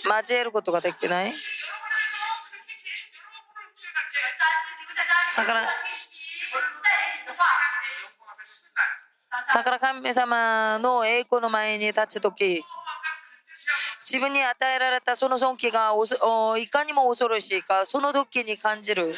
[0.05, 1.33] 交えることができない。
[5.35, 5.67] だから
[9.51, 12.63] だから神様の栄光の前に立つ時
[14.09, 19.11] 自分に与えられたその尊貴がおいかにも恐ろしいかその時に感じる。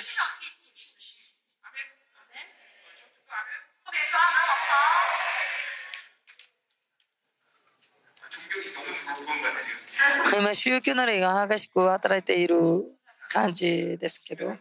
[10.37, 12.83] 今宗教の例が激しく働いている
[13.29, 14.55] 感じですけど。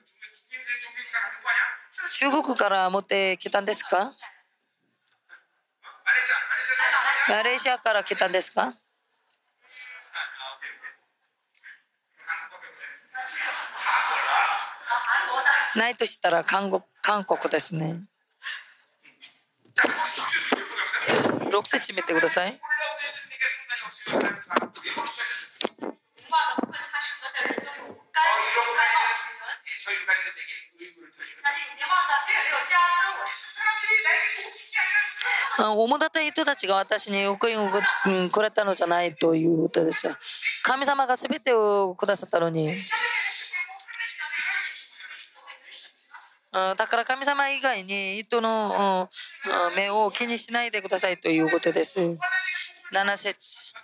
[2.18, 4.12] 中国から持ってきたんですか？
[7.28, 8.74] マレーシアから来たんですか？
[15.76, 18.00] ないとしたら韓国韓国ですね。
[21.50, 22.60] 6節見てください。
[35.58, 37.70] 主だった人たちが私に福音を
[38.30, 40.08] くれたのじゃないということです。
[40.62, 42.74] 神様が全てをくださったのに。
[46.52, 49.08] だから神様以外に人の
[49.76, 52.00] 目を気にしないでくださいということです。
[52.92, 53.74] 7節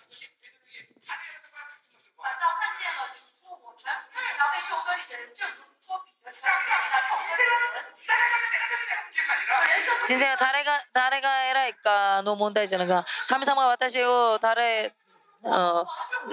[10.06, 14.92] 先生は誰が誰が偉いかの問題じゃなく神様は私を誰、ん、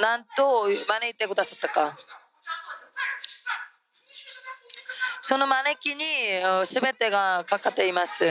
[0.02, 1.98] 何と招いてくださったか。
[5.22, 6.06] その招きに
[6.66, 8.24] 全てがかかっています。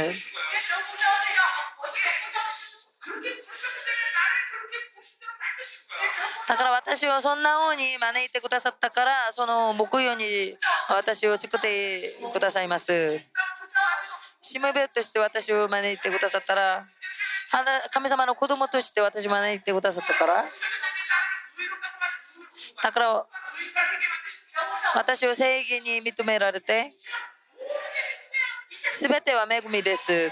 [6.48, 10.56] だから私はそんな王に招いてくださったからその木曜に
[10.88, 12.00] 私を作って
[12.32, 13.28] くださいます。
[14.56, 16.86] しもべとして私を招いてくださったら
[17.92, 20.44] 神様の子供として私を招いてくださったから
[22.82, 23.26] だから
[24.94, 26.94] 私を正義に認められて
[28.98, 30.30] 全ては恵みです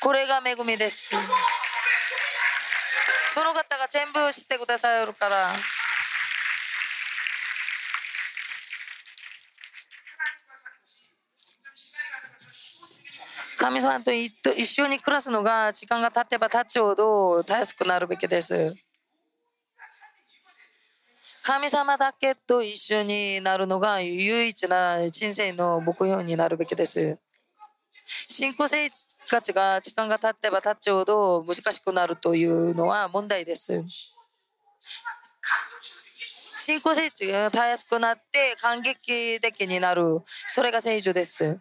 [0.00, 1.16] これが恵みです
[3.34, 5.54] その方が全部知ってくださるから。
[13.62, 18.74] 神様と一と一緒に暮らすのが時間が経てば経つほどたやすくなるべきです。
[21.44, 27.16] 神様だけと一緒になるのが唯一な人生の目標になるべきです。
[28.04, 28.90] 信仰生
[29.30, 33.84] 活が時間が経てば経つほど難しくなるというのは問題です。
[36.64, 40.20] 信仰生活がたやすくなって感激的になる。
[40.48, 41.60] それが聖女です。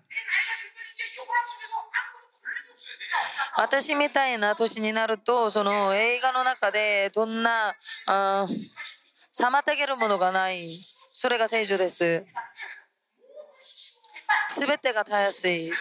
[3.57, 7.75] 私みたいな年になるとその映画の中でどんな
[8.07, 8.47] あ
[9.33, 10.79] 妨げるものがない
[11.13, 12.25] それが聖女です。
[14.49, 15.69] すべてがたやすい。
[15.69, 15.77] 都是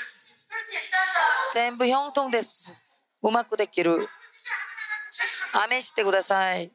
[0.71, 1.01] 简单
[1.49, 1.55] 的。
[1.55, 2.77] 全部4トンです。
[3.23, 4.09] うまくできる。
[5.65, 6.71] 雨してください。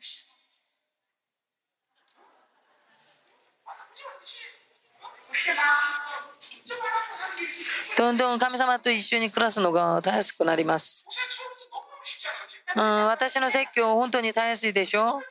[7.97, 11.05] どんどん神様と一緒に暮らすのがたやすくなります。
[12.75, 15.21] うん、私の説教本当にたやすいでしょ？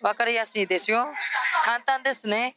[0.00, 1.06] わかりやすいですよ。
[1.64, 2.56] 簡単ですね。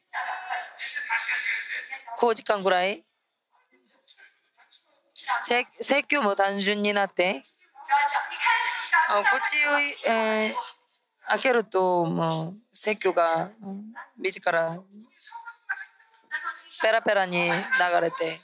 [2.19, 3.03] 5時間ぐらい？
[5.79, 7.43] 説教も単純になって？
[9.09, 10.53] 口を、えー、
[11.27, 13.51] 開けるともう説教が
[14.17, 14.79] 自ら
[16.81, 17.51] ペラペラに流
[18.01, 18.35] れて。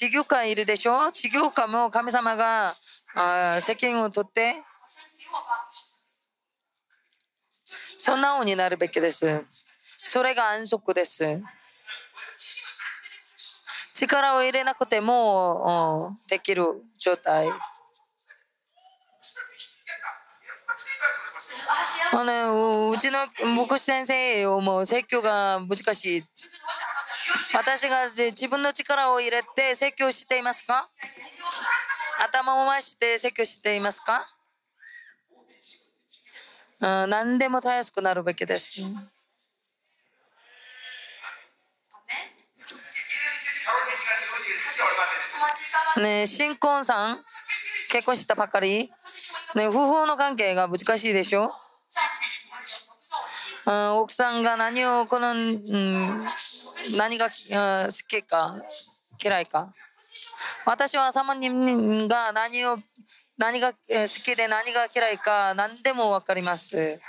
[0.00, 2.72] 修行官いるでしょ修行官も神様が
[3.16, 4.62] あ責任を取って
[7.98, 9.44] そんなよになるべきです。
[9.96, 11.42] それが安息です。
[13.92, 16.64] 力を入れなくてもできる
[16.96, 17.48] 状態。
[22.12, 23.18] あのうちの
[23.56, 26.24] 牧師先生も説教が難しい
[27.54, 30.88] 私が自分の力を入れて説教していますか？
[32.20, 34.26] 頭を回して説教していますか、
[36.80, 38.82] うん、何でもたやすくなるべきです。
[45.96, 47.24] ね新婚さん
[47.90, 48.90] 結婚したばかり、
[49.54, 51.52] ね、夫婦の関係が難しいでしょ、
[53.66, 56.26] うん、奥さんが何をこの、うん、
[56.96, 58.56] 何が、好きか
[59.22, 59.72] 嫌いか
[60.64, 61.48] 私は様に
[62.08, 62.78] が何を
[63.36, 63.76] 何が好
[64.24, 67.00] きで何が嫌いか何でも分かります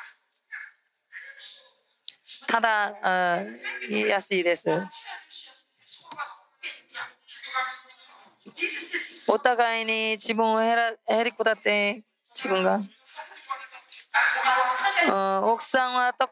[2.47, 2.93] ただ
[4.07, 4.69] 安いです
[9.27, 12.81] お互いに自分をへりこだって自分が
[15.07, 16.29] 奥さんはト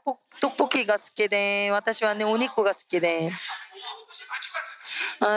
[0.48, 3.32] ッポキが好きで私はねお肉が好きで。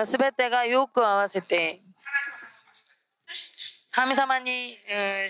[0.04, 1.82] 全てがよく合わせて。
[3.90, 5.26] 神様に、え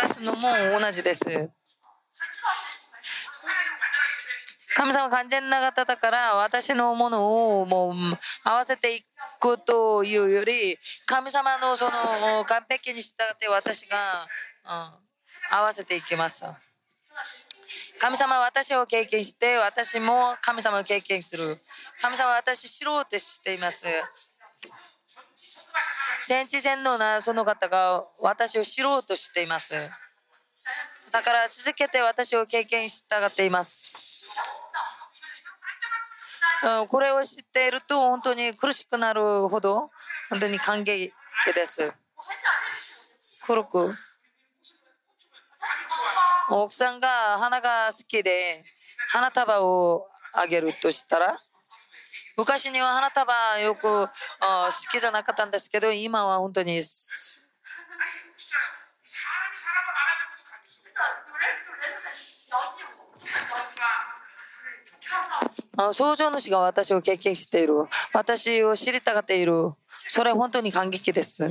[0.00, 0.48] ラスのも
[0.80, 1.50] 同じです。
[4.76, 7.94] 神様完全な方だから私のものをもう
[8.44, 9.02] 合わせてい
[9.40, 14.28] くというより神様のその完璧に従って私が、
[14.64, 16.44] うん、合わせていきます。
[18.00, 21.56] 神様は私を経験して私も神様を経験する
[22.00, 23.86] 神様は私を知ろうとしています
[26.28, 29.72] 全知全能なその方が私を知ろうとしています。
[31.10, 34.28] だから続けて私を経験したがっています。
[36.88, 39.88] これを知っていると本当に苦しくなるほど
[40.28, 41.14] 本当に感激
[41.54, 41.94] です。
[43.46, 43.88] 黒く，
[46.50, 48.64] 奥さんが花が好きで
[49.10, 51.36] 花束をあげるとしたら
[52.36, 54.08] 昔には花束よく好
[54.90, 56.80] きじゃなかったんですけど今は本当に
[65.92, 67.74] 創造主が私を経験している
[68.12, 69.72] 私を知りたがっている
[70.08, 71.48] それ本当に感激です。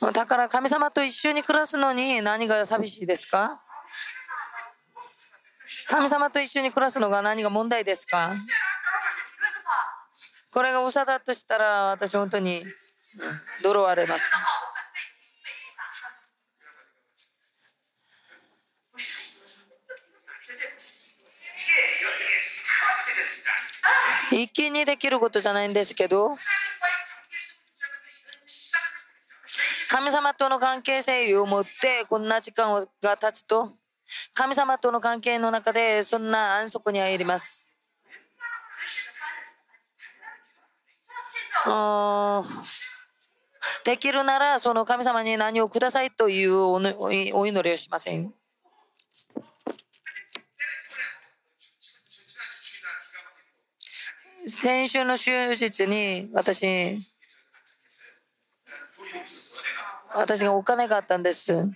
[0.00, 3.62] だから神様と一緒に暮らすのに何が寂しいですか？
[5.88, 8.30] 神様と一緒に暮らすのが何が問題ですか？
[10.50, 12.62] これがおさだとしたら私本当に
[13.62, 14.30] 呪われます。
[24.32, 26.36] 一気にできることじゃないんですけど。
[29.88, 33.70] 神様との関係性を持ってこんな時間が経つと
[34.34, 37.72] 神様との関係の中でそんな安息に入ります。
[43.84, 48.32] できるならその神様に何をくださいというお祈りをしません。
[54.48, 56.98] 先週の終日に私
[60.18, 61.70] 私がお金があったんです。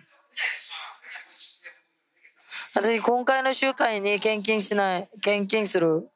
[2.75, 6.09] 私、今回の集会に献金しない、献金する。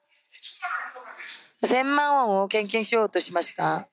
[1.63, 3.89] 1000万ウォンを献金しようとしました。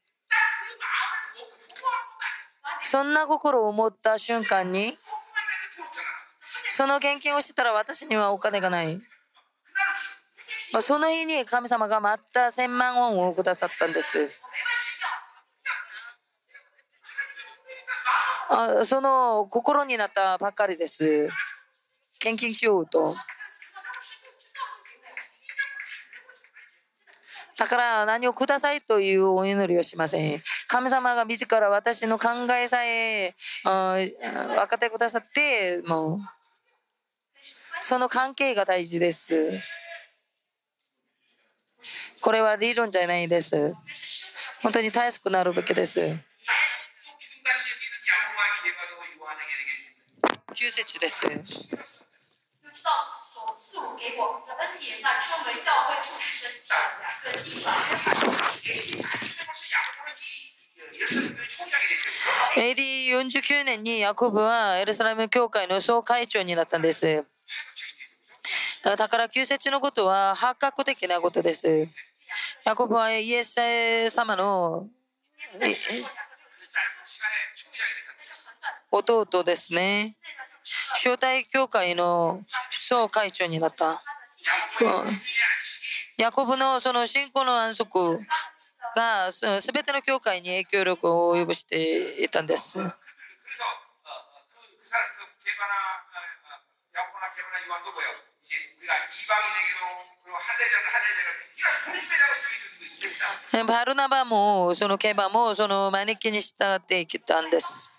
[2.85, 4.97] そんな心を持った瞬間に、
[6.77, 9.01] その献金をしたら私にはお金がない。
[10.81, 14.41] その日に神様がまた1000万ウォンをくださったんです。
[18.53, 21.29] あその心になったばかりです。
[22.19, 23.15] 献金しようと。
[27.57, 30.41] だから何をくださいというお祈りをしません。
[30.67, 36.19] 神様が自ら私の考えさえ分かってくださって、もう
[37.81, 39.51] その関係が大事です。
[42.19, 43.75] これは理論じゃないです。
[44.61, 46.01] 本当に大切くなるべきです。
[50.53, 51.25] 9節です。
[62.55, 67.23] AD49 年にヤコブはエルサレム教会の総会長になったんです。
[68.83, 71.87] だから旧説のことは発覚的なことです。
[72.65, 74.89] ヤコブはイエス様の
[78.91, 80.17] 弟ですね。
[80.95, 82.41] 招待教会の
[82.71, 84.01] 総会長になった。
[86.17, 88.19] ヤコブのその信仰の安息
[88.95, 92.79] が全ての教会に影響力を及ぼしていたんです。
[103.65, 107.91] バルナバもそのケバもその招きに従ってきたんです。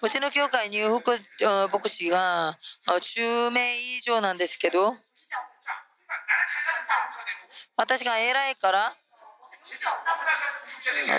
[0.00, 1.18] うちの教会入福
[1.72, 2.56] 牧師が
[2.86, 4.94] 10名以上なんですけど
[7.76, 8.96] 私が偉いから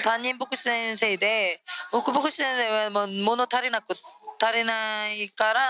[0.04, 5.62] 担任牧師先生で福牧師先生は物足りなく足りないから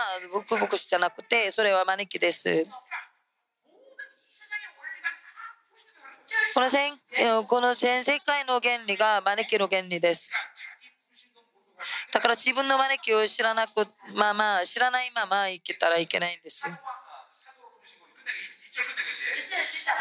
[0.45, 2.65] 福牧師じゃなくてそれは招きです。
[6.53, 6.99] このせん
[7.47, 10.35] この全世界の原理が招きの原理です。
[12.11, 16.65] だから自分の招きを知らなくまあまあ知らないまま行けたらいけないんです。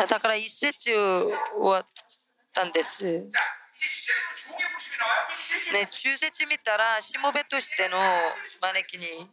[0.08, 1.86] だから一節終わっ
[2.54, 3.28] たんです。
[5.72, 7.96] ね、中節見たら、しもべとしての
[8.60, 9.28] 招きに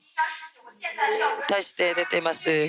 [1.47, 2.67] 対して出ています。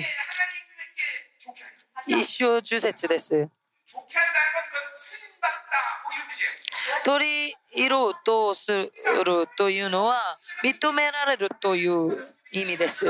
[2.07, 3.49] 一生中節です。
[7.07, 8.91] 取り入ろうとする
[9.57, 10.19] というのは
[10.61, 12.17] 認められるという
[12.51, 13.05] 意味です。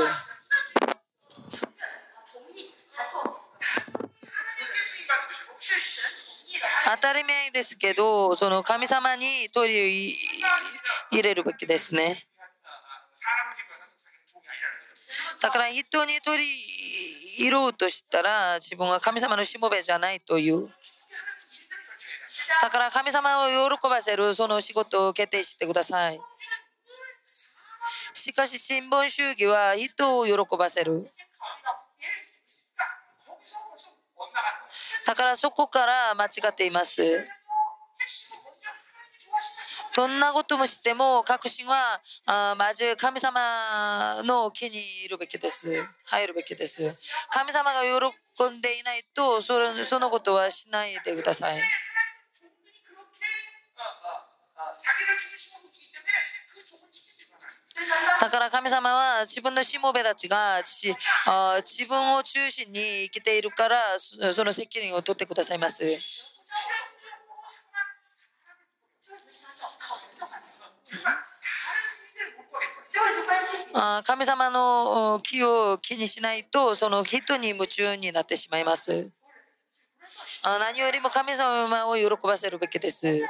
[6.84, 10.16] 当たり前ですけどその神様に取り
[11.10, 12.16] 入れるべきですね
[15.42, 16.44] だから人に取り
[17.38, 20.70] 入ろうとしたら自分は神様のしもべじゃないという
[22.62, 26.20] だから神様を喜ばせるその仕事を決定してください。
[28.14, 31.06] しかし新聞主義は人を喜ばせる。
[35.06, 37.26] だからそこから間違っています。
[39.94, 45.72] どんなこともしても確信はあまず神様の気にいるべきです。
[46.04, 47.02] 入るべきです。
[47.30, 51.60] 神様が喜んでいないとそれそのことはしないでください。
[58.20, 63.80] だから神様は自分のしもべたちが自分を中心に生きているから
[64.32, 65.84] その責任を取ってくださいます。
[74.04, 79.12] 神様の気を気にしないとその人に夢中になってしまいます。
[80.42, 83.22] 何よりも神様を喜ばせるべきです。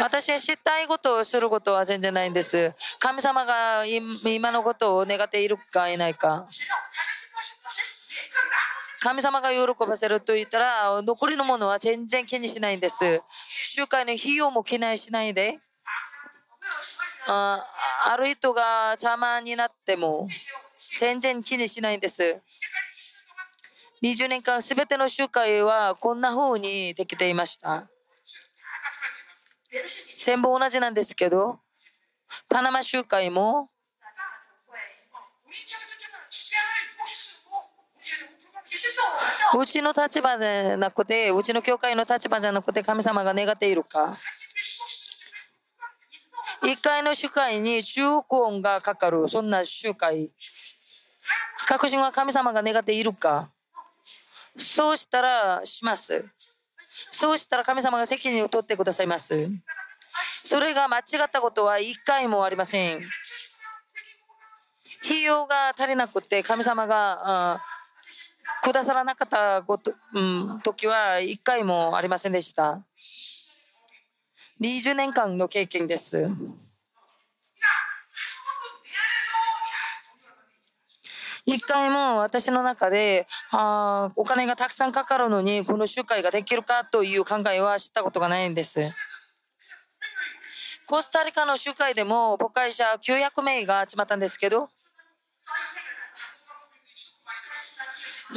[0.02, 2.74] 私は知ったいことをすることは全然ないんです。
[2.98, 6.46] 神様が今のことを願っているかいないか。
[9.00, 13.22] 神様が喜ばせると言ったら残りのものは全然気にしないんです。
[13.64, 15.58] 集会の費用も気にしないで。
[17.26, 17.64] あ
[18.06, 20.28] ある人が邪魔になっても
[20.98, 22.40] 全然気にしないんです。
[24.02, 27.86] 20年間全ての集会はこんな風にできていました。
[30.24, 31.60] 全部同じなんですけど、
[32.48, 33.70] パナマ集会も、
[39.58, 44.12] うちの立場じゃなくて、うちの教会の立場じゃなくて、神様が願っているか。
[46.62, 50.30] 1回の集会に10億音がかかる、そんな集会。
[51.66, 53.50] 確信は神様が願っているか。
[54.56, 56.24] そうしたらします。
[57.20, 59.50] そうしたら神様が責任を取ってくださいます。
[60.42, 63.02] それが間違ったことは1回もありません。
[65.04, 67.62] 費用が足りなくて神様があ
[68.62, 72.82] くださらなかったこと、うん、時は1回もありませんでした。
[74.62, 76.30] 20年間の経験です。
[81.54, 88.80] 一回も私の中で、あお金がたくさんかかるのに、この集会ができるかという考えは知ったことがないんです。
[90.86, 94.68] コスタリカの集会でも母会者900名が集まったんですけど、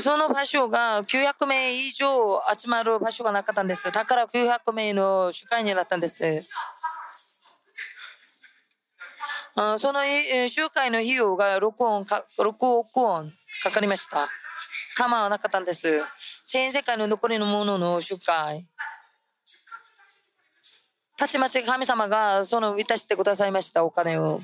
[0.02, 3.92] その場所が900名以上集まる場所がなかったんです。
[3.92, 6.50] だから900名の集会になったんです。
[9.56, 10.02] あその
[10.50, 14.28] 集会の費用が6億か6億ウォンかかりました。
[14.96, 16.02] 構わなかったんです。
[16.48, 18.66] 全世界の残りのものの集会。
[21.18, 24.42] たちまち神様がその満たしてくださいましたお金を。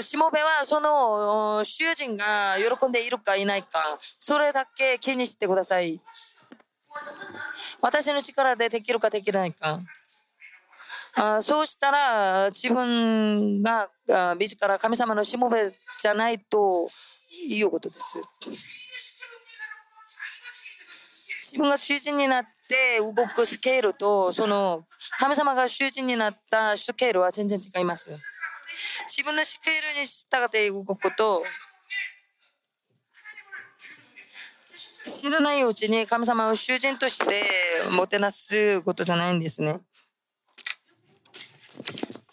[0.00, 6.00] しもべはその主人が喜んでいるかいないか、それだけ気にしてください。
[7.80, 9.80] 私の力でできるかできないか。
[11.20, 13.90] あそうしたら自分が
[14.38, 16.88] 自ら神様のしもべじゃないと
[17.48, 18.22] いうことです。
[21.50, 24.84] 自分が主人になって動くスケールとその
[25.18, 28.12] 神様が主人になったスケールは全然違います。
[29.08, 31.42] 自分のスケールに従って動くこと
[35.02, 37.42] 知らないうちに神様を主人として
[37.90, 39.80] もてなすことじゃないんですね。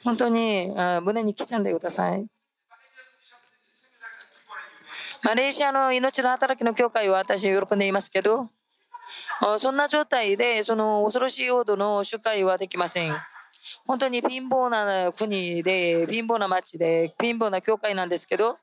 [0.03, 0.73] 本当に
[1.03, 2.27] 胸に刻んでください。
[5.23, 8.49] マレーシアの命の働きの教会は私喜んでいますけど、
[9.57, 13.17] そんな状態でその恐ろしいほどの集会はできません。
[13.87, 18.59] 本当に貧乏な国で、貧乏な町で、貧乏な教会なんですけど、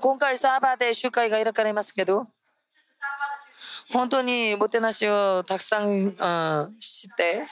[0.00, 7.44] 今回サーバーで集会が開かれますけど、这次沙巴的这个集会，本当にもてなしをたくさんあして、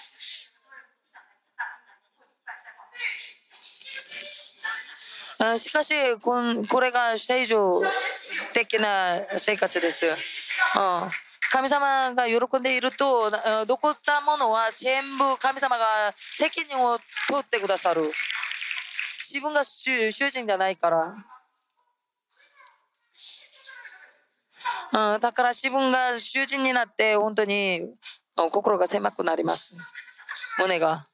[5.39, 7.81] あしかしこんこれが正常
[8.52, 10.06] 的な生活です。
[10.06, 10.15] うん
[11.51, 16.98] 神様が喜んでいると、残ったものは全部神様が責任を
[17.28, 18.11] 取ってくださる。
[19.32, 21.15] 自分が主主人じゃないから。
[24.95, 27.81] うん、だから自分が主人になって本当に
[28.37, 29.77] うん心が狭くなります。
[30.59, 31.09] 胸が。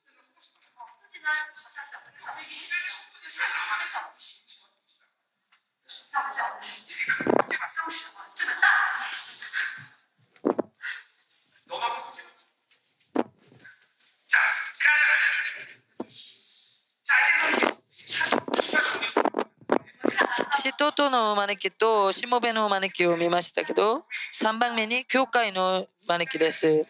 [20.60, 24.04] 使徒との招きとしもべの招きを見ましたけど
[24.38, 26.84] 3番目に教会の招きです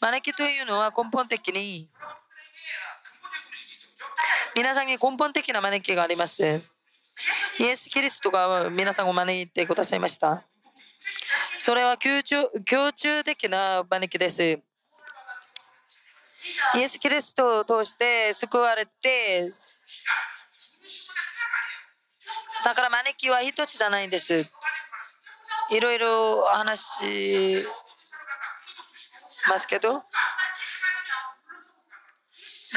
[0.00, 1.90] 招きというのは根本的に
[4.56, 6.62] 皆さんに根本的な招きがあります
[7.58, 10.42] イエス・キリストが皆さんを招いてくださいました
[11.58, 12.22] それは共
[12.94, 14.62] 中的な招きですイ
[16.74, 19.52] エス・キリストを通して救われて
[22.64, 24.46] だから招きは一つじゃないんです。
[25.70, 27.64] いろいろ話し
[29.48, 30.02] ますけど。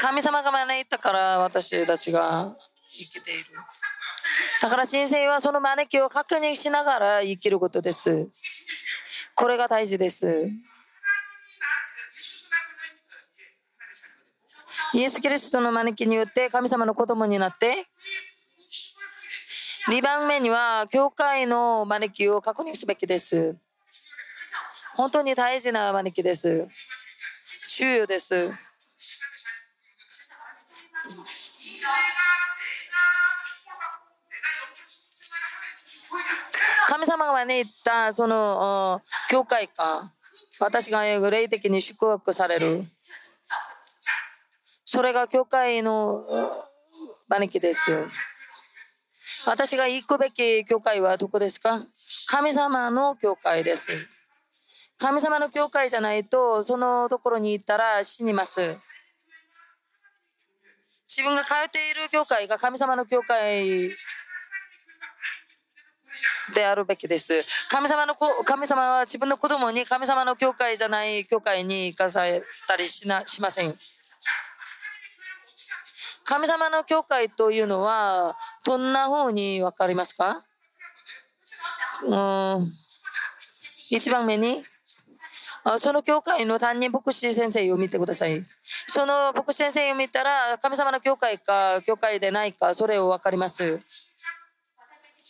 [0.00, 2.54] 神様が招いたから私たちが
[2.88, 3.44] 生きている。
[4.60, 8.28] だから神聖はその招きを確認しながら生きることです。
[9.34, 10.50] これが大事です。
[14.94, 17.88] イエス・キリストの招きによって神様の子供になって
[19.90, 23.54] 2番目には教会の招きを確認すべきです。
[24.94, 26.66] 本当に大事な招きです。
[27.76, 28.50] 重要です。
[36.88, 40.12] 神様が招いたそのお教会か。
[40.60, 42.84] 私が霊的に祝福される。
[44.86, 46.24] それが教会の
[47.28, 48.06] 招きです。
[49.46, 51.82] 私が行くべき教会はどこですか？
[52.28, 53.90] 神様の教会です。
[54.98, 58.78] 神様の教会じゃないとそのところに行ったら死にます。
[61.08, 63.94] 自分が通っている教会が神様の教会
[66.54, 67.68] であるべきです。
[67.70, 73.74] 神様の子神様は自分の子供に神様の教会じゃない教会に行かされたりしなしません。
[76.24, 80.44] 神様の教会というのはどんな風に分かりますか？
[82.02, 82.72] うん。
[83.90, 84.64] 一番目に？
[85.78, 88.44] その教会の担任牧師先生を見てください。
[88.88, 93.80] その牧師先生を見たら神様の教会か教会でないかそれを分かります。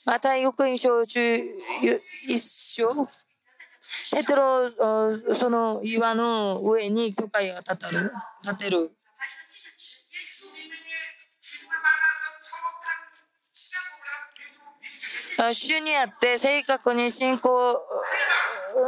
[0.06, 2.00] また福音書11
[2.38, 3.08] 章。
[4.10, 4.70] ペテロ
[5.34, 7.76] その岩の上に教会が建
[8.58, 8.90] てる。
[15.36, 17.82] 主にあって正確に信仰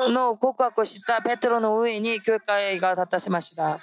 [0.09, 3.81] の告白をしたペテロの上に教会が立たせました。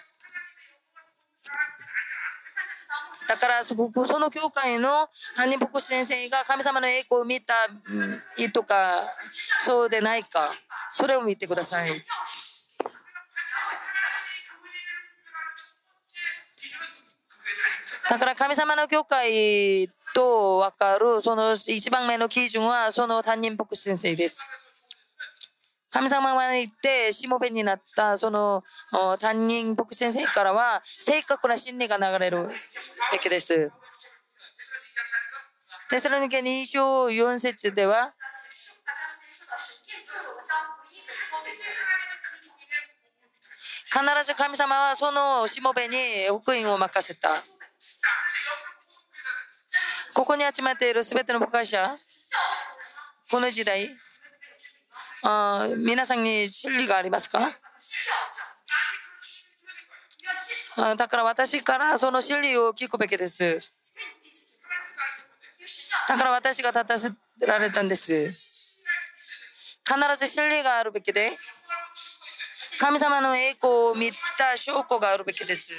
[3.28, 7.54] だからその教会の担任牧師先生が神様の栄光を見た
[8.38, 9.10] いとか
[9.66, 10.52] そうでないか
[10.94, 11.90] それを見てください。
[18.10, 24.46] だから神様の教会と分かるその一番目の基準はその担任牧師先生です
[25.94, 28.64] 神様が言ってしもべになったその
[29.20, 32.50] 担任牧師先生からは正確な真理が流れる
[33.12, 33.72] べきです。
[35.92, 38.16] テスロニケ2章4節では
[43.86, 45.96] 必ず神様はそのしもべに
[46.42, 47.44] 福音を任せた。
[50.24, 51.98] ここに集まっているすべての牧会者、
[53.30, 53.94] この時代、
[55.22, 57.52] あ皆さんに真理がありますか？
[60.78, 63.74] あだから私からその真理を聞くべきです。
[66.08, 67.12] だから私が立たせ
[67.46, 68.16] られたんです。
[68.16, 71.38] 必ず真理があるべきで、
[72.80, 75.74] 神様の栄光を見た証拠があるべきです。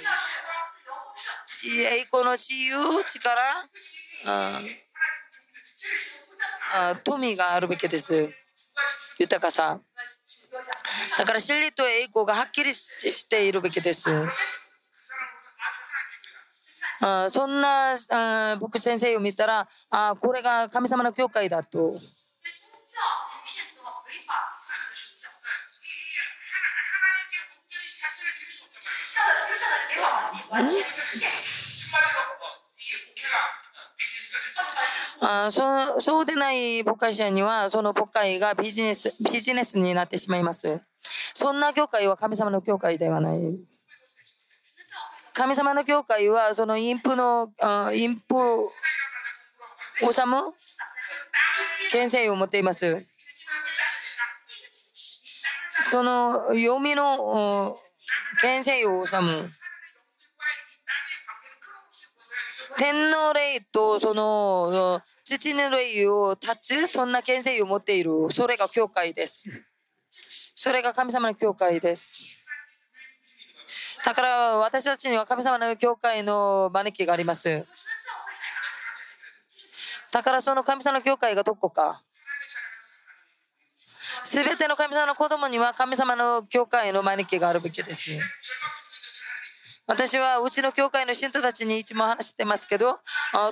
[1.66, 3.40] 栄光の自由、力、
[7.04, 8.30] 富があるべきです。
[9.18, 9.80] 豊かさ。
[11.18, 14.10] だから真理と栄光がはっきりしているべきです。
[17.00, 21.92] あそんなあー僕先生を見たらあこれが神様の教会だと
[35.26, 40.82] あそそうでない牧会者にはその牧会がビジネスビジネスになってしまいます。
[41.34, 43.40] そんな教会は神様の教会ではない。
[45.32, 48.62] 神様の教会はそのインプのあインプを
[49.98, 50.52] 治む
[51.90, 53.06] 権勢を持っています。
[55.90, 57.74] その読みのお
[58.42, 59.50] 権勢を治む。
[62.76, 69.48] 天皇霊とその父の霊を立つそんな権勢を持っているそれが教会です。
[70.54, 72.20] それが神様の教会です。
[74.04, 77.66] だから私たちには神様の教会の招きがあります。
[80.12, 82.02] だからその神様の教会がどこか。
[84.24, 88.10] すべての神様の子供には神様の教会の招きがあるべきです。
[89.86, 92.98] 私はうちの教会の信徒たちにいつも話してますけど、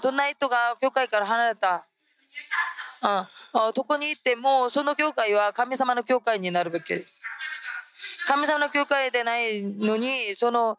[0.02, 1.86] どんな人が教会から離れた、
[3.02, 7.04] ああどこに行ってもその教会は神様の教会になるべき。
[8.26, 10.78] 神様の教会でないのに、その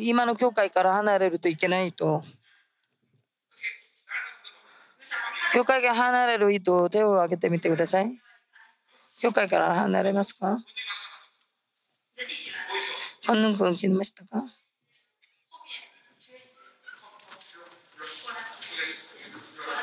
[0.00, 2.22] 今の教会から離れるといけないと。
[5.54, 8.20] 教会が離れる人、手を挙げてみてください。
[9.20, 10.58] 教会から離れますか？
[13.26, 14.44] 本能君聞きましたか？
[18.78, 18.96] Thank
[19.68, 19.77] you.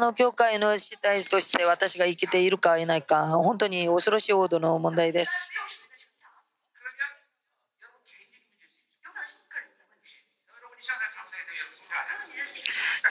[0.00, 5.50] の教会の主体として私が生きているかいないか本当に恐ろしいほどの問題です。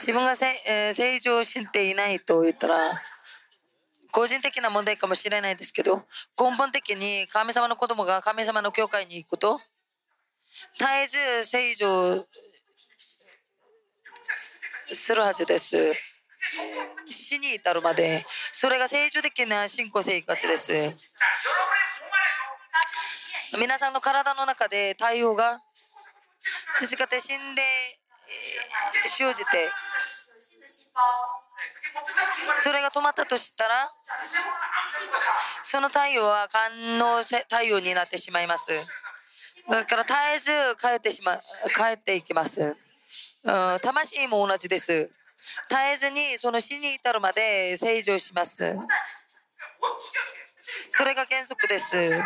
[0.00, 3.00] 自分が成長していないと言ったら
[4.10, 6.02] 個人的な問題かもしれないですけど
[6.38, 9.58] 根本的に神様の子供が神様の教会に行くと
[10.78, 12.26] 絶えず成長
[14.86, 16.09] するはずです。
[17.04, 20.72] 死に至るまでそれが成長的な信仰生活です。
[23.58, 25.60] 皆さんの体の中で太陽が
[26.80, 27.62] 続けて死んで
[29.18, 29.68] 生じて
[32.62, 33.90] それが止まったとしたら
[35.64, 38.70] その太陽は感能太陽になってしまいます。
[39.68, 40.50] だから絶えず
[40.80, 41.36] 帰ってしま
[41.76, 42.76] 帰っていきます。
[43.82, 45.10] 魂も同じです。
[45.68, 48.76] 絶えずにその死に至るまで成長します。
[50.90, 52.22] それが原則です。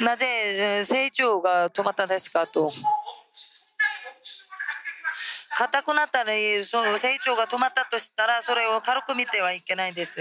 [0.00, 2.70] なぜ成長が止まったんですかと。
[5.58, 10.20] 硬くなったりその成長が止まったとしたらそれを軽く見てはいけないんです。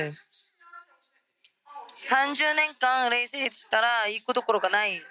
[2.10, 5.02] 30年間冷静したら行くどころがない。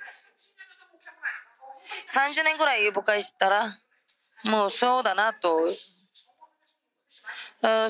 [2.14, 3.66] 30年ぐらい誤解したら、
[4.44, 5.66] もうそうだなと。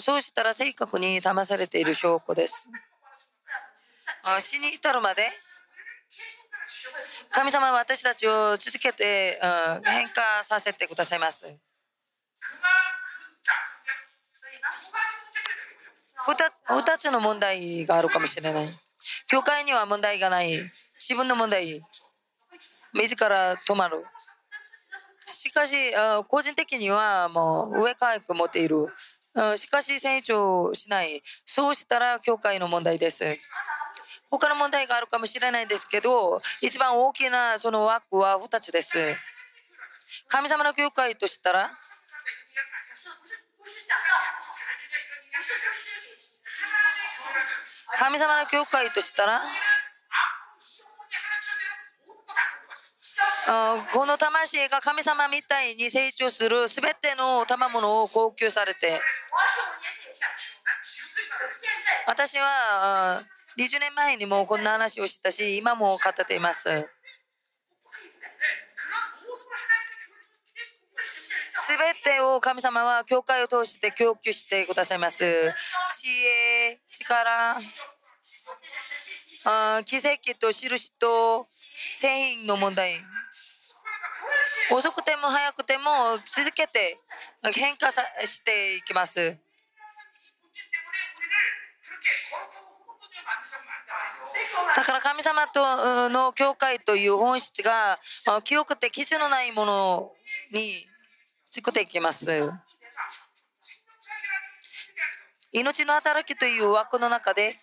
[0.00, 2.68] そうしたら正確に騙されている証拠です。
[4.40, 5.30] 死に至るまで
[7.30, 9.40] 神様は私たちを続けて、
[9.84, 11.56] 変化させてくださいます。
[16.68, 18.68] 2つの問題があるかもしれない。
[19.28, 20.70] 教会には問題がない。
[20.98, 21.82] 自分の問題。
[22.94, 24.04] 自ら止まる。
[25.26, 25.74] しかし
[26.28, 28.88] 個人的にはもう上回復持っている。
[29.56, 31.22] しかし成長しない。
[31.44, 33.36] そうしたら教会の問題です。
[34.30, 38.98] 他の問題があるかもしれないですけど一番大きなその枠は2つです。
[40.28, 41.70] 神様の教会としたら，
[47.98, 49.42] 神様の教会としたら
[53.92, 59.00] この魂が神様みたいに成長する全ての賜物を供給されて。
[62.06, 63.22] 私は
[63.58, 66.68] 20年前にもこんな話をしたし今も語っています。
[71.66, 75.24] 全てを神様は教会を通して供給してくださいます。
[75.98, 77.60] 知恵力
[79.84, 81.46] 奇跡と印と
[81.90, 83.00] 繊維の問題。
[84.70, 86.98] 遅くても早くても続けて
[87.54, 89.36] 変化していきます。
[94.76, 97.98] だから神様との教会という本質が
[98.44, 100.12] 清くて基準のないもの
[100.52, 100.86] に
[101.50, 102.50] 作っていきます。
[105.52, 107.54] 命の働きという枠の中で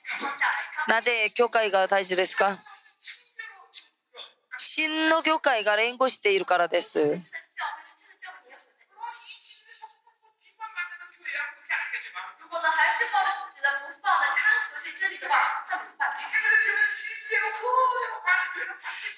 [0.87, 2.57] なぜ教会が大事ですか？
[4.81, 7.19] 新の業界が連合しているからです。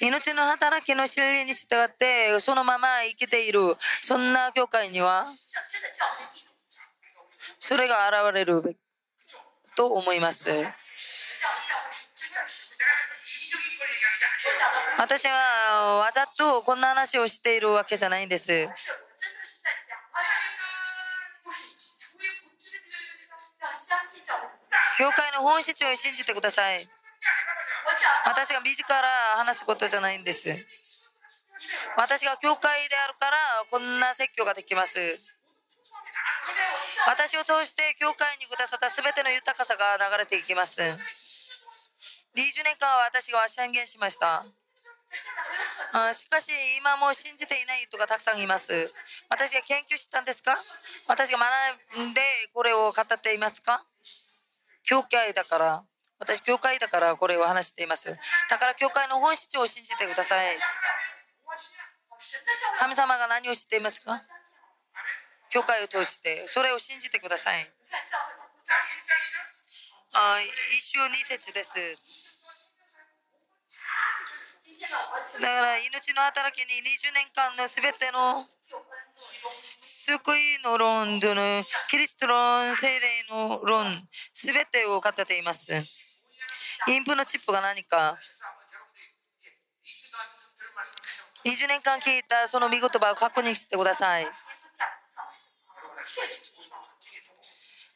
[0.01, 3.61] 命の働きの修理に従ってそのまま生きている
[4.01, 5.25] そんな教会には
[7.57, 8.75] それが現れる
[9.77, 10.51] と思います。
[15.03, 18.69] 私はわざとこんな話をしているわけじゃないんです。
[24.97, 26.87] 教会の本質を信じてください。
[28.25, 29.03] 私が自ら
[29.35, 30.55] 話すことじゃないんです。
[31.97, 33.37] 私が教会であるから
[33.69, 34.99] こんな説教ができます。
[37.07, 40.81] 私を通して教会にくださった全ての豊かさが流れていきます。
[40.81, 40.95] 20
[42.63, 44.45] 年間は私が宣言しました。
[45.93, 48.73] あしかし今も信じていない人がたくさんいます。
[49.29, 50.57] 私が研究したんですか？
[51.07, 52.21] 私が学んで
[52.53, 53.85] これを語っていますか？
[54.83, 55.83] 教会だから。
[56.19, 58.17] 私教会だからこれを話しています。
[58.49, 60.57] だから教会の本質を信じてください。
[62.79, 64.19] 神様が何を知っていますか？
[65.49, 66.47] 教会を通して。
[66.47, 67.71] それを信じてください。
[70.15, 70.39] あ
[70.77, 72.22] 一週二節です。
[75.41, 78.45] だから命の働きに20年間の全ての
[80.05, 85.73] 救いの論とのキリスト論、聖霊の論、全てを語っています。
[86.87, 88.17] インプのチップが何か
[91.45, 94.27] 20年間聞いたその見言葉を確認してください。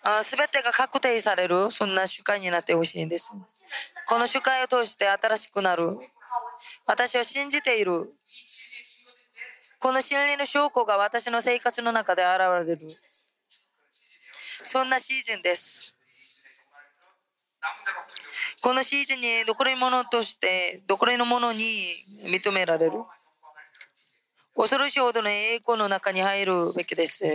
[0.04, 3.34] あ全てが確定される、そんな主会になってほしいんです。
[4.08, 5.98] この主会を通して新しくなる。
[6.88, 8.14] 私は信じている。
[9.78, 12.88] この信理の証拠が私の生活の中で現れる。
[14.64, 15.94] そんなシーズンです。
[18.62, 23.04] このシーズンに残り物として残りのものに認められる。
[24.56, 27.26] 恐ろしいほどの栄光の中に入るべきです。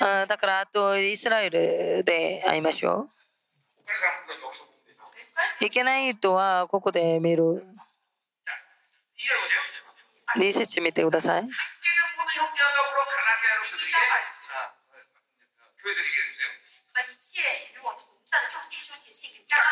[0.00, 3.08] あだからあとイスラエルで会いましょ
[5.60, 5.64] う。
[5.64, 7.64] いけない人はここで見る。
[10.38, 11.48] リセッシュ見てください。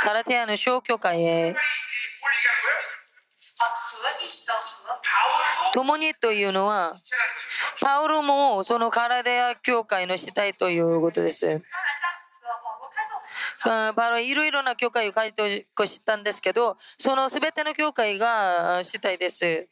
[0.03, 1.55] カラティアの小教会へ
[5.73, 6.97] 共にというのは
[7.89, 11.63] サウルもそのカラデア教会の死体ということです。
[13.65, 19.67] パロいろいろな教会を開拓したんですけどその全ての教会が死体です。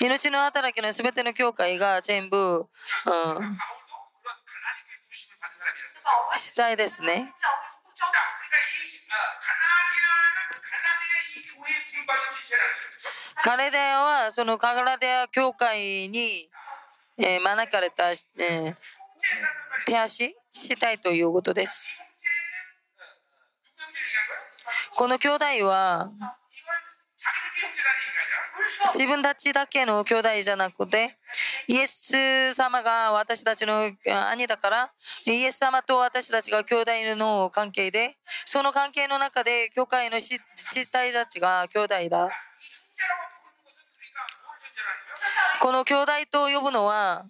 [0.00, 2.68] 命の働きの全ての教会が全部、うん、
[6.36, 7.34] 死体ですね。
[13.46, 14.98] 彼らはそのカガラ
[15.30, 16.48] 教会に、
[17.18, 18.74] えー、招かれた、えー、
[19.84, 21.90] 手足したいということです。
[24.96, 26.10] この兄弟は
[28.94, 31.18] 自分たちだけの兄弟じゃなくて
[31.68, 33.90] イエス様が私たちの
[34.30, 34.92] 兄だから
[35.26, 38.16] イエス様と私たちが兄弟の関係で
[38.46, 40.40] その関係の中で教会の死
[40.90, 42.30] 体たちが兄弟だ
[45.60, 47.26] この兄弟と呼ぶのは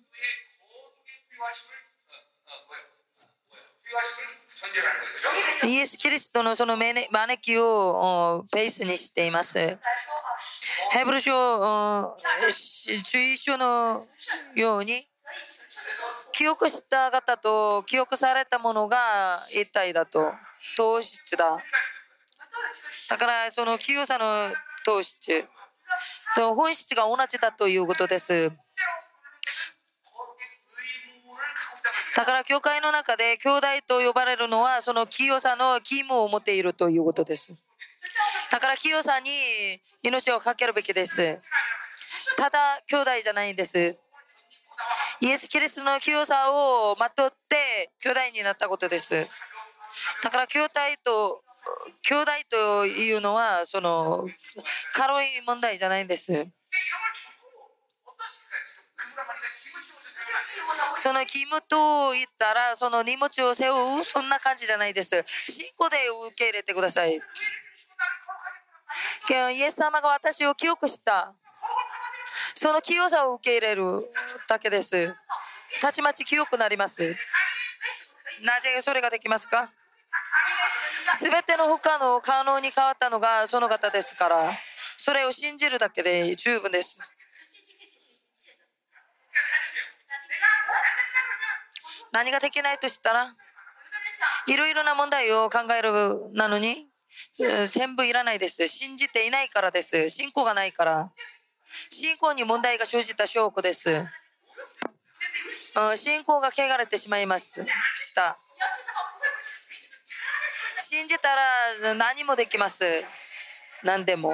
[5.65, 9.79] イエス・キリストのその招きをベースにしています。
[10.91, 12.17] ヘブル書
[13.05, 14.03] 注意書の
[14.55, 15.09] ように
[16.33, 20.33] 記憶した方と記憶されたものが一体だと
[20.77, 21.59] 糖質だ。
[23.11, 24.53] だからその清さの
[24.85, 25.45] 糖質。
[26.35, 28.53] と本質が同じだということです。
[32.17, 37.61] だから教会の中で兄弟と呼ばれるのはその清さの義務を持っているということです。
[38.51, 39.31] だから清さに
[40.03, 41.41] 命を懸けるべきです。
[42.37, 43.97] ただ兄弟じゃないんです。
[45.21, 49.27] イエス・キリストの清さをまとって兄弟になったことです。
[50.23, 51.43] だから兄弟と
[52.03, 54.29] 兄弟というのはその
[54.93, 56.47] 軽い問題じゃないんです。
[61.03, 65.23] その義務と言ったらその荷物を背負うそんな感じじゃないです。
[65.27, 65.97] 信仰で
[66.29, 67.21] 受け入れてください。
[69.29, 71.35] イエス様が私を清くした。
[72.55, 73.99] その清さを受け入れる
[74.49, 75.15] だけです。
[75.81, 77.15] たちまち清くなります。
[78.43, 79.73] なぜそれができますか？
[81.21, 84.53] 全ての不可能可能に変わったのがその方ですから
[84.97, 87.01] それを信じるだけで十分です。
[92.13, 93.35] 何ができないとしたら
[94.47, 96.87] いろいろな問題を考えるなのに
[97.67, 98.69] 全部いらないです。
[98.69, 100.09] 信じていないからです。
[100.09, 101.11] 信仰がないから。
[101.91, 104.05] 信仰に問題が生じた証拠です。
[105.97, 107.65] 信仰が汚れてしまいまし
[108.15, 108.39] た。
[110.97, 111.43] 信じたら
[111.97, 112.85] 何もできます。
[113.83, 114.33] 何でも。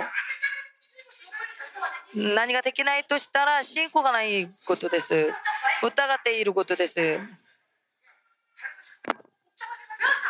[2.14, 5.32] 何ができないとしたら信仰がないことです。
[5.82, 7.00] 疑っていることです。
[7.00, 7.16] だ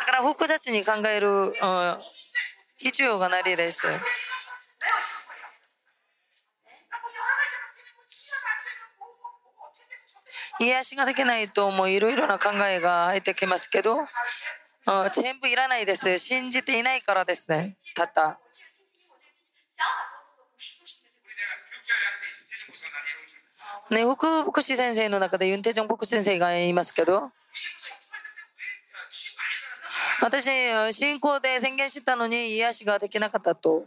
[0.05, 1.53] から複雑に考える、うん、
[2.77, 3.85] 必要がないです。
[10.59, 14.05] 癒しができないともういろいろな考えが入ってきますけど
[14.85, 16.17] あ全部いらないです。
[16.17, 17.77] 信じていないからですね。
[17.95, 18.39] たった。
[23.89, 27.29] ね、福福祉先生の中でユンテジョン福祉先生がいますけど
[30.21, 30.49] 私
[30.93, 33.85] 信仰で宣言したのに癒しができなかったと。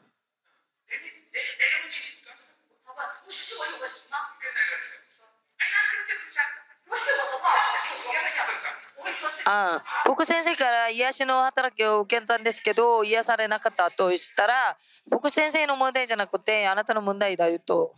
[9.46, 14.76] あ僕先生から癒しの働きを受けたんですけど癒されなかったとしたら
[15.10, 17.94] 僕先生の問題じゃなくてあなたの問題だよと。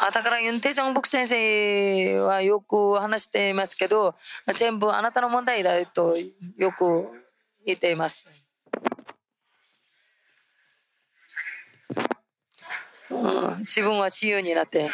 [0.00, 4.14] あだからユン・テジョン・ボク先生はよく話していますけど
[4.54, 6.14] 全部あなたの問題だよと
[6.58, 7.08] よく
[7.64, 8.43] 言っています。
[13.10, 14.90] うん、自分は自由になって。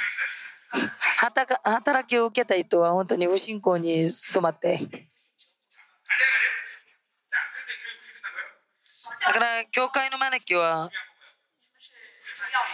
[1.18, 4.88] 働働きを受けた人は本当に無信仰に染まって。
[9.26, 10.90] だから教会の招きは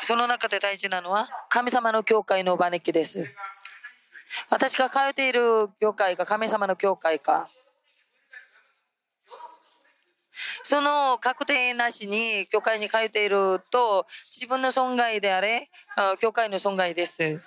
[0.03, 3.27] その中で大事なのは神様の教会の招きです。
[4.51, 7.49] 私が通っている教会が神様の教会か
[10.69, 15.71] その確定なしに教会に通っていると自分の損害であれ
[16.19, 17.39] 教会の損害です。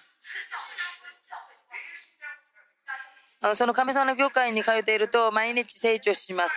[3.56, 6.56] その神様の教会に通っていると毎日成長します。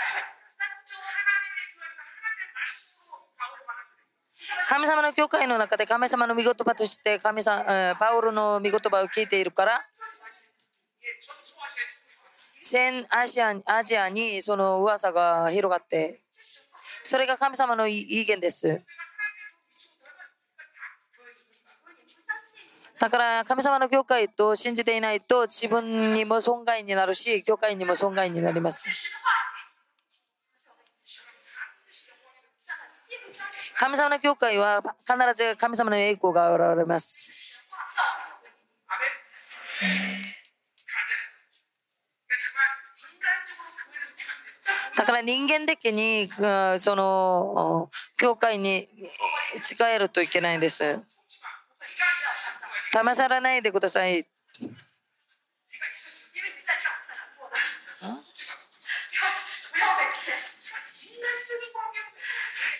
[4.69, 9.85] 神様の教会の中で神様の御言葉として神様パウロの御言葉を聞いているから
[12.71, 16.22] 全アジアアジアにその噂が広がって
[17.13, 18.81] それが神様の意見です，
[22.99, 28.89] だから神様の教会と信じていないと自分にも損害になるし教会にも損害になります，
[33.79, 37.29] 神様の教会は必ず神様の栄光が現れます。
[44.97, 48.89] だから人間的に、その、教会に
[49.61, 51.01] 仕えるといけないんです。
[52.93, 54.27] 試されないでください。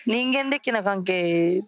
[0.05, 1.63] 人間的な関係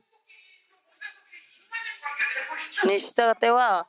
[2.83, 3.87] に従っては、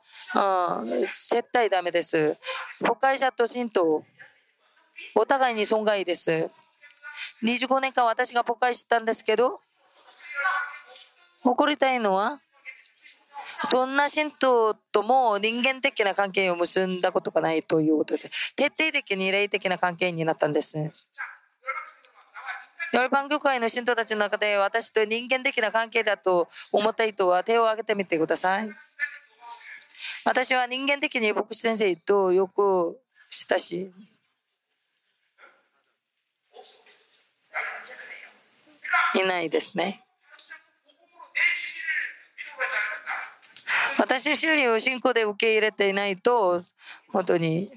[0.79, 2.37] うん、絶対ダメです。
[2.81, 4.03] 誤解者と信徒
[5.14, 6.50] お互いに損害です。
[7.42, 9.60] 25年間私が誤解したんですけど、
[11.42, 12.40] 誇りたいのは、
[13.70, 18.54] どんな信徒とも人間的な関係を結んだことがないということです。
[18.56, 20.78] 徹底的に霊的な関係になったんです。
[20.78, 20.90] 자,
[22.92, 28.68] 열방 성도가 나와 열방教会の信徒たちの中で私と人間的な関係だと思った人は手を挙げてみてください。
[30.24, 33.00] 私は人間的に牧師先生とよく
[33.48, 33.90] 親しい。
[33.90, 34.12] 그
[39.21, 40.03] いないですね。
[43.99, 46.63] 私主理を信仰で受け入れていないと
[47.09, 47.71] 本当に。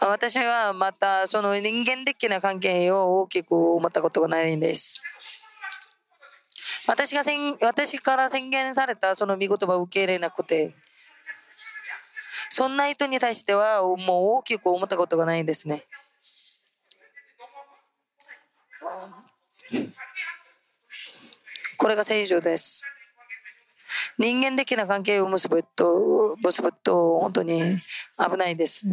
[0.00, 5.02] 私はまたその人間的な関係を大きく思ったことがないんです。
[6.86, 7.22] 私が
[7.60, 10.74] 私から宣言されたその見言葉を受け入れなくて。
[12.54, 13.96] そんな人に対してはもう
[14.38, 15.86] 大きく思ったことがないんですね。
[21.78, 22.82] これが正常です。
[24.18, 27.62] 人間的な関係を結ぶと結ぶと本当に
[28.18, 28.86] 危ないです。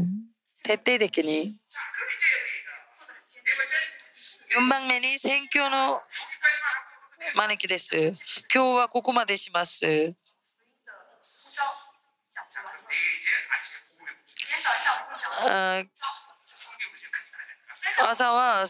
[0.64, 1.60] 徹底的に。
[4.58, 6.02] 4番目に選挙の
[7.36, 7.98] 招きです。
[7.98, 8.14] 今
[8.54, 10.16] 日はここまでします。
[18.02, 18.66] 朝は、う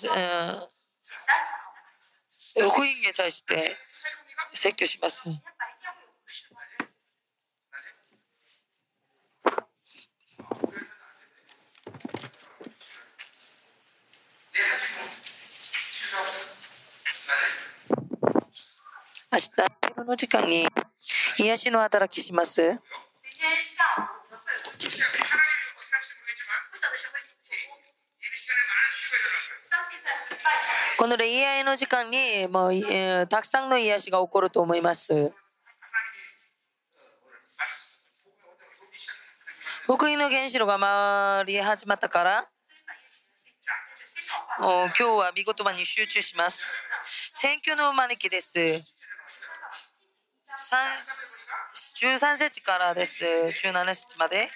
[2.62, 3.76] ん、福音に対して
[4.54, 5.24] 説教します。
[19.32, 19.50] 明日、
[19.96, 20.68] 夜の時間に
[21.38, 22.80] 癒しの働きします。
[31.00, 32.18] この恋愛の時間に
[32.50, 35.34] もう、えー、たくさんの癒しが起こると思います。
[39.84, 42.50] 福音の原子炉が回り始まったから
[44.60, 46.76] もう今日は見事に集中します。
[47.32, 48.60] 選挙の招きです。
[52.02, 53.24] 13節からです。
[53.24, 54.50] 17節まで。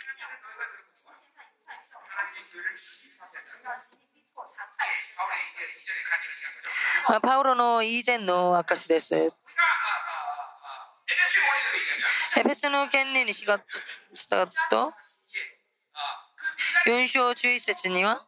[7.06, 9.16] パウロの以前の証です。
[9.16, 9.30] エ
[12.44, 13.58] ペスの権利に従っ
[14.30, 14.94] たと、
[16.88, 18.26] 4章11節には、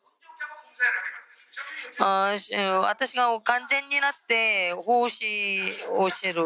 [2.00, 2.36] あ
[2.82, 6.44] 私が完全になって奉仕をしる。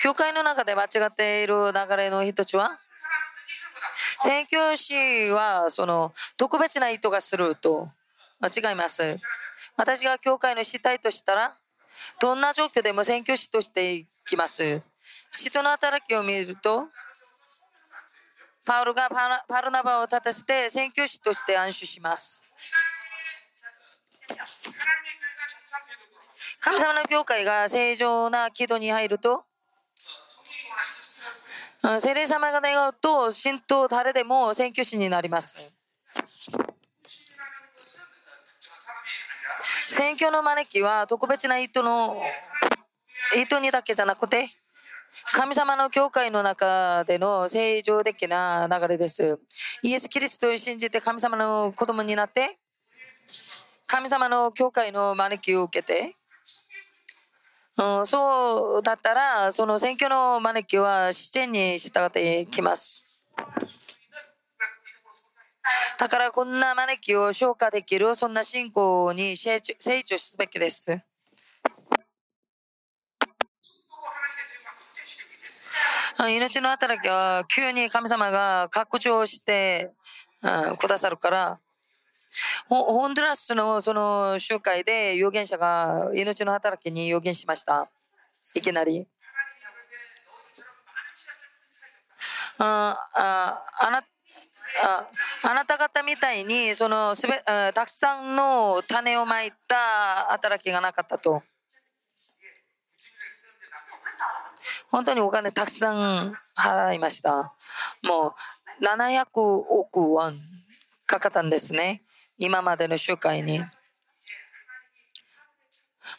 [0.00, 2.78] 教会の中で間違っている流れの人たちは
[4.24, 4.94] 宣教師
[5.30, 7.88] はその特別な意図がすると。
[8.44, 9.16] 違います。
[9.76, 11.56] 私が教会の主体としたら
[12.20, 14.82] どんな状況でも宣教師としていきます。
[15.30, 16.88] 人の働きを見ると
[18.66, 19.08] パウルが
[19.46, 22.52] パルナバを立たせて宣教師として安守します。
[26.60, 29.44] 神様の教会が正常な軌道に入ると
[32.00, 35.78] 聖霊様が願うと神道誰でも宣教師になります
[39.88, 42.16] 宣教の招きは特別な意図の
[43.36, 44.48] 意図にだけじゃなくて
[45.34, 49.38] 神様の教会の中での正常的な流れです
[49.82, 52.58] イエス・キリストを信じて神様の子供になって
[53.86, 56.16] 神様の教会の招きを受けて
[57.76, 63.20] うん、そうだったら、その選挙の招きは自然に従っていきます。
[65.98, 71.00] だからこんな招きを消化できる、そんな信仰に成長すべきです。
[76.28, 79.92] 命の働きは急に神様が拡張して、
[80.78, 81.60] くださるから。
[82.68, 87.90] ホンドラスのその集会で預言者が命の働きに預言しました。
[88.54, 89.06] いきなり。
[92.58, 93.98] あああな
[94.82, 95.08] あ
[95.42, 101.40] あなた方みたいにそのすべたくさんの種をまいた働きがなかったと。
[104.90, 107.52] 本当にお金たくさん払いました。
[108.04, 108.34] も
[108.80, 110.40] う700億ウォン
[111.04, 112.02] かかったんですね。
[112.38, 113.60] 今までの集会に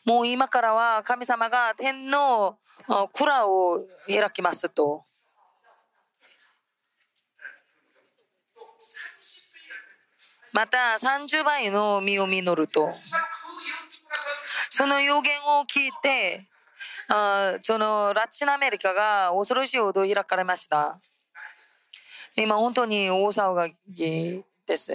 [0.05, 2.57] もう今からは神様が天皇
[3.13, 5.03] 蔵を開きますと。
[10.53, 12.87] また30倍の実を実ると。
[14.69, 16.47] その予言を聞いて、
[17.09, 20.97] あそのラチンアメリカが恐ろしいほど開かれました。
[22.37, 24.93] 今本当に大騒ぎです。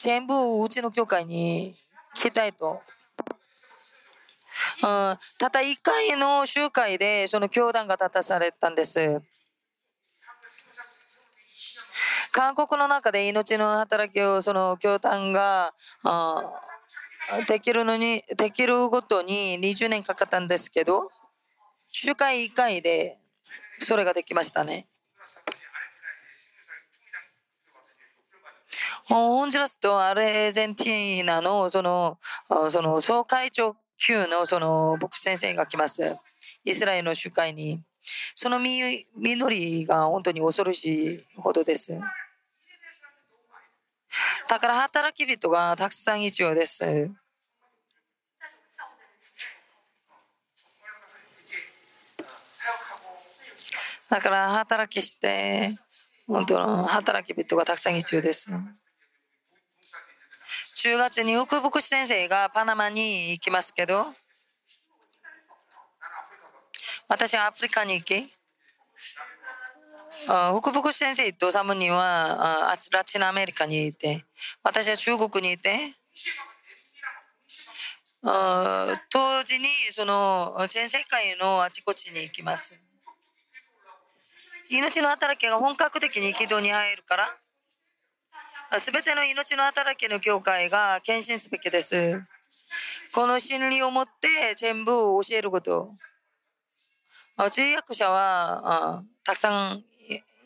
[0.00, 1.74] 全部うちの教会に
[2.14, 2.80] 来たいと。
[4.82, 9.20] うん、たった1回の集会でその教団が立たされたんです。
[12.30, 15.74] 韓国の中で命の働きをその教団が
[17.48, 21.10] できるのにできるごとに20年かかったんですけど
[21.84, 23.18] 集会1回で
[23.80, 24.86] それができましたね。
[29.08, 32.18] もうホンジュラスとアルゼンティーナのその
[32.70, 36.16] その総会長級のその牧師先生が来ます。
[36.64, 37.82] イスラエルの集会に。
[38.34, 39.06] その実
[39.50, 41.98] りが本当に恐ろしいほどです。
[44.48, 47.10] だから働き人がたくさん必要です。
[54.10, 55.70] だから働きして、
[56.26, 58.50] 本当の働き人がたくさん必要です。
[60.80, 64.06] 10月に福袋先生がパナマに行きますけど、
[67.08, 68.32] 私はアフリカに行き、
[70.60, 74.24] 福袋先生とサムニはラチンアメリカにいて、
[74.62, 75.90] 私は中国にいて、
[78.22, 82.80] 当時にその全世界のあちこちに行きます。
[84.70, 87.36] 命の働きが本格的に軌道に入るから。
[88.76, 92.20] すべての命の働きの教会が献身すべきです。
[93.14, 95.94] この真理を持って全部教えること。
[97.50, 99.84] 通訳者はたくさん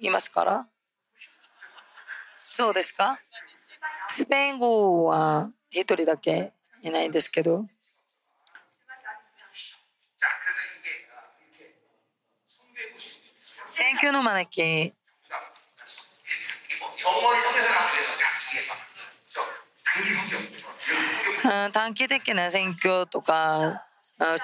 [0.00, 0.68] いますから。
[2.36, 3.18] そうですか？
[4.08, 6.52] スペイン語は一人だけ
[6.82, 7.66] いないんですけど。
[13.64, 14.94] 選挙の招き。
[21.72, 23.84] 短期的な選挙とか、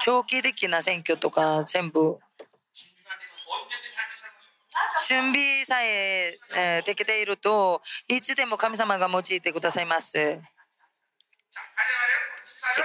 [0.01, 2.19] 長期的な選挙とか全部
[5.07, 6.33] 準備さえ
[6.85, 10.19] できているといつでも神様が用いてくださいます。
[10.19, 10.39] い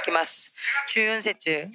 [0.04, 0.56] きます。
[0.94, 1.68] 14節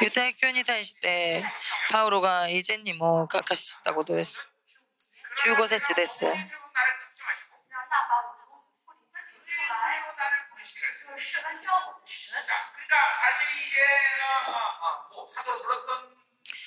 [0.00, 1.42] ユタヤ教に対して
[1.90, 4.48] パウロが以前にも書かしたことです。
[5.46, 6.26] 15節です。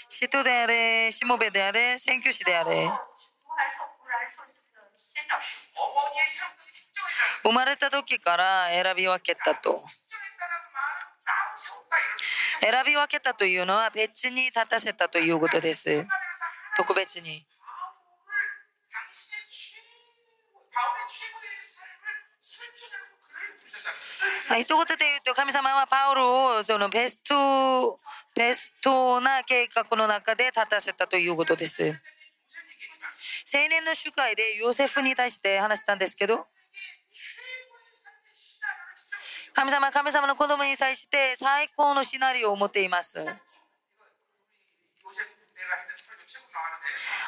[0.10, 2.90] シトであれ、シモベであれ、宣教師であれ。
[7.44, 9.84] 生まれた時から選び分けたと。
[12.62, 16.06] 選び分けたというのは別に立たせたということです。
[16.76, 17.46] 特別に。
[24.60, 27.98] 一言で言うと神様はパウロをそのベスト
[28.34, 32.00] ベストな計画の中で立たせたということです。
[33.54, 36.46] 青年の集会でヨセフに対して話したんですけど
[39.58, 43.26] 神様は神様の子供に対して最高のシナリオを持っています。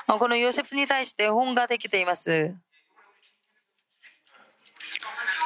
[0.08, 2.53] このヨセフに対して本ができています。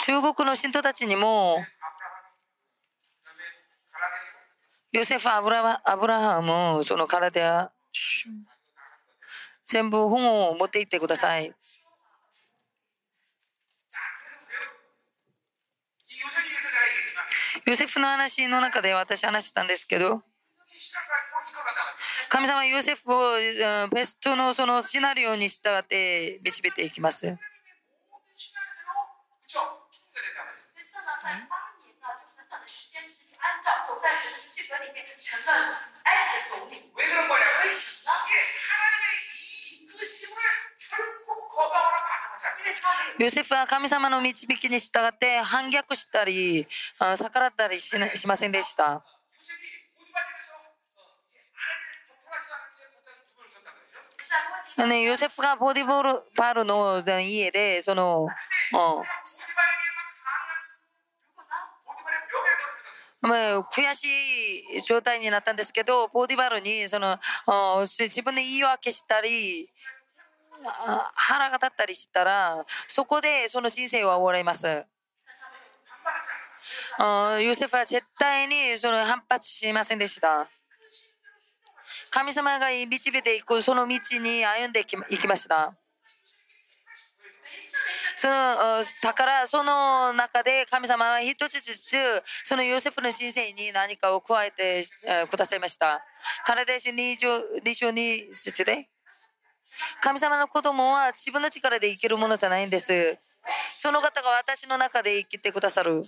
[0.06, 1.66] 中国の信徒たちにも、
[4.92, 7.72] ヨセフ・アブラアブラハム、その体、
[9.64, 11.56] 全部本を持っていってください。
[17.66, 20.22] ヨセフの話の中で私話したんですけど
[22.30, 23.34] 神様はヨセフを
[23.92, 27.38] ベストのそのシナリオに従って導いていきます。
[43.20, 46.68] ヨセフは神様の導きに従って反逆したり
[47.18, 47.96] 逆らったりし
[48.28, 49.04] ませんでした。
[54.88, 58.30] ね、ヨセフがボディボルパルの家でその、うん、
[63.28, 64.08] 悔し
[64.78, 67.20] い状態になったんですけどボディバルにその、
[67.86, 69.70] 自分で言い訳したり
[71.16, 74.86] 腹が立ったりしたらそこでその人生は終わります。
[77.42, 80.48] ヨセフは絶対にその反発しませんでした。
[82.12, 85.74] 神様が導いていくその道に歩んでいきました。
[88.16, 91.98] そのだからその中で神様は一つずつ
[92.44, 94.86] そのヨセフの人生に何かを加えて
[95.30, 96.06] くださいました。
[96.46, 98.88] 彼で22節で
[100.02, 103.18] 神様の子供は自分の力で生きるものじゃないんです。
[103.76, 106.02] その方が私の中で生きてくださる。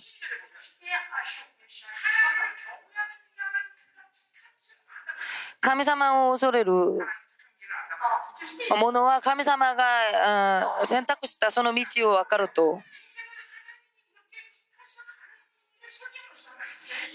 [5.62, 6.72] 神様を恐れる
[8.80, 12.82] ものは神様が選択したその道を分かると。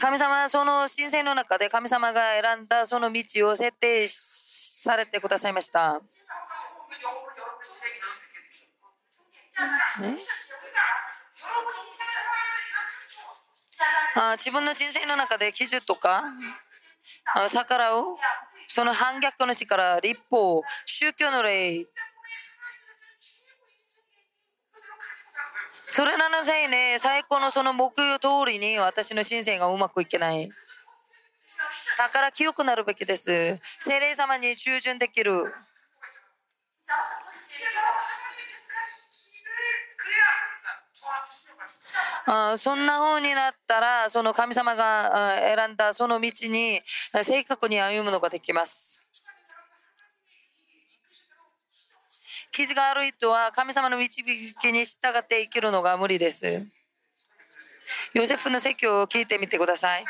[0.00, 6.00] 神様はその神聖の中で神様が選んだその道を設定されてくださいました。
[10.00, 10.16] ね、
[14.16, 16.24] あ自分の人生の中で記事とか
[17.52, 18.04] 逆らう
[18.68, 21.86] その反逆の力立法宗教の霊
[25.92, 30.48] それなのせいね最高のその目標通りに私の人生がうまくいけない。
[31.98, 33.58] だから清くなるべきです。
[33.80, 35.44] 精霊様に従順できる。
[42.32, 46.80] あそんな風になったらその神様が選んだその道に
[47.24, 49.10] 正確に歩むのができます。
[52.52, 56.66] 傷がある人は神様の導きに従って生きるのが無理です。
[58.14, 60.04] ヨセフの説教を聞いてみてください。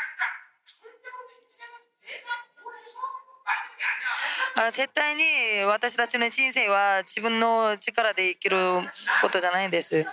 [4.72, 8.58] 絶対に私たちの人生は自分の力で生きる
[9.22, 10.04] ことじゃないんです。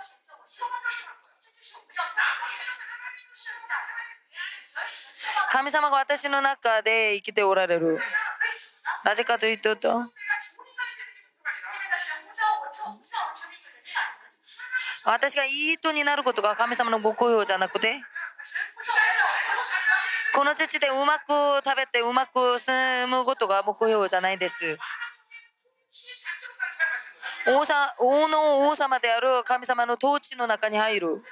[5.50, 7.98] 神様が私の中で生きておられる。
[9.04, 10.02] なぜかというと、
[15.04, 18.02] 私がいい人になることが神様のご好評じゃなくて、
[20.34, 24.78] この土でうまく食べてうまく住むことが目標じゃないです。
[27.46, 27.62] 王
[27.98, 31.22] 王の王様である神様の統治の中に入る。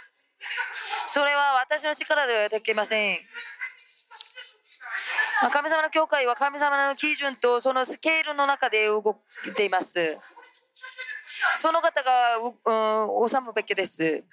[1.08, 3.18] それは私の力ではできません。
[5.52, 10.18] 神様の教会は神様の基準とそのスケールの中で動いています。
[11.60, 14.24] その方がう、うん、治むべきです。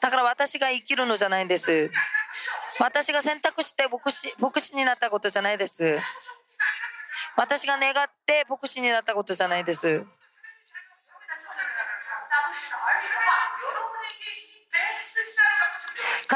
[0.00, 1.90] だから私が生きるのじゃないんです。
[2.80, 5.98] 私が選択して牧師牧師になったことじゃないです。
[7.36, 10.04] 私が願って牧師になったことじゃないです。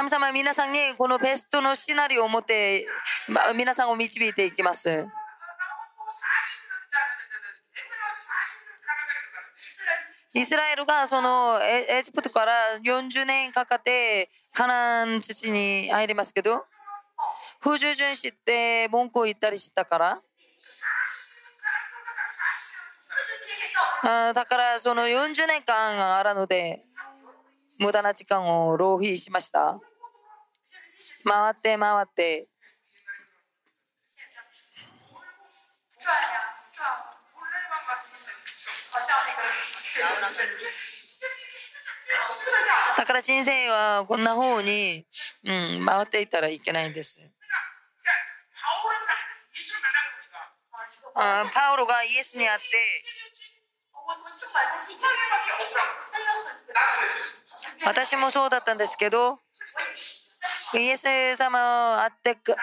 [0.09, 2.87] 神様皆さんにこのベストのシナリオを持って、
[3.29, 5.07] まあ、皆さんを導いていきます。
[10.33, 16.65] イスラエルがそのエジプトから40年かかってカナン土に入りますけど
[17.61, 20.21] 不従順しって文句を言ったりしたから
[24.05, 26.81] あだからその40年間あるので
[27.79, 29.79] 無駄な時間を浪費しました。
[31.29, 32.49] 回って回って
[42.97, 45.07] だから人生はこんな方に、
[45.45, 47.21] うん、回っていたらいけないんです。
[51.15, 52.65] あパウロがイエスにあって
[57.85, 59.41] 私もそうだったんですけど
[60.75, 62.55] イエス様を会って会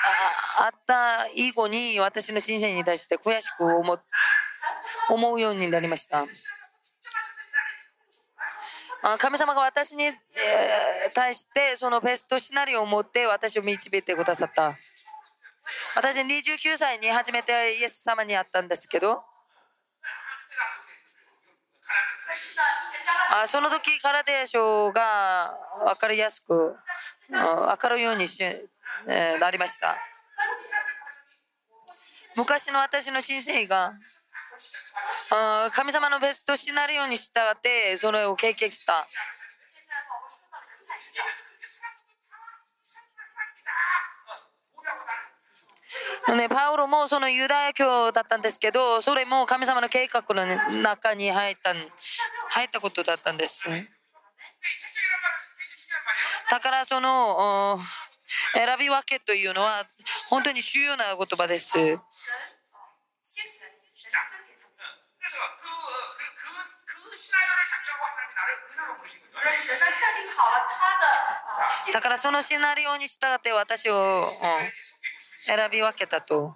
[0.70, 4.00] った以後に私の人生に対して悔しく思
[5.10, 6.24] 思うようになりました。
[9.20, 10.12] 神様が私に、
[11.14, 14.76] 対してそのベストシナリオを持って私を導いてくださった。
[15.96, 19.24] 私29歳に初めてイエス様に会ったんですけど，
[23.32, 26.76] あその時カラデア書が分かりやすく
[27.30, 29.98] 分かるようにし、えーなりました
[32.38, 33.94] 昔の私の人生が
[35.72, 39.08] 神様のベストシナリオに従ってそれを経験した，
[46.36, 50.46] ね、パウロもそのユダヤ教だったんですけど、それも神様の計画の
[50.82, 51.74] 中に入った
[52.50, 53.68] 入ったことだったんです。
[56.50, 57.80] だからその
[58.54, 59.86] 選び分けというのは
[60.30, 61.74] 本当に主要な言葉です。
[71.94, 74.22] だからそのシナリオに従って私を
[75.42, 76.56] 選び分けたと。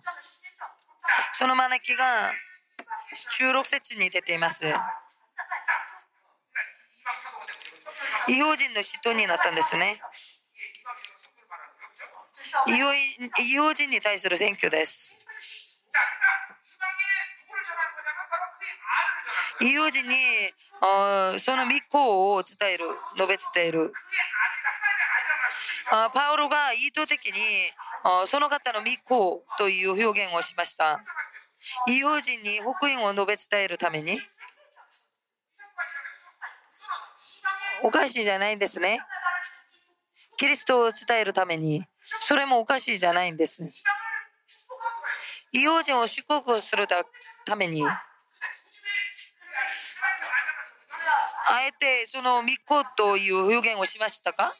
[1.33, 2.31] その招きが
[3.39, 4.65] 16節に出ています。
[8.29, 9.99] 異邦人の人になったんですね。
[12.67, 15.25] 異邦人に対する選挙です。
[19.61, 20.15] 異邦人に
[20.81, 22.85] あその密航を伝える
[23.15, 23.91] 述べ伝える。
[25.91, 27.41] あパウロが意図的に
[28.03, 31.03] あその方の密航という表現をしました。
[31.87, 34.19] 異邦人に福音を述べ伝えるために。
[37.83, 38.99] おかしいじゃないんですね。
[40.37, 41.83] キリストを伝えるために
[42.21, 43.65] それもおかしいじゃないんです。
[45.51, 46.87] 異邦人を祝福する
[47.45, 48.01] ためにあ
[51.63, 54.53] えてその巫女という表現をしましたか？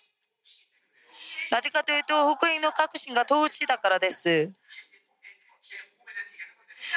[1.51, 4.51] なぜかというと福音の確信が統治だからです。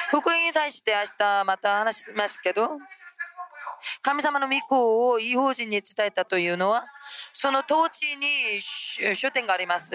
[0.09, 2.79] 福音に対して明日また話しますけど
[4.03, 6.87] 神様の御子を異邦人に伝えたというのは、
[7.33, 8.61] その統治に
[9.15, 9.95] 焦点があります。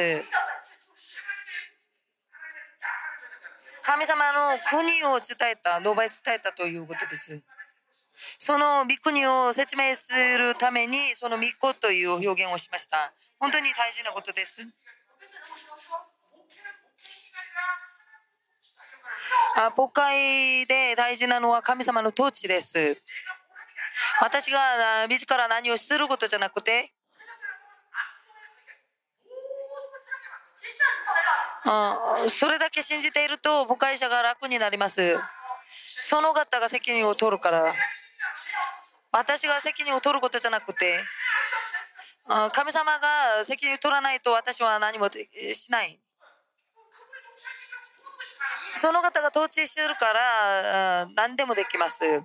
[3.84, 7.42] 神様の国を伝えた、ノバイ伝えたということです。
[8.38, 13.14] その御国を説明するために、その御子という表現をしました。
[13.40, 14.68] 本当に大事なことです。
[19.56, 23.02] あ国会で大事なのは神様の統治です。
[24.22, 26.94] 私が自ら何をすることじゃなくて、
[31.66, 35.16] うん、それだけ信じていると誤解者が楽になります。
[35.72, 37.74] その方が責任を取るから。
[39.12, 41.00] 私が責任を取ることじゃなくて、
[42.30, 46.00] うん、神様が責任を取らないと私は何もしない。
[48.80, 52.22] その方が統治してるから、うん、何でもできます。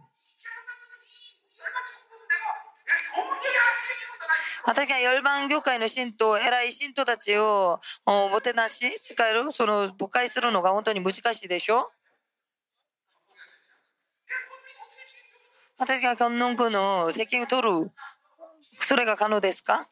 [4.64, 11.90] 私は열방教会の信徒、偉い信徒たちをもてなし、使える、その誤解するのが本当に難しいでしょ？
[15.78, 17.90] 私が観音区の責任を取る、
[18.86, 19.88] それが可能ですか？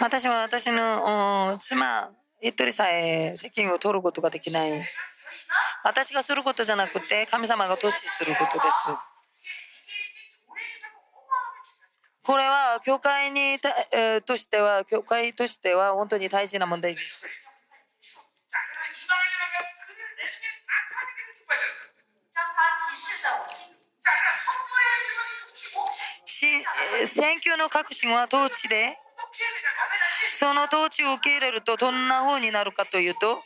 [0.00, 4.84] 私は私の妻一人さえ責任を取ることができない。
[5.84, 8.86] 私がすることじゃなくて神様が統治することです。
[12.22, 13.58] これは教会に
[14.24, 17.26] としては教会としては本当に大事な問題です。
[27.06, 28.96] 選挙の革新は統治で
[30.40, 33.42] その統治を受け入れるとどんな風になるかというと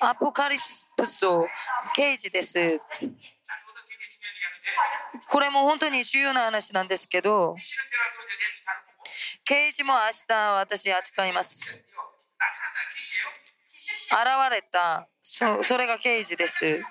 [0.00, 0.58] アポカリ
[0.98, 1.46] プスを
[1.96, 2.78] 刑事です。
[5.30, 7.56] これも本当に重要な話なんですけど
[9.46, 9.98] 刑事も明
[10.28, 11.80] 日私扱います。
[14.10, 16.82] 現れたそそれが刑事です。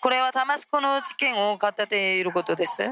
[0.00, 2.90] これはタマスコの事件を語っていることです。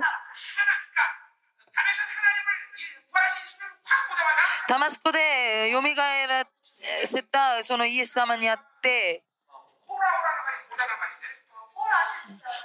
[4.66, 6.46] タマスコでよみがえら
[7.04, 9.24] せたそのイエス様にあって。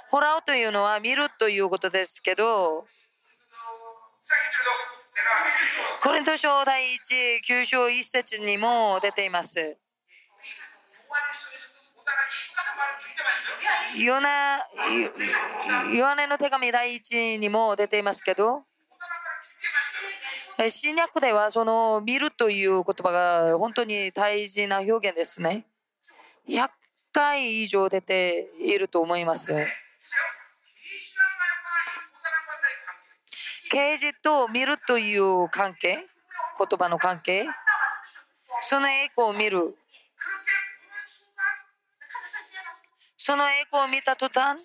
[0.08, 2.86] ホラオというのは見るということですけど。
[6.02, 6.82] コリント書第
[7.44, 9.78] 19章1節にも出ています。
[13.98, 14.58] ヨナ
[15.92, 18.64] ヨハネの手紙第1にも出ていますけど。
[20.68, 25.64] 新約ではその見るという言葉が本当に大事な表現ですね。
[26.48, 26.68] 100
[27.12, 29.54] 回以上出ていると思います。
[33.70, 36.04] 啓示と見るという関係、
[36.58, 37.46] 言葉の関係、
[38.62, 39.76] その栄光を見る。
[43.16, 44.60] その栄光を見た途端、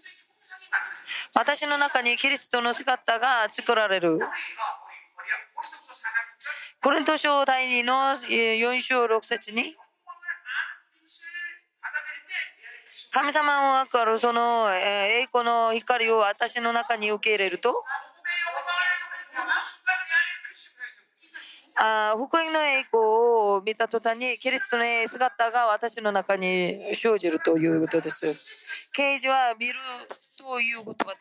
[1.36, 4.20] 私の中にキリストの姿が作られる。
[6.86, 9.76] コリント書第2の4章6節に
[13.12, 17.84] 神様はかるその栄光の光を私の中に受け入れると
[21.80, 28.92] あ福音の栄光を見た途端にキリストの姿が私の中に生じるということです。
[28.94, 29.74] 刑事は見る
[30.38, 31.12] ということと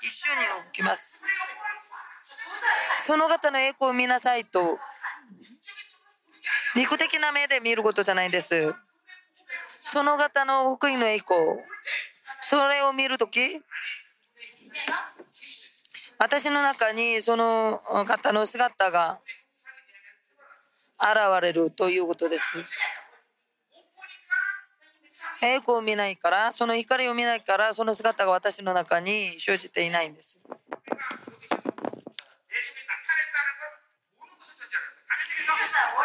[0.00, 1.22] 一緒に起きます。
[2.98, 4.78] その方の栄光を見なさいと
[6.76, 8.74] 肉的な目で見ることじゃないんです。
[9.80, 11.40] その方の福音の栄光
[12.42, 13.62] それを見るとき
[16.18, 19.20] 私の中にその方の姿が
[21.00, 22.64] 現れるということです。
[25.40, 30.40] 栄光を見ないから、その怒りを見ないから、その姿が私の中に生じていないんです。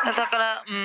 [0.06, 0.76] だから、うん、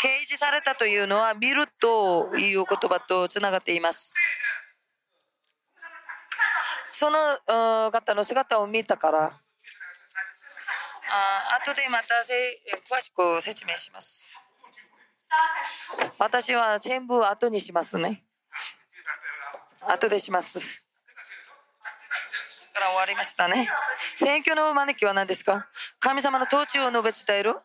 [0.00, 4.14] 掲示されたというのは見るという言葉とつながっています。
[6.82, 9.32] その方の姿を見たから
[11.14, 12.14] あ後でまた
[12.94, 14.34] 詳しく説明します。
[16.18, 18.24] 私は全部後にしますね。
[19.80, 20.81] 後でします。
[22.72, 23.68] から終わりましたね。
[24.16, 25.68] 選挙の招きは何ですか？
[26.00, 27.56] 神様の統治を述べ伝える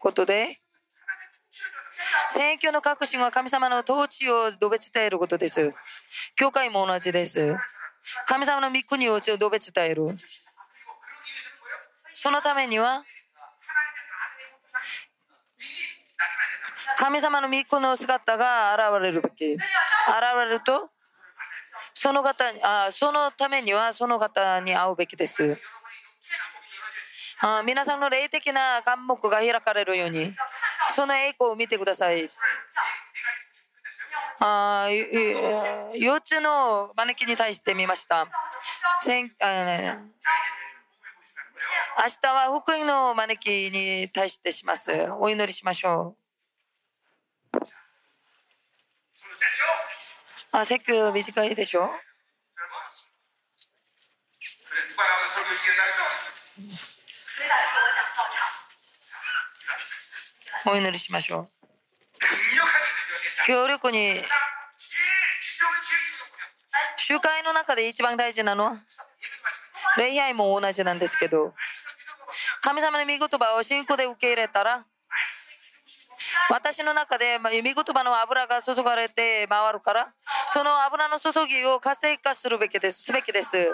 [0.00, 0.58] ことで、
[2.30, 5.72] 選挙の確信は神様の統治を述べ伝えることです。
[6.34, 7.56] 教会も同じです。
[8.26, 10.06] 神様の御国を述べ伝える。
[12.14, 13.04] そのためには、
[16.98, 19.54] 神様の御子の姿が現れるべき。
[19.54, 19.60] 現
[20.38, 20.90] れると、
[22.02, 25.56] その方あそのためにはその方に会うべきです。
[27.40, 30.34] あ皆さんの霊的な眼目が開かれるように
[30.92, 32.26] その栄光を見てください。
[34.40, 38.26] あ幼稚の招きに対して見ました。
[39.00, 39.96] せんあ
[41.98, 44.90] 明日は福音の招きに対してします。
[45.20, 46.22] お祈りしましょう。
[50.54, 51.88] あ説教短いでしょ？
[60.66, 61.48] お祈りしましょう。
[63.46, 64.22] 強力に。
[66.98, 68.64] 集会の中で一番大事なの？
[68.64, 68.76] は
[69.96, 71.54] 礼拝も同じなんですけど。
[72.60, 74.84] 神様の御言葉を信仰で受け入れたら
[76.48, 80.12] 私の中で御言葉の油が注がれて回るから
[80.52, 83.04] その油の注ぎを活性化するべきです。
[83.04, 83.72] すべきです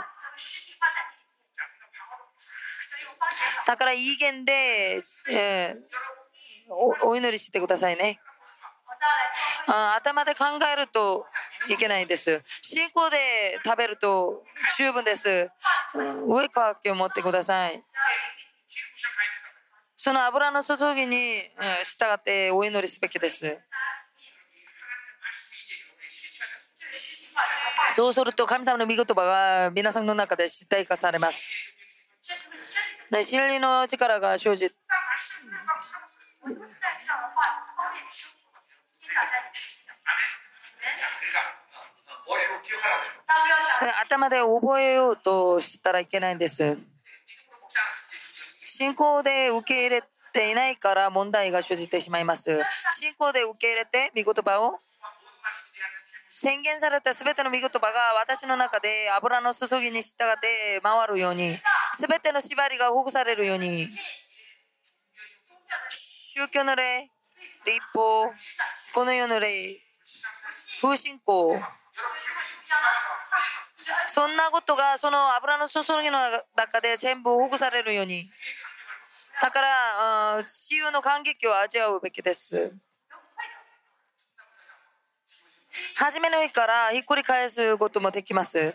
[3.66, 5.00] だからいい源で、
[5.32, 8.20] えー、おお祈りしてくださいね。
[9.66, 11.26] あ頭で考えると
[11.68, 12.42] いけないです。
[12.62, 14.44] 信仰で食べると
[14.78, 15.50] 十分です。
[16.26, 17.82] 上かけを持ってください。
[19.96, 21.40] その油の注ぎに
[21.82, 23.58] 従ってお祈りすべきです。
[27.94, 31.48] そうすると神様の御言葉が皆さんの中で実体化されます。
[33.10, 34.70] で真理の力が生じ
[44.02, 46.78] 頭で覚えようとしたらいけないんです。
[48.64, 52.62] 信仰で受け入れていないから問題が生じてしまいます。
[52.96, 54.78] 信仰で受け入れて御言葉を
[56.40, 61.56] 宣言されたすべての御言葉が私の中で油の注ぎに従って回るように、
[61.96, 63.88] すべての縛りがほぐされるように、
[65.90, 67.10] 宗教の霊、
[67.66, 68.32] 立法、
[68.94, 69.78] この世の霊、
[70.80, 71.60] 風信仰、
[74.06, 76.18] そんなことがその油の注ぎの
[76.56, 78.22] 中で全部ほぐされるように、
[79.42, 82.76] だから、あー死有の感激を味わうべきです。
[85.98, 88.74] 初めの日からひっくり返すこともできます。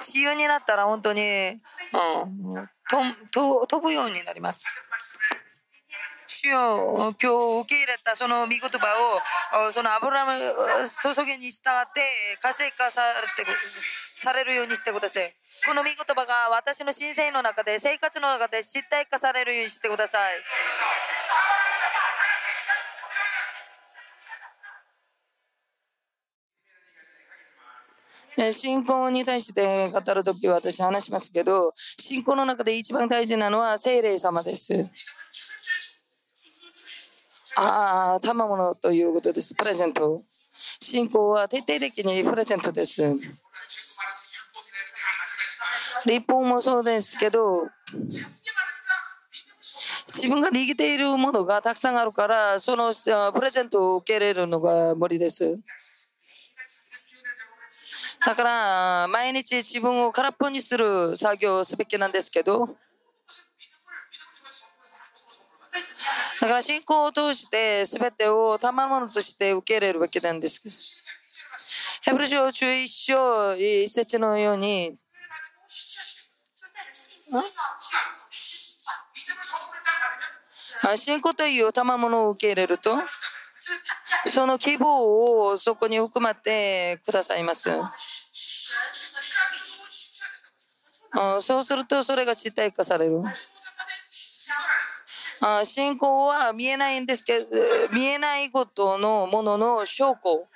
[0.00, 1.58] 自由になったら本当に、うん、
[3.30, 4.66] と飛ぶようになります。
[6.26, 9.20] 主よ今日受け入れたその御言葉
[9.68, 10.32] をそのアブラム
[11.02, 12.00] 注ぎに従って
[12.40, 13.02] 活性化さ
[13.36, 13.50] れて
[14.16, 15.34] されるようにしてください
[15.66, 20.32] この御言葉が私の人生の中で生活の中で実体化されるようにしてください
[28.52, 34.88] 信仰に対して語る時は私話しますけど、信仰の中で一番大事なのは聖霊様です。
[37.56, 39.54] ああ、賜物ということです。
[39.54, 40.22] プレゼント。
[40.80, 43.02] 信仰は徹底的にプレゼントです。
[46.06, 47.68] 立法もそうですけど、
[50.14, 52.92] 自分が握っているものがたくさんあるから、その
[53.32, 55.60] プレゼントを受けれるのが無理です。
[58.24, 62.76] だから毎日自分を空っぽにする作業をすべきなんですけど
[66.40, 71.06] だから信仰を通して全てを賜物として受け入れるわけなんです。
[72.02, 74.98] ヘブル書11章一節のように
[80.96, 82.96] 信仰という賜物を受け入れると
[84.26, 87.70] その希望をそこに含まってくださいます。
[91.40, 93.22] そうするとそれが実体化される。
[95.42, 97.46] あ信仰は見えないんですけど
[97.94, 100.46] 見えないことのものの証拠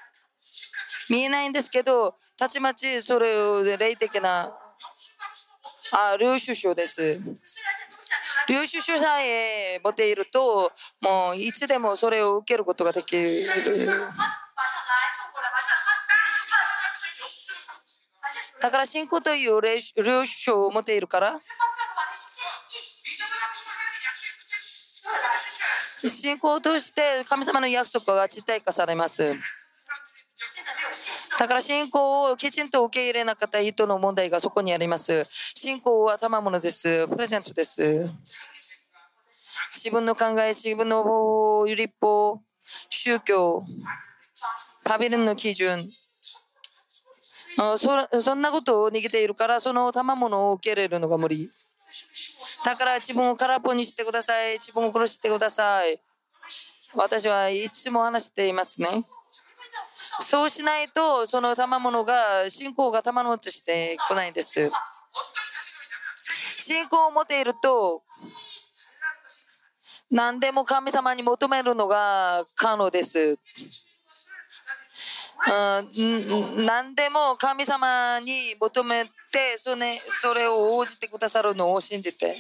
[1.09, 4.55] 見えないんですけどたちまちそれを霊的な
[5.93, 7.21] あ領収書です。
[8.49, 13.27] 領収書さえ持っているともういつでもそれを受けることができる。
[18.65, 21.39] だから信仰という領主を持っているから。
[26.09, 29.37] 信仰として神様の約束が実体化されます。
[31.39, 35.25] だから信仰をきちんと受け入れなかった人の問題がそこにあります。
[35.25, 37.07] 信仰は賜物です。
[37.09, 38.11] プレゼントです。
[39.75, 42.41] 自分の考え、自分の立法、
[42.89, 43.63] 宗教、
[44.85, 45.87] パビリンの基準。
[47.79, 51.51] そそんなことを逃げているからその賜物を受け入れるのが無理。
[52.65, 54.55] だから自分を空っぽにしてください。
[54.55, 56.01] 自分を殺してください。
[56.95, 59.05] 私はいつも話していますね。
[60.21, 64.71] そうしないとその賜物が信仰が賜物としてこないんです。
[66.63, 68.03] 信仰を持っていると
[70.11, 73.39] 何でも神様に求めるのが可能です。
[75.47, 82.37] 何でも神様に求めてそれそれを応じてくださるのを信じて。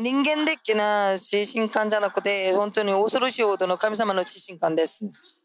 [0.00, 5.36] 人間的な自信感じゃなくて本当に恐ろしいほどの神様の自信感です。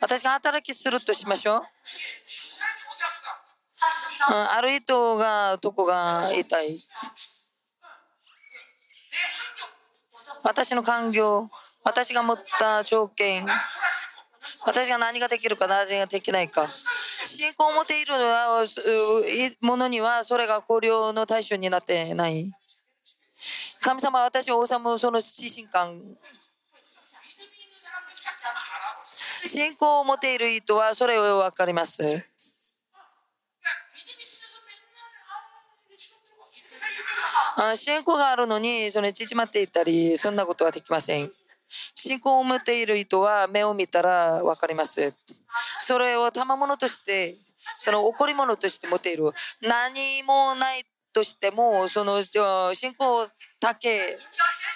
[0.00, 1.62] 私が働きするとしましょう。
[4.30, 6.78] うん、ある人がどこが痛い
[10.42, 11.48] 私の環境
[11.84, 13.46] 私が持った条件
[14.64, 16.66] 私が何ができるか何ができないか。
[16.68, 18.12] 信仰を持っている
[19.60, 22.52] ものにはそれが考慮の対象になってない。
[23.80, 26.00] 神様は私を王様その指針感
[29.46, 32.02] 信仰を持っている人はそれを分かります。
[37.76, 41.28] 信仰があるのにその縮まっていたりそんなことはできません。
[41.94, 45.14] 信仰を持っている人は目を見たら分かります。
[45.80, 47.36] それを賜物として
[47.78, 49.32] その贈り物として持っている。
[49.62, 53.26] 何もないとしてもその信仰
[53.60, 54.16] だけ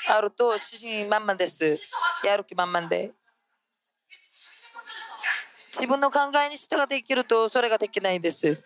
[0.09, 1.75] あると自信満々です。
[2.25, 3.13] やる気満々で。
[5.73, 8.65] 自分の考えに従って生きるとそれができないんです。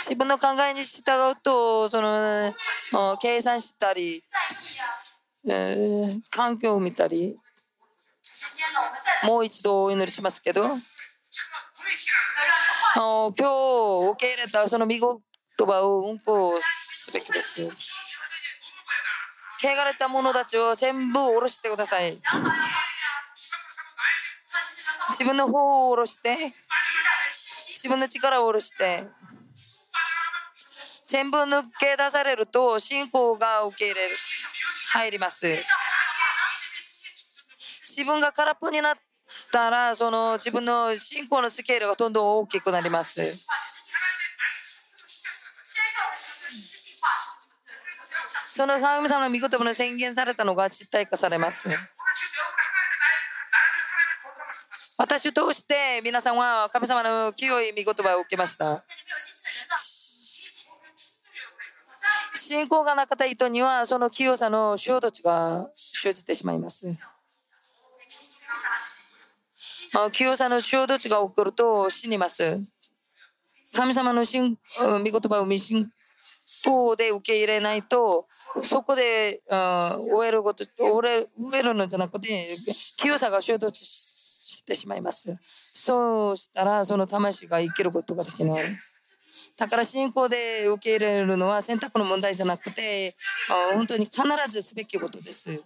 [0.00, 2.52] 自分の考えに従うとその
[3.20, 4.22] 計算したり、
[5.46, 7.36] えー、環境を見たり
[9.24, 10.68] もう一度お祈りしますけど
[12.94, 13.42] 今日
[14.12, 15.20] 受け入れたその見事
[15.66, 17.62] 葉を運行すべきです。
[19.60, 22.12] 汚れた者たちを全部下ろしてください。
[25.10, 26.54] 自分の方を下ろして、
[27.68, 29.08] 自分の力を下ろして、
[31.08, 34.14] 全部抜け出されると信仰が受け入れる。
[34.92, 35.46] 入ります。
[37.88, 38.96] 自分が空っぽになっ
[39.50, 43.22] たらその自分の信仰のスケールがどんどん大きくなります。
[48.50, 51.70] その神様の御言葉の宣言されたのが実体化されます。
[54.98, 58.84] 私を通して皆さんは神様の清い御言葉を受けました。
[62.48, 66.88] 信仰がなかった人にはその清さの衝突が生じてしまいます。
[70.12, 72.62] 清さの衝突が起こると死にます。
[73.74, 75.90] 神様の信御言葉を未信
[76.64, 78.26] 仰で受け入れないと、
[78.62, 82.46] そこであ終えること、終えるのじゃなくて、
[82.96, 85.36] 清さが衝突してしまいます。
[85.40, 88.78] そうしたら、その魂が生きることができない。
[89.58, 93.16] だから信仰で受け入れるのは選択の問題じゃなくて、
[93.74, 95.64] 本当に必ずすべきことです。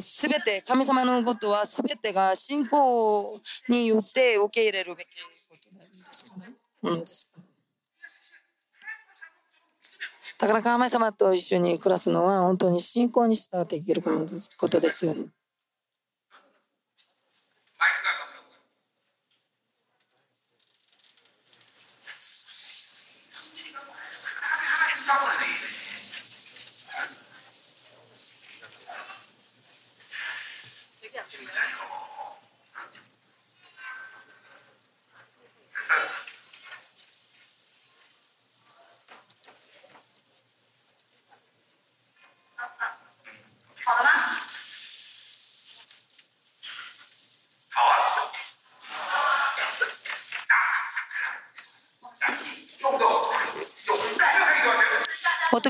[0.00, 3.40] すべて、神様のことはすべてが信仰
[3.70, 5.08] によって受け入れるべき
[5.48, 6.52] ことなんですかね。
[6.82, 7.04] うん
[10.38, 14.02] だから神様と一緒に暮らすのは本当に信仰に従って生きる
[14.58, 15.26] ことです。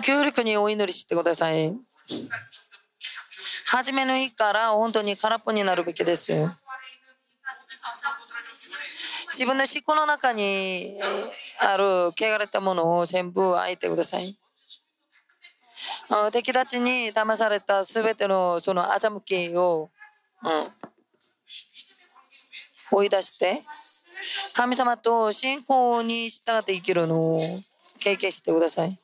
[0.07, 1.75] もっと強力にお祈りしてください。
[3.67, 6.33] 初めの日から本当に空っぽになるべきです。
[9.33, 10.99] 自分の思考の中に
[11.59, 11.85] ある
[12.19, 14.39] 汚れたものを全部吐いてください。
[16.33, 19.91] 敵たちに騙されたすべてのその欺きを、
[20.43, 20.51] うん、
[22.99, 23.65] 追い出して
[24.55, 27.39] 神様と信仰に従って生きるのを
[27.99, 28.99] 経験してください。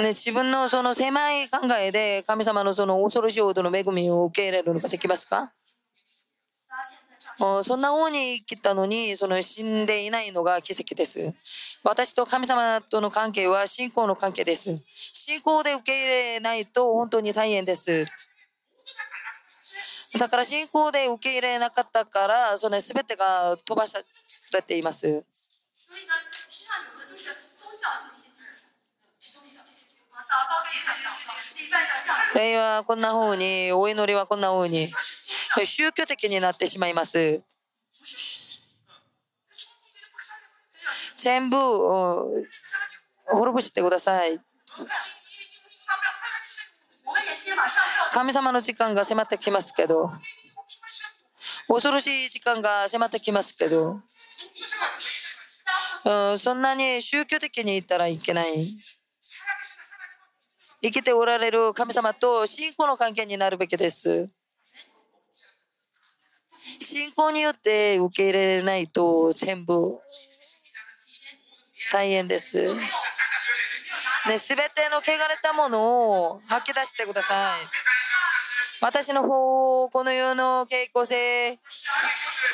[0.00, 5.52] ね、自分のその狭い考えで神様のその恐ろしいほどの恵みを受け入れるのができますか？
[7.62, 11.34] そんな方に生きたのにその死んでいないのが奇跡です。
[11.82, 14.74] 私と神様との関係は信仰の関係です。
[14.86, 18.06] 信仰で受け入れないと本当に大変です。
[20.18, 24.00] だから信仰で受け入れなかったから、その全てが飛ばさ
[24.54, 25.24] れています。
[32.34, 34.92] 礼，はこんな風に、お祈りはこんな風に、
[35.64, 37.42] 宗教的になってしまいます。
[41.16, 41.56] 全部
[43.26, 44.40] 滅ぼしてください。
[48.10, 50.10] 神様の時間が迫ってきますけど、
[51.68, 54.00] 恐ろしい時間が迫ってきますけど、
[56.04, 58.66] うん、そんなに宗教的に言ったらいけない。
[60.82, 64.28] 生きておられる神様と信仰の関係になるべきです。
[66.80, 70.00] 信仰によって受け入れないと全部
[71.92, 72.74] 大変です。
[74.28, 77.66] ね、すべての汚れたものを吐き出してください。
[78.80, 81.58] 私の方、この世の傾向性、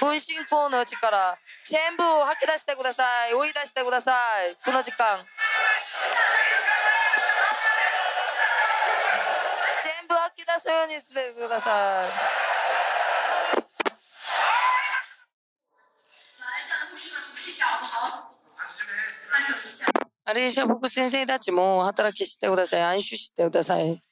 [0.01, 3.35] 本信仰の力、全部を吐き出してください。
[3.35, 4.13] 追い出してくださ
[4.45, 4.57] い。
[4.63, 5.25] この時間。
[10.61, 12.39] そにしてください。
[20.51, 22.83] シア僕先生たちも働きしてください。
[22.83, 24.03] 安心してください。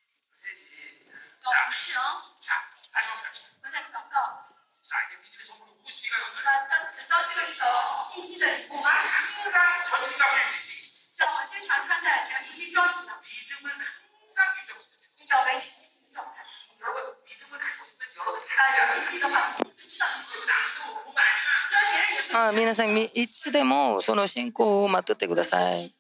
[22.39, 25.91] あ皆さん、いつでもその信仰を待っててください。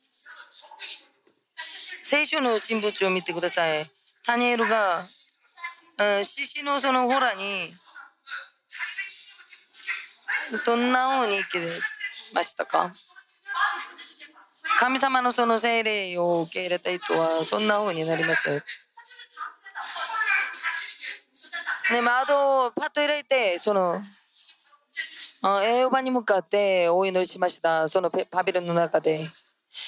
[2.02, 3.86] 聖書の人物を見てください。
[4.26, 5.02] タニエルが、
[6.22, 7.70] 獅子のそのホラに、
[10.66, 12.92] どんな風に生きましたか，
[14.78, 18.62] 神様のその聖霊を受け入れた人はそんな風になります。
[21.92, 24.02] ね、窓をパッと開いて、その、
[25.62, 27.86] 栄養場に向かってお祈りしました。
[27.88, 29.18] そのパビルの中で。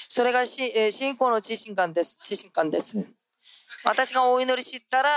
[0.07, 2.17] それがし信仰の知心感です。
[2.21, 3.11] 知心感です。
[3.83, 5.11] 私がお祈りしたら、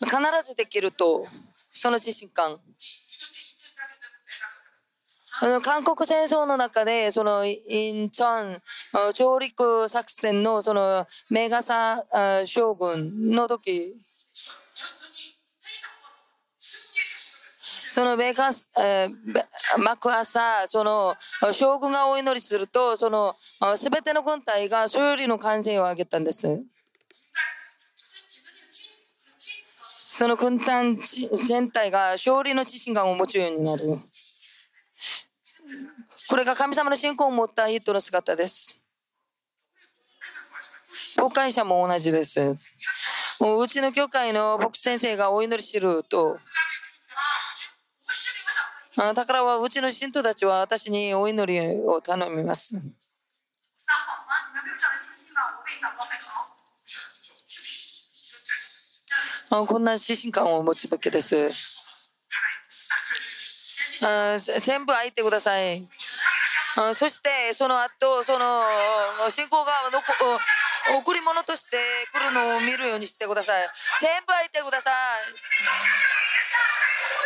[0.00, 1.24] 必ずできると、
[1.72, 2.60] その知心感。
[5.40, 8.56] あの韓国戦争の中でそのインチョン
[9.12, 12.04] 上陸作戦のそのメガサ
[12.44, 13.96] 将軍の時
[17.92, 18.48] そのベカ、
[18.82, 19.10] え、
[19.76, 21.14] マクアサその
[21.52, 23.34] 将軍がお祈りするとその
[23.76, 26.64] 全ての軍隊が勝利の歓声を上げたんです。
[30.22, 33.82] その軍隊全体が勝利の自信感を持つようになる。
[36.30, 38.82] これが神様の信仰を持った人の姿です。
[41.18, 42.40] 牧会者も同じです。
[42.40, 46.38] うちの教会の牧師先生がお祈りすると、
[48.96, 52.76] だからうちの信徒たちは私にお祈りを頼みます。
[59.50, 61.48] あこんな指針感を持つべきです。
[64.04, 65.88] あ全部開いてください。
[66.76, 68.62] あそしてその後その
[69.30, 70.02] 信仰が残
[70.98, 71.76] 贈り物として
[72.12, 73.70] 来るのを見るようにしてください。
[74.00, 74.92] 全部開いてください。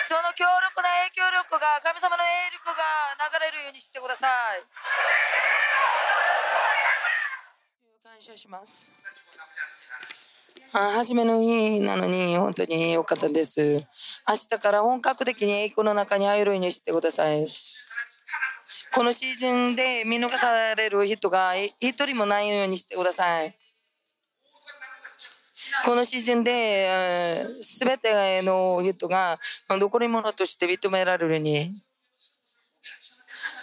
[0.07, 4.62] その強力な影響力が神様の影力が流れるようにしてください。
[8.05, 8.94] 感謝します。
[10.73, 13.85] あ初めの日なのに本当に良かったです。
[14.28, 17.44] 明日から本格的に栄光の中に入るようにしてください。
[18.94, 23.59] このシーズンで見逃される人が一人もないようにしてください。
[25.84, 29.38] このシーズンで、すべての人が
[29.68, 31.72] 残り物として認められるように、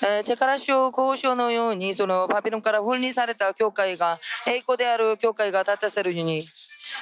[0.05, 6.43] えー力賞交渉のようにそのパビロンから分離された教会が栄光である教会が立たせるように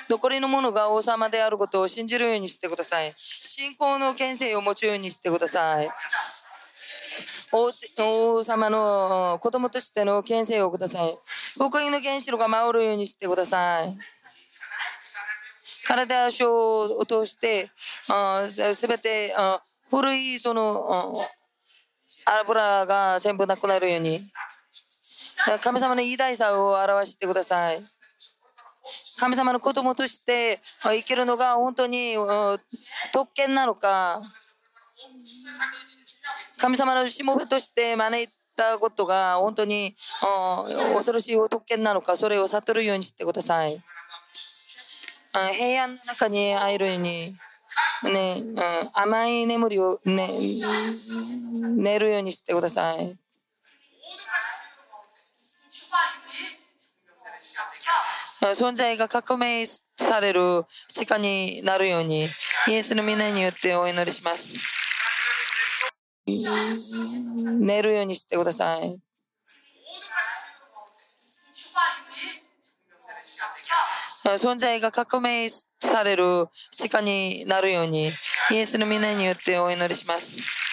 [0.08, 3.12] 残りのものが王様であることを信じるようにしてください。
[3.16, 5.90] 信仰の権勢を持つようにしてください。
[7.52, 11.18] 王様の子供としての権勢をください。
[11.56, 13.98] 福音の原子炉が回るようにしてください。
[15.86, 17.72] 体を通して
[18.74, 19.36] すべて
[19.90, 21.14] 古いその
[22.26, 24.22] あ油が全部なくなるように。
[25.62, 27.80] 神様の偉大さを表してください。
[29.20, 32.16] 神様の子供として生きるのが本当に
[33.12, 34.22] 特権なのか。
[36.60, 39.96] 神様のしもべとして招いたことが本当に
[40.94, 43.82] 恐ろしい特権なのかそれを悟るようにしてください。
[45.34, 47.36] 平安の中に会えるように、
[48.04, 48.44] ね、
[48.94, 50.30] 甘い眠りを、ね、
[51.78, 53.18] 寝るようにしてください。
[58.42, 62.28] 存在が革命される時間になるように、
[62.68, 64.66] イエスの皆によってお祈りします。
[66.26, 69.00] 寝るようにしてください。
[74.24, 78.12] 存在が革命される時間になるように、
[78.52, 80.71] イエスの皆によってお祈りします。